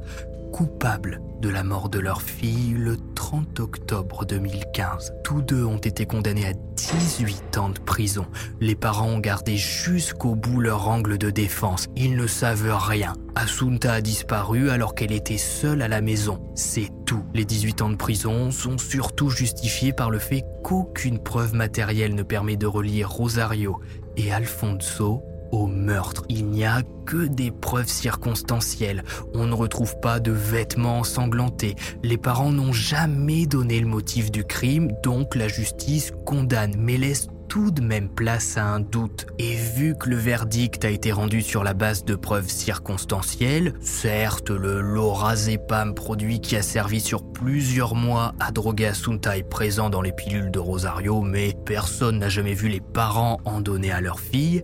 coupables 0.51 1.21
de 1.41 1.49
la 1.49 1.63
mort 1.63 1.89
de 1.89 1.99
leur 1.99 2.21
fille 2.21 2.73
le 2.77 2.97
30 3.15 3.59
octobre 3.59 4.25
2015. 4.25 5.13
Tous 5.23 5.41
deux 5.41 5.63
ont 5.63 5.77
été 5.77 6.05
condamnés 6.05 6.47
à 6.47 6.53
18 6.53 7.57
ans 7.57 7.69
de 7.69 7.79
prison. 7.79 8.25
Les 8.59 8.75
parents 8.75 9.07
ont 9.07 9.19
gardé 9.19 9.55
jusqu'au 9.55 10.35
bout 10.35 10.59
leur 10.59 10.87
angle 10.89 11.17
de 11.17 11.29
défense. 11.29 11.87
Ils 11.95 12.15
ne 12.15 12.27
savent 12.27 12.75
rien. 12.75 13.13
Asunta 13.35 13.93
a 13.93 14.01
disparu 14.01 14.69
alors 14.69 14.95
qu'elle 14.95 15.13
était 15.13 15.37
seule 15.37 15.81
à 15.81 15.87
la 15.87 16.01
maison. 16.01 16.41
C'est 16.55 16.89
tout. 17.05 17.23
Les 17.33 17.45
18 17.45 17.81
ans 17.81 17.89
de 17.89 17.95
prison 17.95 18.51
sont 18.51 18.77
surtout 18.77 19.29
justifiés 19.29 19.93
par 19.93 20.11
le 20.11 20.19
fait 20.19 20.43
qu'aucune 20.63 21.19
preuve 21.19 21.53
matérielle 21.53 22.15
ne 22.15 22.23
permet 22.23 22.57
de 22.57 22.67
relier 22.67 23.03
Rosario 23.05 23.79
et 24.17 24.31
Alfonso 24.33 25.23
au 25.51 25.67
meurtre. 25.67 26.23
Il 26.29 26.47
n'y 26.47 26.65
a 26.65 26.81
que 27.05 27.27
des 27.27 27.51
preuves 27.51 27.89
circonstancielles. 27.89 29.03
On 29.33 29.47
ne 29.47 29.53
retrouve 29.53 29.99
pas 29.99 30.19
de 30.19 30.31
vêtements 30.31 30.99
ensanglantés. 30.99 31.75
Les 32.03 32.17
parents 32.17 32.51
n'ont 32.51 32.73
jamais 32.73 33.45
donné 33.45 33.79
le 33.79 33.87
motif 33.87 34.31
du 34.31 34.43
crime, 34.43 34.91
donc 35.03 35.35
la 35.35 35.47
justice 35.47 36.11
condamne, 36.25 36.75
mais 36.77 36.97
laisse 36.97 37.27
tout 37.49 37.71
de 37.71 37.81
même 37.81 38.09
place 38.09 38.57
à 38.57 38.63
un 38.63 38.79
doute. 38.79 39.25
Et 39.39 39.55
vu 39.55 39.95
que 39.95 40.07
le 40.07 40.15
verdict 40.15 40.85
a 40.85 40.89
été 40.89 41.11
rendu 41.11 41.41
sur 41.41 41.63
la 41.63 41.73
base 41.73 42.05
de 42.05 42.15
preuves 42.15 42.47
circonstancielles, 42.47 43.73
certes 43.81 44.51
le 44.51 44.81
lorazepam 44.81 45.95
produit 45.95 46.39
qui 46.41 46.55
a 46.55 46.61
servi 46.61 46.99
sur 46.99 47.23
plusieurs 47.23 47.95
mois 47.95 48.33
à 48.39 48.51
droguer 48.51 48.85
Asunta 48.85 49.35
est 49.35 49.49
présent 49.49 49.89
dans 49.89 50.03
les 50.03 50.11
pilules 50.11 50.51
de 50.51 50.59
Rosario, 50.59 51.21
mais 51.21 51.55
personne 51.65 52.19
n'a 52.19 52.29
jamais 52.29 52.53
vu 52.53 52.69
les 52.69 52.81
parents 52.81 53.39
en 53.45 53.61
donner 53.61 53.91
à 53.91 53.99
leur 53.99 54.19
fille, 54.19 54.63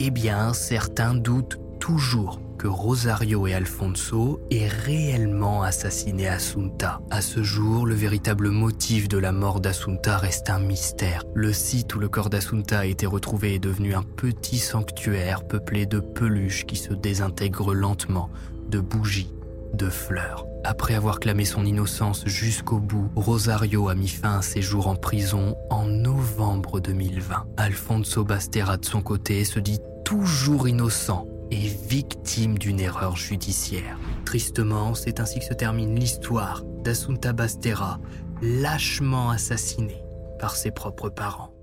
eh 0.00 0.10
bien, 0.10 0.52
certains 0.52 1.14
doutent 1.14 1.58
toujours 1.80 2.40
que 2.58 2.66
Rosario 2.66 3.46
et 3.46 3.54
Alfonso 3.54 4.40
aient 4.50 4.68
réellement 4.68 5.62
assassiné 5.62 6.26
Asunta. 6.26 7.00
À 7.10 7.20
ce 7.20 7.42
jour, 7.42 7.86
le 7.86 7.94
véritable 7.94 8.50
motif 8.50 9.08
de 9.08 9.18
la 9.18 9.32
mort 9.32 9.60
d'Asunta 9.60 10.16
reste 10.16 10.50
un 10.50 10.58
mystère. 10.58 11.22
Le 11.34 11.52
site 11.52 11.94
où 11.94 11.98
le 11.98 12.08
corps 12.08 12.30
d'Asunta 12.30 12.80
a 12.80 12.86
été 12.86 13.06
retrouvé 13.06 13.54
est 13.54 13.58
devenu 13.58 13.94
un 13.94 14.02
petit 14.02 14.58
sanctuaire 14.58 15.46
peuplé 15.46 15.86
de 15.86 16.00
peluches 16.00 16.64
qui 16.66 16.76
se 16.76 16.94
désintègrent 16.94 17.74
lentement, 17.74 18.30
de 18.68 18.80
bougies, 18.80 19.34
de 19.74 19.88
fleurs. 19.88 20.46
Après 20.68 20.94
avoir 20.94 21.20
clamé 21.20 21.44
son 21.44 21.64
innocence 21.64 22.26
jusqu'au 22.26 22.80
bout, 22.80 23.08
Rosario 23.14 23.88
a 23.88 23.94
mis 23.94 24.08
fin 24.08 24.38
à 24.38 24.42
ses 24.42 24.62
jours 24.62 24.88
en 24.88 24.96
prison 24.96 25.56
en 25.70 25.84
novembre 25.84 26.80
2020. 26.80 27.46
Alfonso 27.56 28.24
Bastera 28.24 28.76
de 28.76 28.84
son 28.84 29.00
côté 29.00 29.44
se 29.44 29.60
dit 29.60 29.78
toujours 30.04 30.66
innocent 30.66 31.28
et 31.52 31.68
victime 31.88 32.58
d'une 32.58 32.80
erreur 32.80 33.14
judiciaire. 33.14 33.96
Tristement, 34.24 34.94
c'est 34.94 35.20
ainsi 35.20 35.38
que 35.38 35.44
se 35.44 35.54
termine 35.54 35.94
l'histoire 35.94 36.64
d'Assunta 36.82 37.32
Bastera, 37.32 38.00
lâchement 38.42 39.30
assassinée 39.30 40.02
par 40.40 40.56
ses 40.56 40.72
propres 40.72 41.10
parents. 41.10 41.55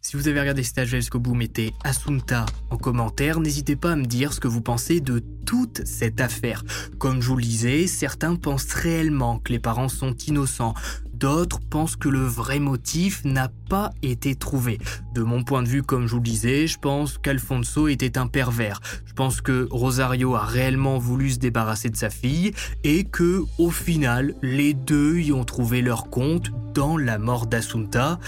Si 0.00 0.16
vous 0.16 0.28
avez 0.28 0.38
regardé 0.38 0.62
cet 0.62 0.84
jusqu'au 0.84 1.18
bout, 1.18 1.34
mettez 1.34 1.72
Asunta 1.82 2.44
en 2.70 2.76
commentaire. 2.76 3.40
N'hésitez 3.40 3.74
pas 3.74 3.92
à 3.92 3.96
me 3.96 4.04
dire 4.04 4.32
ce 4.32 4.38
que 4.38 4.48
vous 4.48 4.60
pensez 4.60 5.00
de 5.00 5.22
toute 5.46 5.84
cette 5.86 6.20
affaire. 6.20 6.62
Comme 6.98 7.20
je 7.20 7.28
vous 7.28 7.36
le 7.36 7.42
disais, 7.42 7.86
certains 7.86 8.36
pensent 8.36 8.72
réellement 8.74 9.38
que 9.38 9.50
les 9.50 9.58
parents 9.58 9.88
sont 9.88 10.14
innocents. 10.28 10.74
D'autres 11.14 11.58
pensent 11.58 11.96
que 11.96 12.08
le 12.08 12.22
vrai 12.24 12.58
motif 12.58 13.24
n'a 13.24 13.48
pas 13.70 13.92
été 14.02 14.34
trouvé. 14.34 14.78
De 15.14 15.22
mon 15.22 15.42
point 15.42 15.62
de 15.62 15.68
vue, 15.68 15.82
comme 15.82 16.06
je 16.06 16.12
vous 16.12 16.18
le 16.18 16.24
disais, 16.24 16.66
je 16.66 16.78
pense 16.78 17.18
qu'Alfonso 17.18 17.88
était 17.88 18.18
un 18.18 18.26
pervers. 18.26 18.80
Je 19.06 19.14
pense 19.14 19.40
que 19.40 19.66
Rosario 19.70 20.34
a 20.34 20.44
réellement 20.44 20.98
voulu 20.98 21.30
se 21.30 21.38
débarrasser 21.38 21.88
de 21.88 21.96
sa 21.96 22.10
fille 22.10 22.52
et 22.82 23.04
que, 23.04 23.42
au 23.58 23.70
final, 23.70 24.34
les 24.42 24.74
deux 24.74 25.18
y 25.18 25.32
ont 25.32 25.44
trouvé 25.44 25.82
leur 25.82 26.10
compte 26.10 26.50
dans 26.74 26.98
la 26.98 27.18
mort 27.18 27.46
d'Asunta 27.46 28.18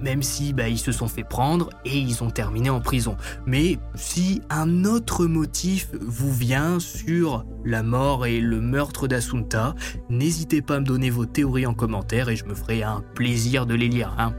même 0.00 0.22
si 0.22 0.52
bah, 0.52 0.68
ils 0.68 0.78
se 0.78 0.92
sont 0.92 1.08
fait 1.08 1.24
prendre 1.24 1.70
et 1.84 1.98
ils 1.98 2.22
ont 2.22 2.30
terminé 2.30 2.70
en 2.70 2.80
prison. 2.80 3.16
Mais 3.46 3.78
si 3.94 4.42
un 4.50 4.84
autre 4.84 5.26
motif 5.26 5.90
vous 6.00 6.32
vient 6.32 6.78
sur 6.78 7.44
la 7.64 7.82
mort 7.82 8.26
et 8.26 8.40
le 8.40 8.60
meurtre 8.60 9.08
d'Asunta, 9.08 9.74
n'hésitez 10.08 10.62
pas 10.62 10.76
à 10.76 10.80
me 10.80 10.84
donner 10.84 11.10
vos 11.10 11.26
théories 11.26 11.66
en 11.66 11.74
commentaire 11.74 12.28
et 12.28 12.36
je 12.36 12.44
me 12.44 12.54
ferai 12.54 12.82
un 12.82 13.02
plaisir 13.14 13.66
de 13.66 13.74
les 13.74 13.88
lire. 13.88 14.14
Hein. 14.18 14.34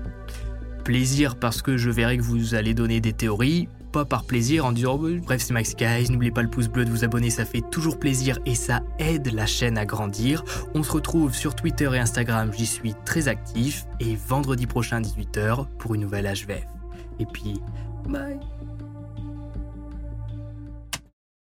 Plaisir 0.84 1.36
parce 1.36 1.62
que 1.62 1.78
je 1.78 1.90
verrai 1.90 2.18
que 2.18 2.24
vous 2.24 2.56
allez 2.56 2.74
donner 2.74 3.02
des 3.02 3.14
théories, 3.14 3.68
pas 3.92 4.06
par 4.06 4.24
plaisir 4.24 4.66
en 4.66 4.72
disant 4.72 5.00
oh, 5.02 5.10
bref 5.22 5.42
c'est 5.42 5.54
Max 5.54 5.76
Guys, 5.76 6.10
n'oubliez 6.10 6.32
pas 6.32 6.42
le 6.42 6.50
pouce 6.50 6.68
bleu 6.68 6.86
de 6.86 6.90
vous 6.90 7.04
abonner, 7.04 7.30
ça 7.30 7.46
fait 7.46 7.64
toujours 7.72 8.00
plaisir 8.00 8.40
et 8.46 8.56
ça 8.56 8.82
aide 9.00 9.32
la 9.34 9.46
chaîne 9.46 9.78
à 9.78 9.86
grandir. 9.86 10.44
On 10.74 10.84
se 10.84 10.92
retrouve 10.92 11.34
sur 11.34 11.56
Twitter 11.56 11.90
et 11.94 12.00
Instagram, 12.00 12.52
j'y 12.56 12.66
suis 12.66 12.94
très 13.06 13.28
actif 13.28 13.86
et 14.00 14.16
vendredi 14.16 14.68
prochain 14.68 15.02
18h 15.02 15.68
pour 15.78 15.96
une 15.96 16.02
nouvelle 16.02 16.26
HVF. 16.26 16.68
Et 17.20 17.26
puis, 17.26 17.62
bye 18.08 18.40